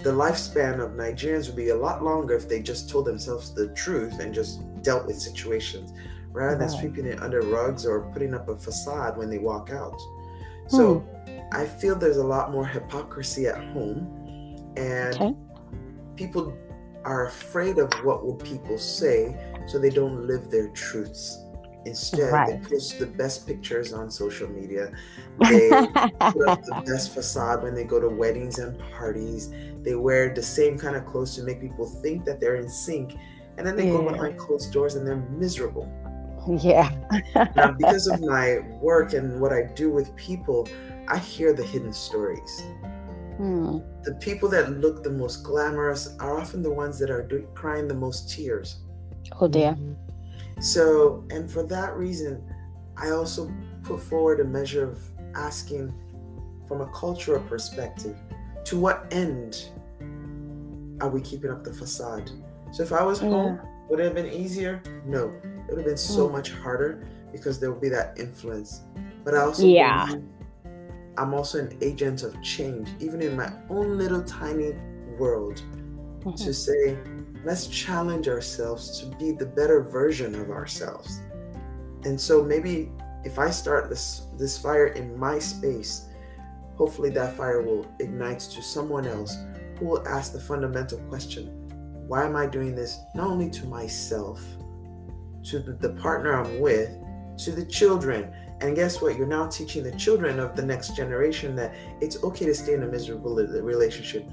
the 0.00 0.10
lifespan 0.10 0.78
of 0.78 0.92
Nigerians 0.92 1.46
would 1.46 1.56
be 1.56 1.70
a 1.70 1.74
lot 1.74 2.04
longer 2.04 2.34
if 2.34 2.48
they 2.48 2.62
just 2.62 2.88
told 2.88 3.06
themselves 3.06 3.52
the 3.52 3.68
truth 3.68 4.20
and 4.20 4.32
just 4.32 4.60
dealt 4.82 5.06
with 5.06 5.18
situations 5.18 5.92
rather 6.30 6.56
than 6.56 6.68
sweeping 6.68 7.06
it 7.06 7.20
under 7.20 7.40
rugs 7.40 7.84
or 7.84 8.02
putting 8.12 8.32
up 8.32 8.48
a 8.48 8.56
facade 8.56 9.16
when 9.16 9.28
they 9.28 9.38
walk 9.38 9.70
out. 9.70 9.98
So 10.68 10.98
hmm. 10.98 11.17
I 11.52 11.66
feel 11.66 11.96
there's 11.96 12.18
a 12.18 12.24
lot 12.24 12.50
more 12.52 12.66
hypocrisy 12.66 13.46
at 13.46 13.56
home, 13.72 14.74
and 14.76 15.14
okay. 15.14 15.34
people 16.16 16.56
are 17.04 17.26
afraid 17.26 17.78
of 17.78 17.92
what 18.04 18.24
will 18.24 18.36
people 18.36 18.78
say, 18.78 19.36
so 19.66 19.78
they 19.78 19.90
don't 19.90 20.26
live 20.26 20.50
their 20.50 20.68
truths. 20.68 21.38
Instead, 21.86 22.32
right. 22.32 22.62
they 22.62 22.68
post 22.68 22.98
the 22.98 23.06
best 23.06 23.46
pictures 23.46 23.92
on 23.92 24.10
social 24.10 24.48
media. 24.48 24.92
They 25.38 25.70
put 25.70 26.48
up 26.48 26.62
the 26.64 26.82
best 26.84 27.14
facade 27.14 27.62
when 27.62 27.74
they 27.74 27.84
go 27.84 28.00
to 28.00 28.08
weddings 28.08 28.58
and 28.58 28.78
parties. 28.92 29.50
They 29.82 29.94
wear 29.94 30.34
the 30.34 30.42
same 30.42 30.76
kind 30.76 30.96
of 30.96 31.06
clothes 31.06 31.36
to 31.36 31.42
make 31.44 31.60
people 31.60 31.86
think 31.86 32.24
that 32.24 32.40
they're 32.40 32.56
in 32.56 32.68
sync. 32.68 33.14
And 33.56 33.66
then 33.66 33.76
they 33.76 33.86
yeah. 33.86 33.92
go 33.92 34.10
behind 34.10 34.36
closed 34.36 34.72
doors 34.72 34.96
and 34.96 35.06
they're 35.06 35.24
miserable. 35.30 35.90
Yeah. 36.62 36.90
now, 37.56 37.72
because 37.72 38.06
of 38.06 38.20
my 38.22 38.60
work 38.80 39.12
and 39.12 39.38
what 39.38 39.52
I 39.52 39.64
do 39.74 39.90
with 39.90 40.16
people, 40.16 40.66
I 41.08 41.18
hear 41.18 41.52
the 41.52 41.64
hidden 41.64 41.92
stories. 41.92 42.62
Hmm. 43.36 43.78
The 44.02 44.16
people 44.20 44.48
that 44.50 44.70
look 44.80 45.02
the 45.02 45.10
most 45.10 45.44
glamorous 45.44 46.16
are 46.18 46.38
often 46.38 46.62
the 46.62 46.70
ones 46.70 46.98
that 46.98 47.10
are 47.10 47.22
do- 47.22 47.48
crying 47.54 47.88
the 47.88 47.94
most 47.94 48.30
tears. 48.30 48.78
Oh 49.40 49.48
dear. 49.48 49.76
So, 50.60 51.24
and 51.30 51.50
for 51.50 51.62
that 51.64 51.96
reason, 51.96 52.42
I 52.96 53.10
also 53.10 53.52
put 53.84 54.02
forward 54.02 54.40
a 54.40 54.44
measure 54.44 54.90
of 54.90 54.98
asking 55.34 55.94
from 56.66 56.80
a 56.80 56.86
cultural 56.88 57.40
perspective 57.42 58.16
to 58.64 58.78
what 58.78 59.06
end 59.12 59.70
are 61.00 61.08
we 61.08 61.20
keeping 61.20 61.50
up 61.50 61.62
the 61.62 61.72
facade? 61.72 62.30
So, 62.72 62.82
if 62.82 62.92
I 62.92 63.02
was 63.02 63.20
home, 63.20 63.60
would 63.88 64.00
it 64.00 64.04
have 64.04 64.14
been 64.14 64.32
easier? 64.32 64.82
No 65.06 65.32
it 65.68 65.72
would 65.72 65.80
have 65.80 65.86
been 65.86 65.96
so 65.96 66.28
mm. 66.28 66.32
much 66.32 66.52
harder 66.52 67.06
because 67.30 67.60
there 67.60 67.70
would 67.70 67.80
be 67.80 67.90
that 67.90 68.18
influence. 68.18 68.82
But 69.22 69.34
I 69.34 69.42
also 69.42 69.66
yeah. 69.66 70.06
believe, 70.06 70.24
I'm 71.18 71.34
also 71.34 71.58
an 71.58 71.76
agent 71.82 72.22
of 72.22 72.40
change, 72.42 72.88
even 73.00 73.20
in 73.20 73.36
my 73.36 73.52
own 73.68 73.98
little 73.98 74.22
tiny 74.22 74.74
world, 75.18 75.62
mm-hmm. 76.20 76.34
to 76.34 76.54
say, 76.54 76.96
let's 77.44 77.66
challenge 77.66 78.28
ourselves 78.28 79.00
to 79.00 79.06
be 79.16 79.32
the 79.32 79.46
better 79.46 79.82
version 79.82 80.34
of 80.34 80.50
ourselves. 80.50 81.20
And 82.04 82.20
so 82.20 82.44
maybe 82.44 82.90
if 83.24 83.38
I 83.38 83.50
start 83.50 83.90
this 83.90 84.22
this 84.38 84.56
fire 84.56 84.88
in 84.88 85.18
my 85.18 85.38
space, 85.38 86.06
hopefully 86.76 87.10
that 87.10 87.36
fire 87.36 87.62
will 87.62 87.86
ignite 87.98 88.40
to 88.40 88.62
someone 88.62 89.06
else 89.06 89.36
who 89.78 89.86
will 89.86 90.08
ask 90.08 90.32
the 90.32 90.40
fundamental 90.40 90.98
question, 91.08 91.46
why 92.06 92.24
am 92.24 92.36
I 92.36 92.46
doing 92.46 92.74
this 92.74 92.98
not 93.14 93.26
only 93.26 93.50
to 93.50 93.66
myself, 93.66 94.40
to 95.44 95.58
the 95.60 95.90
partner 95.94 96.34
I'm 96.34 96.60
with, 96.60 96.90
to 97.44 97.52
the 97.52 97.64
children. 97.64 98.32
And 98.60 98.74
guess 98.74 99.00
what? 99.00 99.16
You're 99.16 99.26
now 99.26 99.46
teaching 99.46 99.84
the 99.84 99.92
children 99.92 100.40
of 100.40 100.56
the 100.56 100.62
next 100.62 100.96
generation 100.96 101.54
that 101.56 101.74
it's 102.00 102.22
okay 102.24 102.44
to 102.46 102.54
stay 102.54 102.74
in 102.74 102.82
a 102.82 102.86
miserable 102.86 103.36
relationship. 103.36 104.28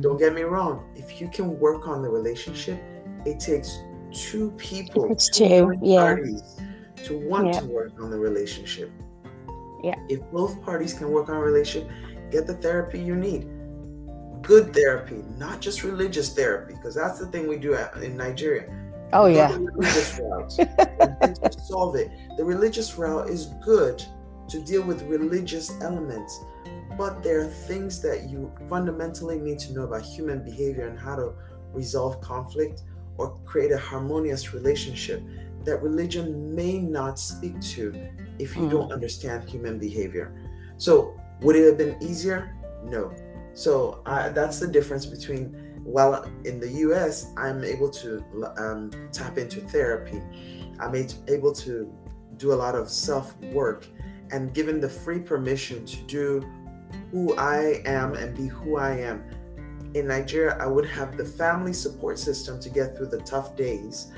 Don't 0.00 0.18
get 0.18 0.34
me 0.34 0.42
wrong. 0.42 0.90
If 0.96 1.20
you 1.20 1.28
can 1.28 1.58
work 1.58 1.86
on 1.86 2.02
the 2.02 2.08
relationship, 2.08 2.82
it 3.24 3.38
takes 3.38 3.78
two 4.12 4.50
people, 4.52 5.10
it's 5.10 5.30
two, 5.30 5.72
yeah. 5.80 6.00
parties 6.00 6.60
to 7.04 7.18
want 7.28 7.46
yeah. 7.46 7.60
to 7.60 7.66
work 7.66 7.92
on 8.00 8.10
the 8.10 8.18
relationship. 8.18 8.90
Yeah. 9.82 9.94
If 10.08 10.20
both 10.30 10.60
parties 10.62 10.92
can 10.92 11.10
work 11.10 11.28
on 11.28 11.36
a 11.36 11.40
relationship, 11.40 11.90
get 12.30 12.46
the 12.46 12.54
therapy 12.54 13.00
you 13.00 13.16
need. 13.16 13.48
Good 14.42 14.74
therapy, 14.74 15.22
not 15.38 15.60
just 15.60 15.84
religious 15.84 16.34
therapy, 16.34 16.74
because 16.74 16.96
that's 16.96 17.18
the 17.20 17.26
thing 17.26 17.48
we 17.48 17.58
do 17.58 17.74
in 17.74 18.16
Nigeria 18.16 18.81
Oh 19.12 19.26
yeah. 19.26 19.56
route 19.56 20.52
solve 21.60 21.96
it. 21.96 22.10
The 22.36 22.44
religious 22.44 22.96
route 22.96 23.28
is 23.28 23.46
good 23.64 24.02
to 24.48 24.60
deal 24.60 24.82
with 24.82 25.02
religious 25.02 25.70
elements, 25.82 26.40
but 26.96 27.22
there 27.22 27.40
are 27.40 27.46
things 27.46 28.00
that 28.02 28.30
you 28.30 28.50
fundamentally 28.68 29.38
need 29.38 29.58
to 29.60 29.72
know 29.72 29.82
about 29.84 30.02
human 30.02 30.44
behavior 30.44 30.86
and 30.86 30.98
how 30.98 31.16
to 31.16 31.32
resolve 31.72 32.20
conflict 32.20 32.82
or 33.18 33.38
create 33.44 33.72
a 33.72 33.78
harmonious 33.78 34.54
relationship 34.54 35.22
that 35.64 35.82
religion 35.82 36.54
may 36.54 36.78
not 36.78 37.18
speak 37.18 37.60
to 37.60 37.94
if 38.38 38.56
you 38.56 38.62
mm. 38.62 38.70
don't 38.70 38.92
understand 38.92 39.48
human 39.48 39.78
behavior. 39.78 40.34
So, 40.76 41.18
would 41.42 41.54
it 41.56 41.66
have 41.66 41.78
been 41.78 41.96
easier? 42.02 42.56
No. 42.84 43.14
So, 43.54 44.02
that's 44.06 44.58
the 44.58 44.66
difference 44.66 45.06
between 45.06 45.61
while 45.84 46.24
in 46.44 46.60
the 46.60 46.68
US, 46.86 47.32
I'm 47.36 47.64
able 47.64 47.90
to 47.90 48.24
um, 48.56 48.90
tap 49.12 49.38
into 49.38 49.60
therapy. 49.60 50.22
I'm 50.80 50.94
able 51.28 51.52
to 51.52 51.92
do 52.36 52.52
a 52.52 52.54
lot 52.54 52.74
of 52.74 52.90
self 52.90 53.36
work 53.52 53.86
and 54.30 54.54
given 54.54 54.80
the 54.80 54.88
free 54.88 55.18
permission 55.18 55.84
to 55.84 55.96
do 56.02 56.44
who 57.10 57.34
I 57.36 57.82
am 57.84 58.14
and 58.14 58.36
be 58.36 58.46
who 58.46 58.76
I 58.76 58.96
am. 58.96 59.22
In 59.94 60.08
Nigeria, 60.08 60.56
I 60.58 60.66
would 60.66 60.86
have 60.86 61.16
the 61.16 61.24
family 61.24 61.72
support 61.72 62.18
system 62.18 62.58
to 62.60 62.70
get 62.70 62.96
through 62.96 63.08
the 63.08 63.18
tough 63.18 63.56
days, 63.56 64.10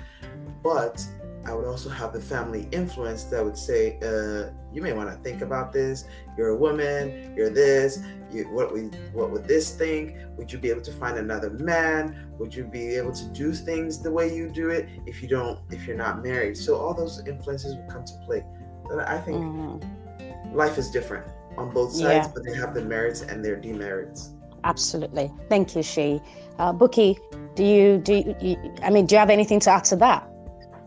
but 0.62 1.04
I 1.46 1.52
would 1.54 1.66
also 1.66 1.90
have 1.90 2.12
the 2.12 2.20
family 2.20 2.68
influence 2.72 3.24
that 3.24 3.44
would 3.44 3.56
say, 3.58 3.98
uh, 4.02 4.50
"You 4.72 4.80
may 4.82 4.92
want 4.92 5.10
to 5.10 5.16
think 5.16 5.42
about 5.42 5.72
this. 5.72 6.04
You're 6.36 6.50
a 6.50 6.56
woman. 6.56 7.34
You're 7.36 7.50
this. 7.50 8.00
You, 8.32 8.44
what 8.44 8.72
we, 8.72 8.82
what 9.12 9.30
would 9.30 9.46
this 9.46 9.76
think? 9.76 10.16
Would 10.36 10.52
you 10.52 10.58
be 10.58 10.70
able 10.70 10.82
to 10.82 10.92
find 10.92 11.18
another 11.18 11.50
man? 11.50 12.34
Would 12.38 12.54
you 12.54 12.64
be 12.64 12.96
able 12.96 13.12
to 13.12 13.24
do 13.26 13.52
things 13.52 14.02
the 14.02 14.10
way 14.10 14.34
you 14.34 14.50
do 14.50 14.70
it 14.70 14.88
if 15.06 15.22
you 15.22 15.28
don't, 15.28 15.60
if 15.70 15.86
you're 15.86 15.96
not 15.96 16.22
married?" 16.22 16.56
So 16.56 16.76
all 16.76 16.94
those 16.94 17.22
influences 17.26 17.76
would 17.76 17.88
come 17.88 18.04
to 18.04 18.14
play. 18.24 18.44
But 18.88 19.08
I 19.08 19.18
think 19.20 19.38
mm-hmm. 19.38 20.56
life 20.56 20.78
is 20.78 20.90
different 20.90 21.26
on 21.56 21.72
both 21.72 21.92
sides, 21.92 22.26
yeah. 22.26 22.32
but 22.34 22.44
they 22.44 22.54
have 22.54 22.74
their 22.74 22.84
merits 22.84 23.20
and 23.22 23.44
their 23.44 23.56
demerits. 23.56 24.34
Absolutely. 24.64 25.30
Thank 25.48 25.76
you, 25.76 25.82
Shay. 25.82 26.22
Uh, 26.58 26.72
Buki, 26.72 27.18
do 27.54 27.64
you 27.64 27.98
do? 27.98 28.34
You, 28.40 28.56
I 28.82 28.90
mean, 28.90 29.06
do 29.06 29.14
you 29.14 29.18
have 29.18 29.30
anything 29.30 29.60
to 29.60 29.70
add 29.70 29.84
to 29.84 29.96
that? 29.96 30.26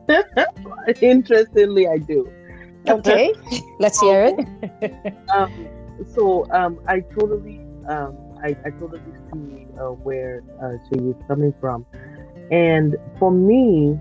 Interestingly, 1.01 1.87
I 1.87 1.97
do. 1.97 2.31
Okay, 2.87 3.33
let's 3.79 3.99
hear 3.99 4.35
it. 4.37 5.15
um, 5.35 5.67
so 6.13 6.49
um, 6.51 6.79
I 6.87 7.01
totally, 7.01 7.59
um, 7.89 8.15
I, 8.41 8.55
I 8.65 8.69
totally 8.71 9.01
see 9.33 9.67
uh, 9.79 9.91
where 9.91 10.43
uh, 10.61 10.77
she 10.87 10.99
is 11.09 11.15
coming 11.27 11.53
from, 11.59 11.85
and 12.51 12.95
for 13.19 13.31
me, 13.31 13.99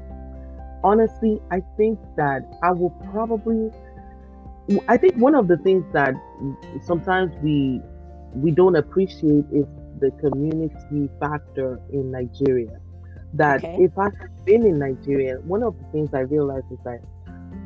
honestly, 0.84 1.40
I 1.50 1.62
think 1.76 1.98
that 2.16 2.42
I 2.62 2.70
will 2.72 2.90
probably. 3.12 3.70
I 4.88 4.96
think 4.96 5.14
one 5.16 5.36
of 5.36 5.46
the 5.46 5.56
things 5.58 5.84
that 5.92 6.14
sometimes 6.82 7.32
we 7.42 7.80
we 8.34 8.50
don't 8.50 8.76
appreciate 8.76 9.46
is 9.52 9.66
the 10.00 10.10
community 10.20 11.08
factor 11.20 11.80
in 11.92 12.10
Nigeria 12.10 12.80
that 13.36 13.64
okay. 13.64 13.76
if 13.84 13.96
I 13.98 14.04
had 14.04 14.44
been 14.44 14.66
in 14.66 14.78
Nigeria, 14.78 15.36
one 15.40 15.62
of 15.62 15.76
the 15.78 15.84
things 15.92 16.14
I 16.14 16.20
realized 16.20 16.66
is 16.70 16.78
that 16.84 17.00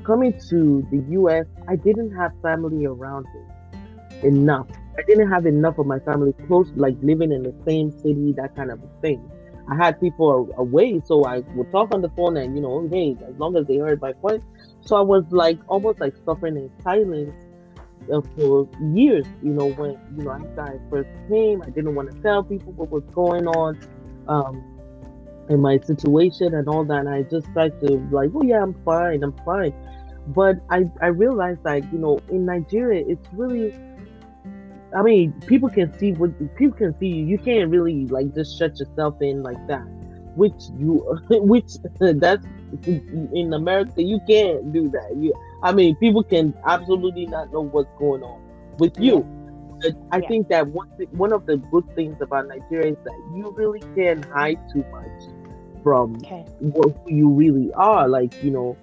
coming 0.05 0.39
to 0.49 0.87
the 0.91 1.03
US, 1.21 1.47
I 1.69 1.77
didn't 1.77 2.15
have 2.17 2.33
family 2.43 2.87
around 2.87 3.27
me 3.35 4.29
enough. 4.29 4.67
I 4.99 5.03
didn't 5.03 5.31
have 5.31 5.47
enough 5.47 5.79
of 5.79 5.87
my 5.87 5.99
family 6.01 6.33
close, 6.47 6.71
like 6.77 6.97
living 7.03 7.33
in 7.33 7.43
the 7.43 7.55
same 7.67 7.91
city, 7.91 8.33
that 8.37 8.55
kind 8.57 8.71
of 8.71 8.81
thing. 9.01 9.31
I 9.71 9.77
had 9.77 10.01
people 10.01 10.53
away, 10.57 11.01
so 11.05 11.25
I 11.25 11.39
would 11.55 11.71
talk 11.71 11.95
on 11.95 12.03
the 12.03 12.09
phone 12.11 12.37
and, 12.37 12.57
you 12.57 12.61
know, 12.63 12.89
hey, 12.91 13.17
as 13.27 13.37
long 13.39 13.57
as 13.57 13.67
they 13.67 13.77
heard 13.77 14.01
my 14.01 14.13
voice. 14.15 14.43
So 14.81 14.97
I 14.97 15.01
was 15.01 15.25
like 15.31 15.59
almost 15.69 16.01
like 16.01 16.15
suffering 16.25 16.57
in 16.57 16.71
silence 16.83 17.33
uh, 18.13 18.21
for 18.37 18.69
years, 18.95 19.27
you 19.43 19.51
know, 19.51 19.71
when, 19.73 19.93
you 20.17 20.25
know, 20.25 20.33
after 20.33 20.63
I 20.63 20.91
first 20.91 21.09
came, 21.29 21.63
I 21.63 21.71
didn't 21.71 21.95
want 21.95 22.11
to 22.11 22.21
tell 22.21 22.43
people 22.43 22.73
what 22.73 22.91
was 22.91 23.05
going 23.15 23.47
on. 23.47 23.79
Um, 24.27 24.70
in 25.51 25.61
my 25.61 25.79
situation 25.81 26.55
and 26.55 26.69
all 26.69 26.85
that. 26.85 27.01
And 27.01 27.09
I 27.09 27.23
just 27.23 27.47
tried 27.53 27.79
to 27.81 27.99
like, 28.11 28.31
oh 28.35 28.43
yeah, 28.43 28.63
I'm 28.63 28.75
fine, 28.85 29.23
I'm 29.23 29.37
fine. 29.45 29.75
But 30.29 30.57
I 30.71 30.89
I 31.03 31.09
realized 31.09 31.61
like 31.65 31.85
you 31.93 31.99
know 31.99 32.19
in 32.31 32.47
Nigeria 32.47 33.05
it's 33.07 33.27
really. 33.33 33.75
I 34.93 35.03
mean, 35.03 35.33
people 35.47 35.69
can 35.69 35.97
see 36.01 36.13
what 36.15 36.33
people 36.57 36.77
can 36.77 36.99
see 36.99 37.07
you. 37.07 37.25
You 37.25 37.39
can't 37.39 37.71
really 37.71 38.07
like 38.07 38.35
just 38.35 38.59
shut 38.59 38.79
yourself 38.81 39.23
in 39.23 39.43
like 39.43 39.65
that. 39.69 39.85
Which 40.35 40.61
you, 40.77 41.19
which 41.31 41.75
that's 42.01 42.45
in 42.87 43.53
America 43.53 44.03
you 44.03 44.21
can't 44.29 44.73
do 44.73 44.89
that. 44.89 45.17
You, 45.17 45.33
I 45.63 45.73
mean, 45.73 45.95
people 45.97 46.25
can 46.25 46.55
absolutely 46.67 47.27
not 47.27 47.53
know 47.53 47.61
what's 47.61 47.91
going 47.99 48.25
on 48.25 48.43
with 48.79 48.99
you. 48.99 49.21
But 49.81 49.95
I 50.11 50.19
yeah. 50.19 50.29
think 50.29 50.49
that 50.49 50.67
one 50.67 50.89
one 51.13 51.33
of 51.33 51.47
the 51.47 51.57
good 51.57 51.87
things 51.95 52.21
about 52.21 52.49
Nigeria 52.49 52.93
is 52.93 52.99
that 53.05 53.19
you 53.35 53.55
really 53.57 53.83
can't 53.95 54.25
hide 54.27 54.59
too 54.73 54.85
much 54.91 55.40
from 55.83 56.17
okay. 56.17 56.45
what, 56.59 56.97
who 57.05 57.15
you 57.15 57.29
really 57.31 57.73
are, 57.75 58.09
like 58.09 58.43
you 58.43 58.51
know, 58.51 58.77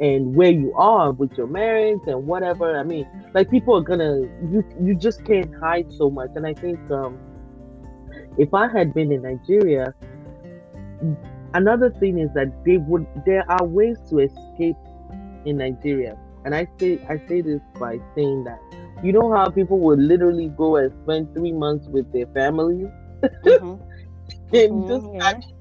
and 0.00 0.34
where 0.34 0.50
you 0.50 0.74
are 0.74 1.12
with 1.12 1.32
your 1.38 1.46
marriage 1.46 2.00
and 2.06 2.26
whatever. 2.26 2.78
I 2.78 2.82
mean, 2.82 3.06
like 3.34 3.50
people 3.50 3.76
are 3.76 3.82
gonna 3.82 4.20
you 4.50 4.64
you 4.80 4.94
just 4.94 5.24
can't 5.24 5.54
hide 5.54 5.92
so 5.92 6.10
much. 6.10 6.30
And 6.34 6.46
I 6.46 6.54
think 6.54 6.78
um, 6.90 7.18
if 8.38 8.52
I 8.54 8.68
had 8.68 8.92
been 8.94 9.12
in 9.12 9.22
Nigeria, 9.22 9.94
another 11.54 11.90
thing 11.90 12.18
is 12.18 12.30
that 12.34 12.64
they 12.64 12.78
would 12.78 13.06
there 13.24 13.48
are 13.50 13.64
ways 13.64 13.98
to 14.10 14.20
escape 14.20 14.76
in 15.44 15.58
Nigeria. 15.58 16.16
And 16.44 16.54
I 16.54 16.66
say 16.78 16.98
I 17.08 17.18
say 17.28 17.40
this 17.40 17.60
by 17.78 18.00
saying 18.14 18.44
that 18.44 18.60
you 19.02 19.12
know 19.12 19.32
how 19.32 19.48
people 19.50 19.78
would 19.80 19.98
literally 19.98 20.48
go 20.48 20.76
and 20.76 20.92
spend 21.02 21.32
three 21.34 21.52
months 21.52 21.86
with 21.88 22.12
their 22.12 22.26
families. 22.26 22.88
Mm-hmm. 23.22 23.91
and 24.60 24.72
mm-hmm, 24.72 24.88
just 24.88 25.06
yeah 25.14 25.52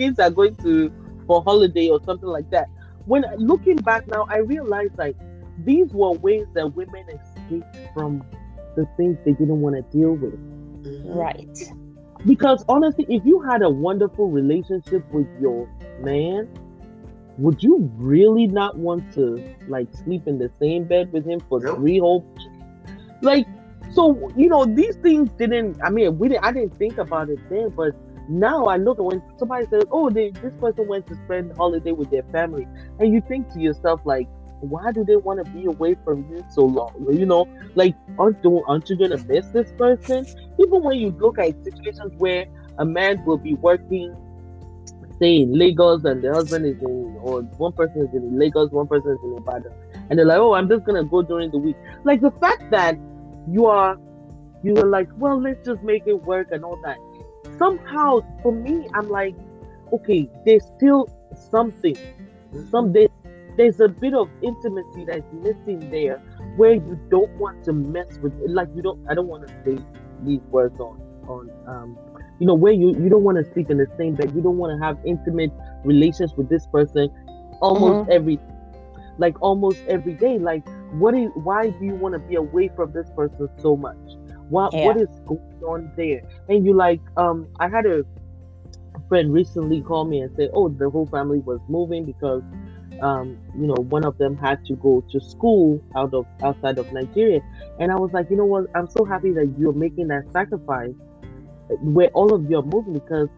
kids 0.00 0.18
are 0.18 0.30
going 0.30 0.54
to 0.56 0.90
for 1.26 1.42
holiday 1.42 1.88
or 1.88 2.00
something 2.04 2.28
like 2.28 2.50
that. 2.50 2.68
When 3.04 3.24
looking 3.36 3.76
back 3.76 4.06
now, 4.08 4.26
I 4.28 4.38
realized 4.38 4.96
like 4.98 5.16
these 5.64 5.92
were 5.92 6.12
ways 6.12 6.46
that 6.54 6.74
women 6.74 7.04
escaped 7.08 7.76
from 7.94 8.24
the 8.76 8.86
things 8.96 9.18
they 9.24 9.32
didn't 9.32 9.60
want 9.60 9.76
to 9.76 9.82
deal 9.96 10.14
with. 10.14 10.34
Mm-hmm. 10.84 11.12
Right. 11.12 11.58
Because 12.26 12.64
honestly, 12.68 13.06
if 13.08 13.24
you 13.24 13.40
had 13.40 13.62
a 13.62 13.70
wonderful 13.70 14.28
relationship 14.30 15.04
with 15.12 15.26
your 15.40 15.68
man, 16.00 16.48
would 17.38 17.62
you 17.62 17.90
really 17.96 18.46
not 18.46 18.76
want 18.76 19.12
to 19.14 19.42
like 19.68 19.88
sleep 20.04 20.26
in 20.26 20.38
the 20.38 20.50
same 20.60 20.84
bed 20.84 21.12
with 21.12 21.24
him 21.24 21.40
for 21.48 21.60
nope. 21.60 21.76
three 21.76 21.98
whole 21.98 22.26
like 23.22 23.46
so 23.92 24.30
you 24.36 24.48
know 24.48 24.66
these 24.66 24.96
things 24.96 25.30
didn't 25.38 25.78
i 25.82 25.88
mean 25.88 26.18
we 26.18 26.28
didn't 26.28 26.44
i 26.44 26.52
didn't 26.52 26.76
think 26.76 26.98
about 26.98 27.30
it 27.30 27.38
then 27.48 27.70
but 27.70 27.94
now 28.30 28.66
I 28.66 28.76
look 28.76 28.98
when 28.98 29.22
somebody 29.38 29.66
says, 29.66 29.84
"Oh, 29.90 30.08
they, 30.08 30.30
this 30.30 30.54
person 30.60 30.86
went 30.86 31.06
to 31.08 31.14
spend 31.24 31.52
holiday 31.56 31.92
with 31.92 32.10
their 32.10 32.22
family," 32.24 32.66
and 32.98 33.12
you 33.12 33.20
think 33.28 33.52
to 33.52 33.60
yourself, 33.60 34.00
like, 34.04 34.28
why 34.60 34.92
do 34.92 35.04
they 35.04 35.16
want 35.16 35.44
to 35.44 35.50
be 35.52 35.66
away 35.66 35.96
from 36.04 36.30
you 36.30 36.44
so 36.50 36.64
long? 36.64 36.94
You 37.10 37.26
know, 37.26 37.48
like, 37.74 37.94
aren't 38.18 38.44
aren't 38.66 38.88
you 38.88 38.96
gonna 38.96 39.18
miss 39.24 39.46
this 39.48 39.72
person? 39.72 40.26
Even 40.58 40.82
when 40.82 40.98
you 40.98 41.10
look 41.10 41.38
at 41.38 41.62
situations 41.64 42.12
where 42.18 42.46
a 42.78 42.84
man 42.84 43.24
will 43.24 43.38
be 43.38 43.54
working, 43.54 44.14
say 45.18 45.38
in 45.38 45.58
Lagos, 45.58 46.04
and 46.04 46.22
the 46.22 46.32
husband 46.32 46.66
is 46.66 46.80
in, 46.80 47.18
or 47.22 47.42
one 47.42 47.72
person 47.72 48.06
is 48.06 48.14
in 48.14 48.38
Lagos, 48.38 48.70
one 48.70 48.86
person 48.86 49.10
is 49.12 49.18
in 49.24 49.38
Ibadan, 49.38 49.72
and 50.08 50.18
they're 50.18 50.26
like, 50.26 50.38
"Oh, 50.38 50.54
I'm 50.54 50.68
just 50.68 50.84
gonna 50.84 51.04
go 51.04 51.22
during 51.22 51.50
the 51.50 51.58
week." 51.58 51.76
Like 52.04 52.20
the 52.20 52.30
fact 52.32 52.70
that 52.70 52.96
you 53.48 53.66
are 53.66 53.98
you 54.62 54.76
are 54.76 54.86
like, 54.86 55.08
well, 55.16 55.40
let's 55.40 55.64
just 55.66 55.82
make 55.82 56.02
it 56.06 56.22
work 56.24 56.48
and 56.52 56.64
all 56.64 56.78
that. 56.84 56.98
Somehow, 57.60 58.22
for 58.42 58.52
me, 58.52 58.88
I'm 58.94 59.10
like, 59.10 59.34
okay, 59.92 60.30
there's 60.46 60.64
still 60.78 61.08
something. 61.50 61.96
Some 62.70 62.94
there's, 62.94 63.10
there's 63.58 63.80
a 63.80 63.88
bit 63.88 64.14
of 64.14 64.30
intimacy 64.42 65.04
that's 65.06 65.30
missing 65.32 65.90
there 65.90 66.16
where 66.56 66.72
you 66.72 66.98
don't 67.10 67.30
want 67.32 67.62
to 67.64 67.74
mess 67.74 68.18
with 68.22 68.32
like 68.46 68.68
you 68.74 68.80
don't 68.80 68.98
I 69.10 69.14
don't 69.14 69.28
want 69.28 69.46
to 69.46 69.54
say 69.64 69.78
these 70.24 70.40
words 70.50 70.80
on 70.80 71.00
on 71.28 71.50
um 71.66 71.98
you 72.38 72.46
know 72.46 72.54
where 72.54 72.72
you 72.72 72.88
you 72.96 73.10
don't 73.10 73.22
want 73.22 73.36
to 73.36 73.52
sleep 73.52 73.70
in 73.70 73.76
the 73.76 73.86
same 73.98 74.14
bed 74.14 74.32
you 74.34 74.40
don't 74.40 74.56
want 74.56 74.78
to 74.78 74.84
have 74.84 74.98
intimate 75.04 75.52
relations 75.84 76.32
with 76.36 76.48
this 76.48 76.66
person 76.66 77.08
almost 77.60 78.08
mm-hmm. 78.08 78.12
every 78.12 78.40
like 79.18 79.40
almost 79.42 79.78
every 79.86 80.14
day 80.14 80.38
like 80.38 80.66
what 80.92 81.14
is 81.14 81.30
why 81.34 81.68
do 81.68 81.84
you 81.84 81.94
want 81.94 82.14
to 82.14 82.18
be 82.18 82.36
away 82.36 82.70
from 82.74 82.90
this 82.92 83.10
person 83.14 83.48
so 83.58 83.76
much 83.76 83.96
what 84.50 84.72
yeah. 84.72 84.86
what 84.86 84.96
is 84.96 85.08
going 85.26 85.62
on 85.64 85.92
there 85.96 86.22
and 86.48 86.64
you 86.66 86.74
like 86.74 87.00
um 87.16 87.46
i 87.58 87.68
had 87.68 87.86
a 87.86 88.04
friend 89.08 89.32
recently 89.32 89.80
call 89.80 90.04
me 90.04 90.20
and 90.20 90.36
say 90.36 90.48
oh 90.52 90.68
the 90.68 90.88
whole 90.90 91.06
family 91.06 91.38
was 91.38 91.60
moving 91.68 92.04
because 92.04 92.42
um, 93.02 93.38
you 93.58 93.66
know, 93.66 93.76
one 93.88 94.04
of 94.04 94.18
them 94.18 94.36
had 94.36 94.64
to 94.66 94.74
go 94.76 95.02
to 95.10 95.20
school 95.20 95.82
out 95.96 96.12
of 96.12 96.26
outside 96.42 96.78
of 96.78 96.92
Nigeria. 96.92 97.40
And 97.78 97.90
I 97.90 97.96
was 97.96 98.12
like, 98.12 98.30
you 98.30 98.36
know 98.36 98.44
what, 98.44 98.66
I'm 98.74 98.88
so 98.90 99.04
happy 99.04 99.30
that 99.32 99.54
you're 99.58 99.72
making 99.72 100.08
that 100.08 100.30
sacrifice 100.32 100.92
where 101.80 102.08
all 102.08 102.34
of 102.34 102.50
you 102.50 102.58
are 102.58 102.62
moving 102.62 102.94
because 102.94 103.28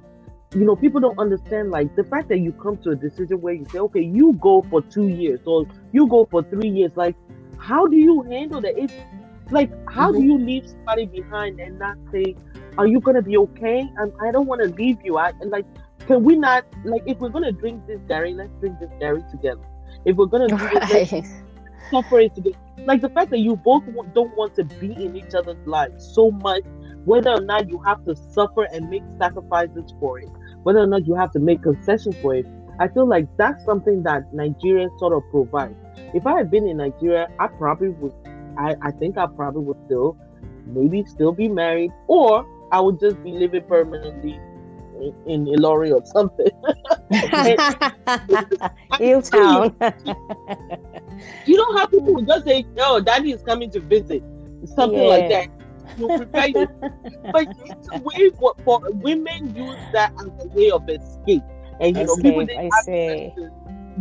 you 0.55 0.67
know, 0.67 0.77
people 0.77 1.01
don't 1.01 1.19
understand 1.19 1.71
like 1.71 1.97
the 1.97 2.05
fact 2.05 2.29
that 2.29 2.41
you 2.41 2.53
come 2.53 2.77
to 2.79 2.91
a 2.91 2.97
decision 2.97 3.41
where 3.41 3.55
you 3.55 3.65
say, 3.73 3.79
okay, 3.79 4.03
you 4.03 4.35
go 4.35 4.61
for 4.69 4.83
two 4.83 5.09
years 5.09 5.41
or 5.47 5.67
you 5.93 6.07
go 6.07 6.29
for 6.31 6.43
three 6.43 6.69
years. 6.69 6.93
Like, 6.95 7.17
how 7.59 7.87
do 7.87 7.97
you 7.97 8.21
handle 8.23 8.61
that? 8.61 8.77
It's 8.77 8.93
like, 9.53 9.70
how 9.90 10.11
mm-hmm. 10.11 10.20
do 10.20 10.26
you 10.26 10.38
leave 10.38 10.66
somebody 10.68 11.07
behind 11.07 11.61
and 11.61 11.78
not 11.78 11.96
say, 12.11 12.34
are 12.78 12.86
you 12.86 13.00
gonna 13.00 13.22
be 13.22 13.36
okay? 13.36 13.88
And 13.96 14.12
I 14.20 14.30
don't 14.30 14.46
want 14.46 14.62
to 14.62 14.68
leave 14.68 14.98
you. 15.05 15.18
I 15.18 15.32
like 15.44 15.66
can 16.07 16.24
we 16.24 16.36
not 16.36 16.64
like 16.84 17.03
if 17.07 17.18
we're 17.18 17.28
gonna 17.28 17.53
drink 17.53 17.86
this 17.86 18.00
garri, 18.00 18.34
let's 18.34 18.50
drink 18.61 18.78
this 18.80 18.90
garri 19.00 19.28
together. 19.30 19.62
If 20.05 20.16
we're 20.16 20.26
gonna 20.26 20.48
do 20.48 20.57
right. 20.57 21.09
this, 21.09 21.28
suffer 21.90 22.20
it 22.20 22.34
together. 22.34 22.57
Like 22.78 23.00
the 23.00 23.11
fact 23.11 23.30
that 23.30 23.38
you 23.38 23.57
both 23.57 23.84
don't 24.14 24.34
want 24.36 24.55
to 24.57 24.64
be 24.64 24.92
in 24.92 25.16
each 25.16 25.34
other's 25.34 25.64
lives 25.66 26.12
so 26.14 26.30
much, 26.30 26.64
whether 27.05 27.30
or 27.30 27.40
not 27.40 27.68
you 27.68 27.78
have 27.82 28.05
to 28.07 28.16
suffer 28.16 28.64
and 28.64 28.88
make 28.90 29.03
sacrifices 29.18 29.92
for 30.00 30.18
it, 30.18 30.28
whether 30.62 30.80
or 30.80 30.86
not 30.86 31.07
you 31.07 31.14
have 31.14 31.30
to 31.32 31.38
make 31.38 31.62
concessions 31.62 32.16
for 32.20 32.34
it. 32.34 32.46
I 32.80 32.88
feel 32.88 33.07
like 33.07 33.28
that's 33.36 33.64
something 33.64 34.03
that 34.05 34.32
Nigeria 34.34 34.88
sort 34.98 35.12
of 35.12 35.22
provides. 35.30 35.76
If 36.14 36.26
I 36.26 36.36
had 36.36 36.50
been 36.50 36.66
in 36.66 36.78
Nigeria, 36.78 37.28
I 37.38 37.46
probably 37.46 37.90
would. 37.90 38.14
I, 38.59 38.76
I 38.82 38.90
think 38.92 39.18
I 39.18 39.26
probably 39.26 39.62
would 39.62 39.78
still, 39.86 40.16
maybe 40.66 41.05
still 41.05 41.32
be 41.32 41.48
married, 41.48 41.90
or 42.07 42.46
I 42.70 42.80
would 42.80 43.00
just 43.00 43.22
be 43.22 43.32
living 43.32 43.64
permanently 43.64 44.40
in, 45.26 45.46
in 45.48 45.61
lorry 45.61 45.92
or 45.92 46.05
something. 46.07 46.46
Hilltown. 48.92 49.74
you 51.46 51.57
don't 51.57 51.78
have 51.78 51.90
to 51.90 52.24
just 52.26 52.44
say, 52.44 52.64
"Oh, 52.78 53.00
daddy 53.00 53.32
is 53.32 53.42
coming 53.42 53.70
to 53.72 53.80
visit," 53.80 54.22
something 54.74 54.98
yeah. 54.98 55.09
like 55.09 55.28
that. 55.28 55.48
You 55.98 56.07
prepare 56.16 56.48
you, 56.48 56.68
but 57.32 57.48
it's 57.64 57.88
a 57.92 57.98
way 58.00 58.30
for, 58.38 58.55
for 58.64 58.80
women 58.92 59.55
use 59.55 59.76
that 59.92 60.12
as 60.18 60.30
a 60.40 60.48
way 60.48 60.70
of 60.70 60.88
escape, 60.88 61.42
and 61.80 61.96
you 61.96 62.05
escape, 62.05 62.24
know 62.24 62.46
people. 62.46 62.59
I 62.59 62.70
say. 62.82 63.34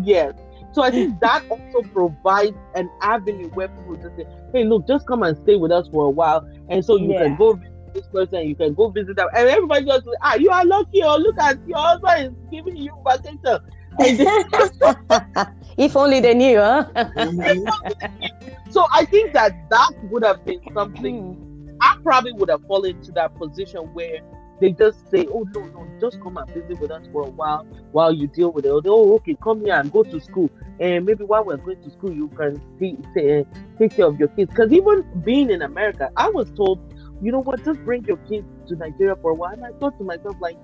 Yes. 0.03 0.33
So 0.73 0.81
I 0.81 0.91
think 0.91 1.19
that 1.19 1.43
also 1.49 1.81
provides 1.89 2.55
an 2.75 2.89
avenue 3.01 3.49
where 3.49 3.67
people 3.67 3.95
just 3.95 4.15
say, 4.15 4.25
"Hey, 4.53 4.63
look, 4.63 4.87
just 4.87 5.05
come 5.05 5.23
and 5.23 5.37
stay 5.37 5.55
with 5.57 5.71
us 5.71 5.87
for 5.89 6.05
a 6.05 6.09
while," 6.09 6.47
and 6.69 6.83
so 6.83 6.95
you 6.95 7.11
yeah. 7.11 7.23
can 7.23 7.35
go 7.35 7.53
visit 7.53 7.71
this 7.93 8.07
person, 8.07 8.47
you 8.47 8.55
can 8.55 8.73
go 8.73 8.89
visit 8.89 9.17
them, 9.17 9.27
and 9.35 9.49
everybody 9.49 9.85
just 9.85 10.07
ah, 10.21 10.35
you 10.35 10.49
are 10.49 10.65
lucky, 10.65 11.03
or 11.03 11.11
oh, 11.11 11.17
look 11.17 11.37
at 11.39 11.57
your 11.67 11.77
husband 11.77 12.37
is 12.37 12.51
giving 12.51 12.77
you 12.77 12.93
vacation. 13.05 13.59
if 15.77 15.97
only 15.97 16.21
they 16.21 16.33
knew, 16.33 16.57
huh? 16.57 16.85
so 18.69 18.85
I 18.93 19.05
think 19.05 19.33
that 19.33 19.51
that 19.69 19.91
would 20.09 20.23
have 20.23 20.45
been 20.45 20.61
something. 20.73 21.33
Hmm. 21.33 21.77
I 21.81 21.97
probably 22.03 22.31
would 22.33 22.49
have 22.49 22.61
fallen 22.67 22.97
into 22.97 23.11
that 23.13 23.35
position 23.35 23.81
where 23.93 24.19
they 24.61 24.71
just 24.71 25.09
say, 25.11 25.27
"Oh 25.27 25.45
no, 25.53 25.65
no, 25.65 25.87
just 25.99 26.21
come 26.21 26.37
and 26.37 26.47
visit 26.49 26.79
with 26.79 26.91
us 26.91 27.05
for 27.11 27.27
a 27.27 27.29
while 27.29 27.65
while 27.91 28.13
you 28.13 28.27
deal 28.27 28.51
with 28.51 28.65
it." 28.65 28.71
Oh, 28.71 29.15
okay, 29.15 29.35
come 29.43 29.65
here 29.65 29.75
and 29.75 29.91
go 29.91 30.03
to 30.03 30.19
school, 30.21 30.49
and 30.79 31.05
maybe 31.05 31.25
while 31.25 31.43
we're 31.43 31.57
going 31.57 31.81
to 31.83 31.89
school, 31.91 32.13
you 32.13 32.29
can 32.29 32.61
see, 32.79 32.97
say, 33.13 33.45
take 33.77 33.95
care 33.95 34.05
of 34.05 34.17
your 34.19 34.29
kids. 34.29 34.51
Because 34.51 34.71
even 34.71 35.05
being 35.25 35.49
in 35.49 35.63
America, 35.63 36.09
I 36.15 36.29
was 36.29 36.49
told 36.51 36.79
you 37.21 37.31
know 37.31 37.39
what, 37.39 37.63
just 37.63 37.79
bring 37.85 38.03
your 38.05 38.17
kids 38.17 38.47
to 38.67 38.75
Nigeria 38.75 39.15
for 39.21 39.31
a 39.31 39.33
while. 39.35 39.53
And 39.53 39.63
I 39.63 39.71
thought 39.73 39.97
to 39.99 40.03
myself, 40.03 40.35
like, 40.39 40.57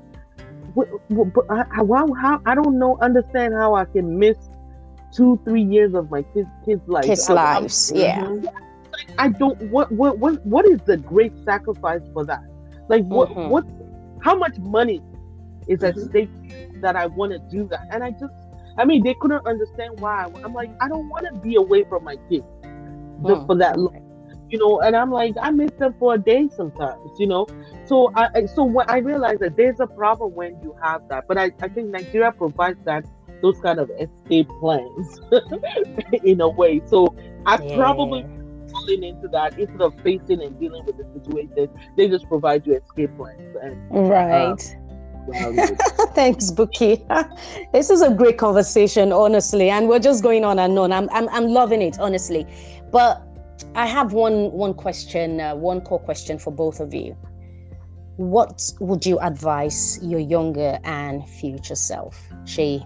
what, 0.73 0.87
what, 1.09 1.33
but 1.33 1.45
I, 1.49 1.65
how, 1.71 2.13
how, 2.13 2.41
I 2.45 2.55
don't 2.55 2.79
know, 2.79 2.97
understand 3.01 3.53
how 3.53 3.75
I 3.75 3.85
can 3.85 4.17
miss 4.17 4.37
two, 5.13 5.39
three 5.45 5.63
years 5.63 5.93
of 5.93 6.09
my 6.09 6.23
kids' 6.33 6.49
kids' 6.65 6.81
lives. 6.87 7.07
Kids' 7.07 7.29
lives, 7.29 7.91
I'm, 7.91 7.97
yeah. 7.97 8.27
Like, 8.27 9.11
I 9.19 9.29
don't. 9.29 9.61
What, 9.69 9.91
what, 9.91 10.17
what, 10.17 10.43
what 10.45 10.65
is 10.65 10.79
the 10.85 10.97
great 10.97 11.31
sacrifice 11.45 12.01
for 12.13 12.25
that? 12.25 12.43
Like, 12.89 13.03
what, 13.03 13.29
mm-hmm. 13.29 13.49
what, 13.49 13.65
how 14.27 14.35
much 14.35 14.57
money 14.59 15.01
is 15.67 15.81
at 15.83 15.95
mm-hmm. 15.95 16.09
stake 16.09 16.81
that 16.81 16.97
I 16.97 17.05
want 17.05 17.31
to 17.31 17.39
do 17.49 17.65
that? 17.69 17.87
And 17.91 18.03
I 18.03 18.11
just, 18.11 18.33
I 18.77 18.83
mean, 18.83 19.01
they 19.01 19.15
couldn't 19.21 19.47
understand 19.47 20.01
why. 20.01 20.27
I'm 20.43 20.53
like, 20.53 20.69
I 20.81 20.89
don't 20.89 21.07
want 21.07 21.25
to 21.33 21.39
be 21.39 21.55
away 21.55 21.85
from 21.85 22.03
my 22.03 22.17
kids 22.29 22.45
just 23.25 23.41
mm. 23.41 23.47
for 23.47 23.55
that 23.55 23.79
long 23.79 24.03
you 24.49 24.57
know 24.57 24.79
and 24.81 24.95
i'm 24.95 25.11
like 25.11 25.33
i 25.41 25.49
miss 25.49 25.71
them 25.79 25.93
for 25.99 26.13
a 26.13 26.17
day 26.17 26.47
sometimes 26.55 27.19
you 27.19 27.27
know 27.27 27.45
so 27.85 28.11
i 28.15 28.45
so 28.45 28.63
when 28.63 28.89
i 28.89 28.97
realized 28.97 29.39
that 29.41 29.57
there's 29.57 29.79
a 29.79 29.87
problem 29.87 30.33
when 30.35 30.55
you 30.61 30.73
have 30.81 31.01
that 31.09 31.27
but 31.27 31.37
i, 31.37 31.51
I 31.61 31.67
think 31.67 31.89
nigeria 31.89 32.31
provides 32.31 32.79
that 32.85 33.03
those 33.41 33.59
kind 33.59 33.79
of 33.79 33.91
escape 33.99 34.47
plans 34.61 35.19
in 36.23 36.39
a 36.39 36.47
way 36.47 36.81
so 36.85 37.13
i 37.45 37.61
yeah. 37.61 37.75
probably 37.75 38.25
fallen 38.87 39.03
into 39.03 39.27
that 39.29 39.57
instead 39.57 39.81
of 39.81 39.93
facing 40.01 40.41
and 40.41 40.59
dealing 40.59 40.85
with 40.85 40.97
the 40.97 41.05
situation 41.13 41.69
they 41.95 42.07
just 42.07 42.27
provide 42.27 42.65
you 42.65 42.75
escape 42.75 43.15
plans 43.17 43.55
and 43.61 44.09
right 44.09 44.75
uh, 44.75 44.87
Thanks, 46.15 46.51
Buki. 46.51 47.03
this 47.73 47.89
is 47.89 48.01
a 48.01 48.09
great 48.09 48.37
conversation, 48.37 49.11
honestly, 49.11 49.69
and 49.69 49.89
we're 49.89 49.99
just 49.99 50.23
going 50.23 50.45
on 50.45 50.57
and 50.57 50.79
on. 50.79 50.93
I'm, 50.93 51.09
I'm, 51.11 51.27
I'm 51.27 51.47
loving 51.47 51.81
it, 51.81 51.99
honestly. 51.99 52.47
But 52.93 53.21
I 53.75 53.87
have 53.87 54.13
one 54.13 54.53
one 54.53 54.73
question, 54.73 55.41
uh, 55.41 55.53
one 55.53 55.81
core 55.81 55.99
question 55.99 56.39
for 56.39 56.51
both 56.51 56.79
of 56.79 56.93
you. 56.93 57.11
What 58.15 58.71
would 58.79 59.05
you 59.05 59.19
advise 59.19 59.99
your 60.01 60.21
younger 60.21 60.79
and 60.85 61.27
future 61.27 61.75
self, 61.75 62.17
Shay? 62.45 62.81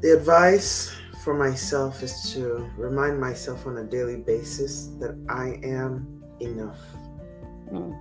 The 0.00 0.16
advice 0.16 0.94
for 1.26 1.34
myself 1.34 2.04
is 2.04 2.32
to 2.34 2.70
remind 2.76 3.20
myself 3.20 3.66
on 3.66 3.78
a 3.78 3.82
daily 3.82 4.14
basis 4.14 4.92
that 5.00 5.18
I 5.28 5.58
am 5.66 6.22
enough. 6.38 6.78
Mm. 7.72 7.98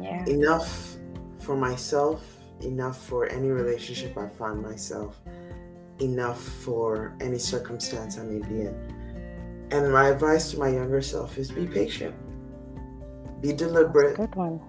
Yeah. 0.00 0.24
Enough 0.24 0.96
for 1.40 1.56
myself, 1.56 2.24
enough 2.62 2.98
for 3.06 3.26
any 3.26 3.50
relationship 3.50 4.16
I 4.16 4.28
find 4.28 4.62
myself, 4.62 5.20
enough 6.00 6.40
for 6.40 7.14
any 7.20 7.38
circumstance 7.38 8.16
I 8.16 8.22
may 8.22 8.40
be 8.40 8.62
in 8.62 8.74
and 9.70 9.92
my 9.92 10.08
advice 10.08 10.52
to 10.52 10.58
my 10.58 10.68
younger 10.68 11.02
self 11.02 11.36
is 11.36 11.50
be 11.50 11.66
patient, 11.66 12.14
be 13.42 13.52
deliberate, 13.52 14.18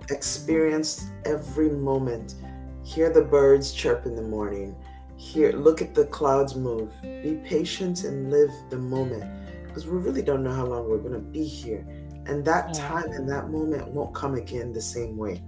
experience 0.10 1.08
every 1.24 1.70
moment, 1.70 2.36
hear 2.84 3.10
the 3.10 3.24
birds 3.24 3.72
chirp 3.72 4.06
in 4.06 4.16
the 4.18 4.22
morning, 4.22 4.76
hear 5.22 5.52
look 5.52 5.82
at 5.82 5.94
the 5.94 6.06
clouds 6.06 6.56
move. 6.56 6.90
Be 7.02 7.40
patient 7.46 8.04
and 8.06 8.32
live 8.32 8.50
the 8.70 8.78
moment 8.78 9.24
because 9.68 9.86
we 9.86 9.98
really 9.98 10.24
don't 10.24 10.44
know 10.44 10.54
how 10.54 10.66
long 10.66 10.90
we're 10.90 10.98
going 10.98 11.14
to 11.14 11.20
be 11.20 11.46
here. 11.46 11.86
And 12.26 12.44
that 12.46 12.74
yeah. 12.74 12.88
time 12.88 13.12
and 13.12 13.30
that 13.30 13.50
moment 13.50 13.88
won't 13.88 14.16
come 14.16 14.34
again 14.34 14.74
the 14.74 14.82
same 14.82 15.16
way. 15.18 15.44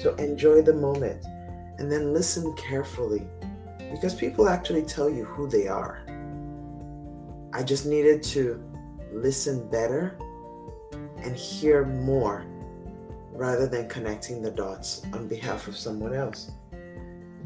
So 0.00 0.14
enjoy 0.14 0.62
the 0.62 0.74
moment 0.74 1.24
and 1.78 1.90
then 1.90 2.14
listen 2.14 2.54
carefully 2.54 3.26
because 3.90 4.14
people 4.14 4.48
actually 4.48 4.82
tell 4.82 5.10
you 5.10 5.24
who 5.24 5.48
they 5.48 5.66
are. 5.66 6.04
I 7.52 7.64
just 7.64 7.84
needed 7.84 8.22
to 8.34 8.62
listen 9.12 9.68
better 9.70 10.16
and 11.16 11.34
hear 11.34 11.84
more 11.84 12.46
rather 13.32 13.66
than 13.66 13.88
connecting 13.88 14.40
the 14.40 14.50
dots 14.52 15.02
on 15.12 15.26
behalf 15.26 15.66
of 15.66 15.76
someone 15.76 16.14
else. 16.14 16.52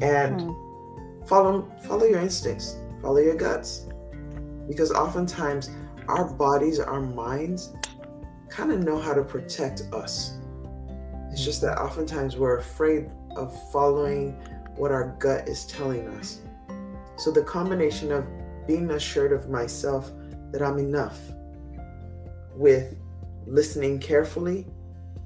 And 0.01 0.39
mm-hmm. 0.39 0.72
Follow 1.25 1.69
follow 1.83 2.05
your 2.05 2.19
instincts, 2.19 2.77
follow 3.01 3.19
your 3.19 3.35
guts. 3.35 3.87
Because 4.67 4.91
oftentimes 4.91 5.69
our 6.07 6.33
bodies, 6.33 6.79
our 6.79 7.01
minds 7.01 7.73
kind 8.49 8.71
of 8.71 8.79
know 8.83 8.99
how 8.99 9.13
to 9.13 9.23
protect 9.23 9.83
us. 9.93 10.37
It's 11.31 11.43
just 11.43 11.61
that 11.61 11.79
oftentimes 11.79 12.37
we're 12.37 12.57
afraid 12.57 13.09
of 13.35 13.53
following 13.71 14.33
what 14.75 14.91
our 14.91 15.15
gut 15.19 15.47
is 15.47 15.65
telling 15.65 16.07
us. 16.09 16.41
So 17.17 17.31
the 17.31 17.43
combination 17.43 18.11
of 18.11 18.27
being 18.67 18.91
assured 18.91 19.33
of 19.33 19.49
myself 19.49 20.11
that 20.51 20.61
I'm 20.61 20.77
enough, 20.77 21.19
with 22.55 22.95
listening 23.45 23.99
carefully 23.99 24.67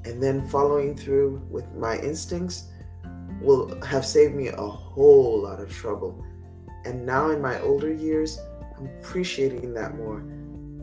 and 0.05 0.23
then 0.23 0.47
following 0.47 0.95
through 0.95 1.45
with 1.49 1.69
my 1.73 1.97
instincts 1.99 2.69
will 3.41 3.79
have 3.83 4.05
saved 4.05 4.35
me 4.35 4.47
a 4.47 4.67
whole 4.67 5.43
lot 5.43 5.59
of 5.59 5.71
trouble. 5.71 6.25
And 6.85 7.05
now 7.05 7.29
in 7.31 7.41
my 7.41 7.59
older 7.61 7.93
years, 7.93 8.39
I'm 8.77 8.85
appreciating 8.99 9.73
that 9.73 9.95
more. 9.95 10.19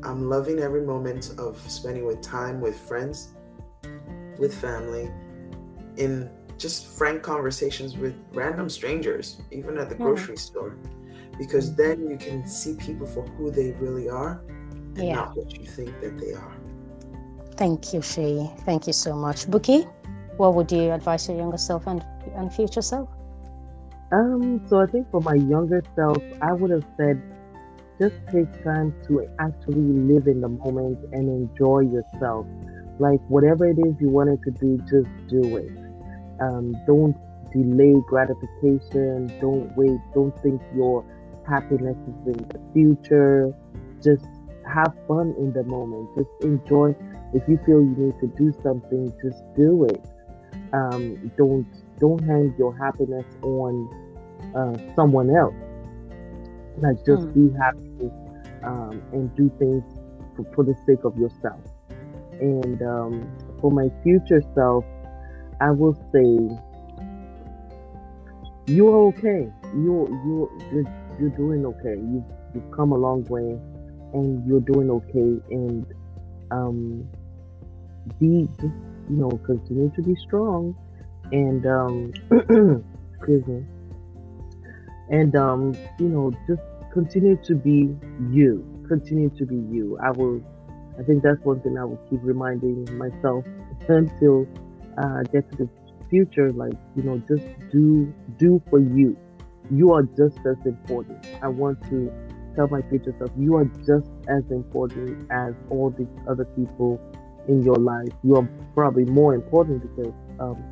I'm 0.02 0.28
loving 0.28 0.58
every 0.58 0.82
moment 0.82 1.34
of 1.38 1.58
spending 1.70 2.04
with 2.04 2.20
time 2.20 2.60
with 2.60 2.78
friends, 2.78 3.34
with 4.38 4.54
family, 4.54 5.10
in 5.96 6.30
just 6.58 6.86
frank 6.98 7.22
conversations 7.22 7.96
with 7.96 8.14
random 8.32 8.68
strangers, 8.68 9.40
even 9.50 9.78
at 9.78 9.88
the 9.88 9.94
hmm. 9.94 10.04
grocery 10.04 10.36
store. 10.36 10.76
Because 11.38 11.74
then 11.74 12.08
you 12.08 12.16
can 12.16 12.46
see 12.46 12.74
people 12.74 13.06
for 13.06 13.22
who 13.22 13.50
they 13.50 13.72
really 13.72 14.08
are 14.08 14.42
and 14.96 15.08
yeah. 15.08 15.14
not 15.16 15.36
what 15.36 15.58
you 15.58 15.66
think 15.66 16.00
that 16.00 16.16
they 16.18 16.32
are. 16.32 16.56
Thank 17.56 17.92
you, 17.92 18.02
Shay. 18.02 18.50
Thank 18.64 18.86
you 18.86 18.92
so 18.92 19.14
much. 19.16 19.46
Buki, 19.46 19.90
what 20.36 20.54
would 20.54 20.70
you 20.70 20.92
advise 20.92 21.28
your 21.28 21.36
younger 21.36 21.58
self 21.58 21.86
and, 21.86 22.04
and 22.34 22.52
future 22.52 22.82
self? 22.82 23.08
Um, 24.12 24.64
so 24.68 24.80
I 24.80 24.86
think 24.86 25.10
for 25.10 25.20
my 25.20 25.34
younger 25.34 25.82
self, 25.94 26.18
I 26.42 26.52
would 26.52 26.70
have 26.70 26.84
said 26.96 27.22
just 28.00 28.14
take 28.32 28.64
time 28.64 28.94
to 29.06 29.26
actually 29.38 29.76
live 29.76 30.26
in 30.26 30.40
the 30.40 30.48
moment 30.48 30.98
and 31.12 31.28
enjoy 31.28 31.80
yourself. 31.80 32.46
Like 32.98 33.20
whatever 33.28 33.66
it 33.66 33.78
is 33.78 33.94
you 34.00 34.08
wanted 34.08 34.42
to 34.42 34.50
do, 34.50 34.78
just 34.78 35.10
do 35.28 35.56
it. 35.56 35.70
Um, 36.40 36.74
don't 36.86 37.16
delay 37.52 37.94
gratification. 38.06 39.32
Don't 39.40 39.76
wait. 39.76 39.98
Don't 40.12 40.36
think 40.42 40.60
your 40.74 41.04
happiness 41.48 41.96
is 42.08 42.36
in 42.36 42.48
the 42.48 42.60
future. 42.72 43.54
Just 44.02 44.26
have 44.66 44.92
fun 45.06 45.34
in 45.38 45.52
the 45.52 45.62
moment. 45.64 46.08
Just 46.16 46.30
enjoy 46.42 46.94
if 47.34 47.42
you 47.48 47.58
feel 47.66 47.82
you 47.82 47.96
need 47.98 48.20
to 48.20 48.28
do 48.38 48.54
something, 48.62 49.12
just 49.20 49.42
do 49.56 49.84
it. 49.86 50.00
Um, 50.74 51.30
don't 51.36 51.66
don't 52.00 52.18
hang 52.24 52.54
your 52.58 52.76
happiness 52.76 53.24
on 53.42 53.88
uh, 54.56 54.94
someone 54.96 55.30
else. 55.30 55.54
Like 56.78 56.96
just 57.06 57.28
mm. 57.28 57.34
be 57.34 57.56
happy 57.56 58.10
um, 58.64 59.00
and 59.12 59.34
do 59.36 59.50
things 59.58 59.84
for, 60.34 60.44
for, 60.54 60.64
the 60.64 60.74
sake 60.84 61.04
of 61.04 61.16
yourself. 61.16 61.60
And 62.40 62.82
um, 62.82 63.36
for 63.60 63.70
my 63.70 63.88
future 64.02 64.42
self, 64.54 64.84
I 65.60 65.70
will 65.70 65.94
say 66.12 66.58
you're 68.66 68.96
okay. 69.08 69.48
You're 69.76 70.08
you're 70.26 70.50
you're, 70.72 71.16
you're 71.20 71.36
doing 71.36 71.64
okay. 71.66 71.94
You've 71.94 72.24
you've 72.54 72.70
come 72.72 72.90
a 72.92 72.98
long 72.98 73.24
way, 73.24 73.58
and 74.12 74.44
you're 74.48 74.60
doing 74.60 74.90
okay. 74.90 75.40
And 75.54 75.86
um, 76.50 77.08
be 78.18 78.48
just 78.60 78.74
you 79.08 79.16
know 79.16 79.30
continue 79.44 79.90
to 79.94 80.02
be 80.02 80.14
strong 80.16 80.74
and 81.32 81.66
um 81.66 82.12
excuse 83.14 83.46
me 83.46 83.64
and 85.10 85.36
um 85.36 85.74
you 85.98 86.08
know 86.08 86.32
just 86.46 86.62
continue 86.92 87.36
to 87.44 87.54
be 87.54 87.94
you 88.30 88.64
continue 88.88 89.30
to 89.30 89.46
be 89.46 89.56
you. 89.56 89.98
I 90.02 90.10
will 90.10 90.42
i 90.98 91.02
think 91.02 91.22
that's 91.24 91.42
one 91.42 91.60
thing 91.60 91.76
i 91.76 91.84
will 91.84 92.00
keep 92.08 92.20
reminding 92.22 92.86
myself 92.96 93.44
until 93.88 94.46
uh, 94.98 95.20
I 95.20 95.22
get 95.32 95.50
to 95.50 95.56
the 95.56 95.68
future 96.08 96.52
like 96.52 96.74
you 96.96 97.02
know 97.02 97.18
just 97.28 97.44
do 97.72 98.12
do 98.38 98.62
for 98.70 98.78
you. 98.78 99.16
You 99.70 99.92
are 99.92 100.02
just 100.02 100.38
as 100.46 100.56
important. 100.64 101.26
I 101.42 101.48
want 101.48 101.82
to 101.90 102.12
tell 102.54 102.68
my 102.68 102.82
future 102.82 103.14
self 103.18 103.30
you 103.36 103.56
are 103.56 103.64
just 103.86 104.10
as 104.28 104.44
important 104.50 105.26
as 105.30 105.54
all 105.70 105.90
the 105.90 106.06
other 106.28 106.44
people 106.44 107.00
in 107.48 107.62
your 107.62 107.76
life. 107.76 108.08
You 108.22 108.36
are 108.36 108.48
probably 108.74 109.04
more 109.04 109.34
important 109.34 109.82
because 109.82 110.12
um, 110.40 110.62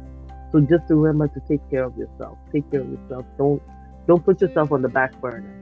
so 0.50 0.60
just 0.60 0.84
remember 0.90 1.28
to 1.28 1.40
take 1.48 1.68
care 1.70 1.84
of 1.84 1.96
yourself. 1.96 2.38
Take 2.52 2.70
care 2.70 2.80
of 2.80 2.90
yourself. 2.90 3.24
Don't 3.38 3.62
don't 4.06 4.24
put 4.24 4.40
yourself 4.40 4.72
on 4.72 4.82
the 4.82 4.88
back 4.88 5.18
burner. 5.20 5.58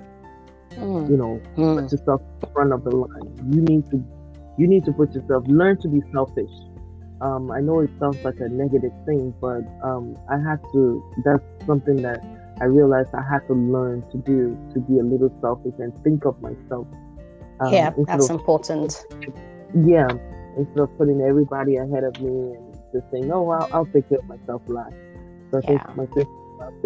Mm. 0.72 1.10
You 1.10 1.16
know, 1.16 1.40
mm. 1.56 1.82
put 1.82 1.92
yourself 1.92 2.22
in 2.42 2.52
front 2.52 2.72
of 2.72 2.84
the 2.84 2.94
line. 2.96 3.52
You 3.52 3.62
need 3.62 3.90
to 3.90 4.02
you 4.58 4.66
need 4.66 4.84
to 4.84 4.92
put 4.92 5.14
yourself 5.14 5.44
learn 5.46 5.78
to 5.80 5.88
be 5.88 6.02
selfish. 6.12 6.50
Um, 7.20 7.50
I 7.50 7.60
know 7.60 7.80
it 7.80 7.90
sounds 8.00 8.16
like 8.24 8.40
a 8.40 8.48
negative 8.48 8.92
thing, 9.04 9.34
but 9.40 9.62
um, 9.82 10.16
I 10.28 10.38
had 10.38 10.58
to. 10.72 11.02
That's 11.24 11.44
something 11.66 11.96
that 12.02 12.20
I 12.60 12.64
realized 12.64 13.14
I 13.14 13.22
had 13.22 13.46
to 13.48 13.54
learn 13.54 14.02
to 14.10 14.18
do 14.18 14.56
to 14.74 14.80
be 14.80 14.98
a 14.98 15.02
little 15.02 15.32
selfish 15.40 15.74
and 15.78 15.96
think 16.02 16.24
of 16.24 16.40
myself. 16.40 16.86
Um, 17.60 17.72
yeah, 17.72 17.92
that's 18.06 18.30
of, 18.30 18.38
important. 18.38 19.04
Yeah, 19.84 20.08
instead 20.56 20.78
of 20.78 20.96
putting 20.98 21.20
everybody 21.20 21.76
ahead 21.76 22.04
of 22.04 22.20
me 22.20 22.56
and 22.56 22.74
just 22.92 23.10
saying, 23.10 23.30
"Oh, 23.32 23.48
I'll, 23.50 23.68
I'll 23.72 23.86
take 23.86 24.08
care 24.08 24.18
of 24.18 24.26
myself 24.26 24.62
last." 24.66 24.94
So 25.50 25.58
I 25.58 25.60
think 25.62 25.96
my 25.96 26.06
sister 26.06 26.26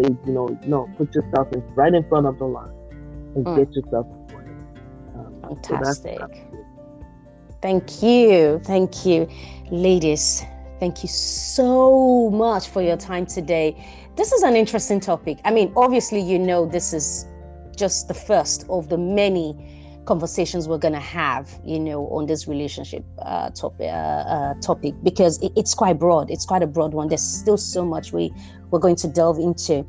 says, 0.01 0.15
you 0.25 0.33
know, 0.33 0.59
no, 0.65 0.89
put 0.97 1.13
yourself 1.13 1.51
in, 1.53 1.61
right 1.75 1.93
in 1.93 2.07
front 2.09 2.25
of 2.25 2.39
the 2.39 2.45
line 2.45 2.73
and 3.35 3.45
mm. 3.45 3.57
get 3.57 3.73
yourself. 3.75 4.07
Um, 5.15 5.41
Fantastic. 5.43 6.17
So 6.19 6.29
thank 7.61 8.01
you, 8.01 8.59
thank 8.63 9.05
you, 9.05 9.27
ladies. 9.71 10.43
Thank 10.79 11.03
you 11.03 11.09
so 11.09 12.29
much 12.31 12.67
for 12.67 12.81
your 12.81 12.97
time 12.97 13.25
today. 13.25 13.75
This 14.15 14.31
is 14.31 14.43
an 14.43 14.55
interesting 14.55 14.99
topic. 14.99 15.39
I 15.45 15.51
mean, 15.51 15.71
obviously, 15.75 16.21
you 16.21 16.39
know, 16.39 16.65
this 16.65 16.93
is 16.93 17.27
just 17.75 18.07
the 18.07 18.13
first 18.13 18.65
of 18.69 18.89
the 18.89 18.97
many 18.97 19.74
conversations 20.05 20.67
we're 20.67 20.77
going 20.77 20.93
to 20.93 20.99
have, 20.99 21.59
you 21.63 21.79
know, 21.79 22.07
on 22.07 22.25
this 22.25 22.47
relationship 22.47 23.03
uh, 23.19 23.49
topic, 23.49 23.87
uh, 23.87 24.23
uh, 24.35 24.53
topic 24.55 24.93
because 25.03 25.41
it, 25.41 25.51
it's 25.55 25.73
quite 25.73 25.99
broad. 25.99 26.29
It's 26.31 26.45
quite 26.45 26.63
a 26.63 26.67
broad 26.67 26.93
one. 26.93 27.07
There's 27.07 27.21
still 27.21 27.57
so 27.57 27.85
much 27.85 28.13
we 28.13 28.31
we're 28.71 28.79
going 28.79 28.95
to 28.97 29.07
delve 29.07 29.39
into. 29.39 29.85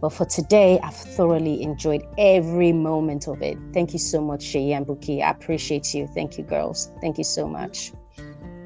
But 0.00 0.12
for 0.12 0.24
today, 0.24 0.80
I've 0.82 0.96
thoroughly 0.96 1.62
enjoyed 1.62 2.02
every 2.18 2.72
moment 2.72 3.28
of 3.28 3.40
it. 3.40 3.56
Thank 3.72 3.92
you 3.92 4.00
so 4.00 4.20
much, 4.20 4.42
Shay 4.42 4.72
and 4.72 4.84
Buki. 4.84 5.22
I 5.22 5.30
appreciate 5.30 5.94
you. 5.94 6.08
Thank 6.08 6.38
you, 6.38 6.44
girls. 6.44 6.90
Thank 7.00 7.18
you 7.18 7.24
so 7.24 7.46
much. 7.46 7.92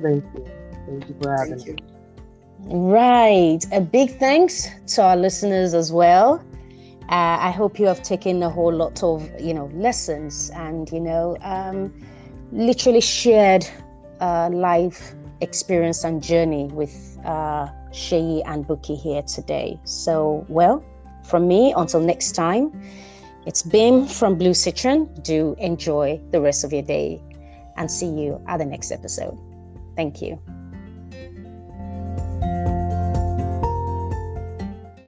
Thank 0.02 0.24
you. 0.34 0.46
Thank 0.86 1.08
you 1.08 1.16
for 1.20 1.36
having 1.36 1.62
me. 1.62 1.76
Right. 2.68 3.60
A 3.70 3.82
big 3.82 4.18
thanks 4.18 4.68
to 4.94 5.02
our 5.02 5.16
listeners 5.16 5.74
as 5.74 5.92
well. 5.92 6.42
Uh, 7.08 7.38
I 7.40 7.50
hope 7.50 7.78
you 7.78 7.86
have 7.86 8.02
taken 8.02 8.42
a 8.42 8.50
whole 8.50 8.72
lot 8.72 9.02
of 9.02 9.28
you 9.40 9.54
know 9.54 9.70
lessons 9.74 10.50
and 10.54 10.90
you 10.90 11.00
know 11.00 11.36
um, 11.42 11.92
literally 12.50 13.00
shared 13.00 13.64
uh, 14.20 14.50
life 14.52 15.14
experience 15.40 16.02
and 16.04 16.22
journey 16.22 16.66
with 16.66 17.18
uh, 17.24 17.68
Shay 17.92 18.42
and 18.46 18.66
Buki 18.66 19.00
here 19.00 19.22
today. 19.22 19.78
So 19.84 20.44
well, 20.48 20.84
from 21.24 21.46
me 21.46 21.72
until 21.76 22.00
next 22.00 22.32
time, 22.32 22.72
it's 23.46 23.62
Bim 23.62 24.06
from 24.06 24.36
Blue 24.36 24.54
Citron. 24.54 25.06
Do 25.22 25.54
enjoy 25.58 26.20
the 26.32 26.40
rest 26.40 26.64
of 26.64 26.72
your 26.72 26.82
day 26.82 27.22
and 27.76 27.90
see 27.90 28.08
you 28.08 28.42
at 28.48 28.58
the 28.58 28.66
next 28.66 28.90
episode. 28.90 29.38
Thank 29.94 30.20
you. 30.20 30.40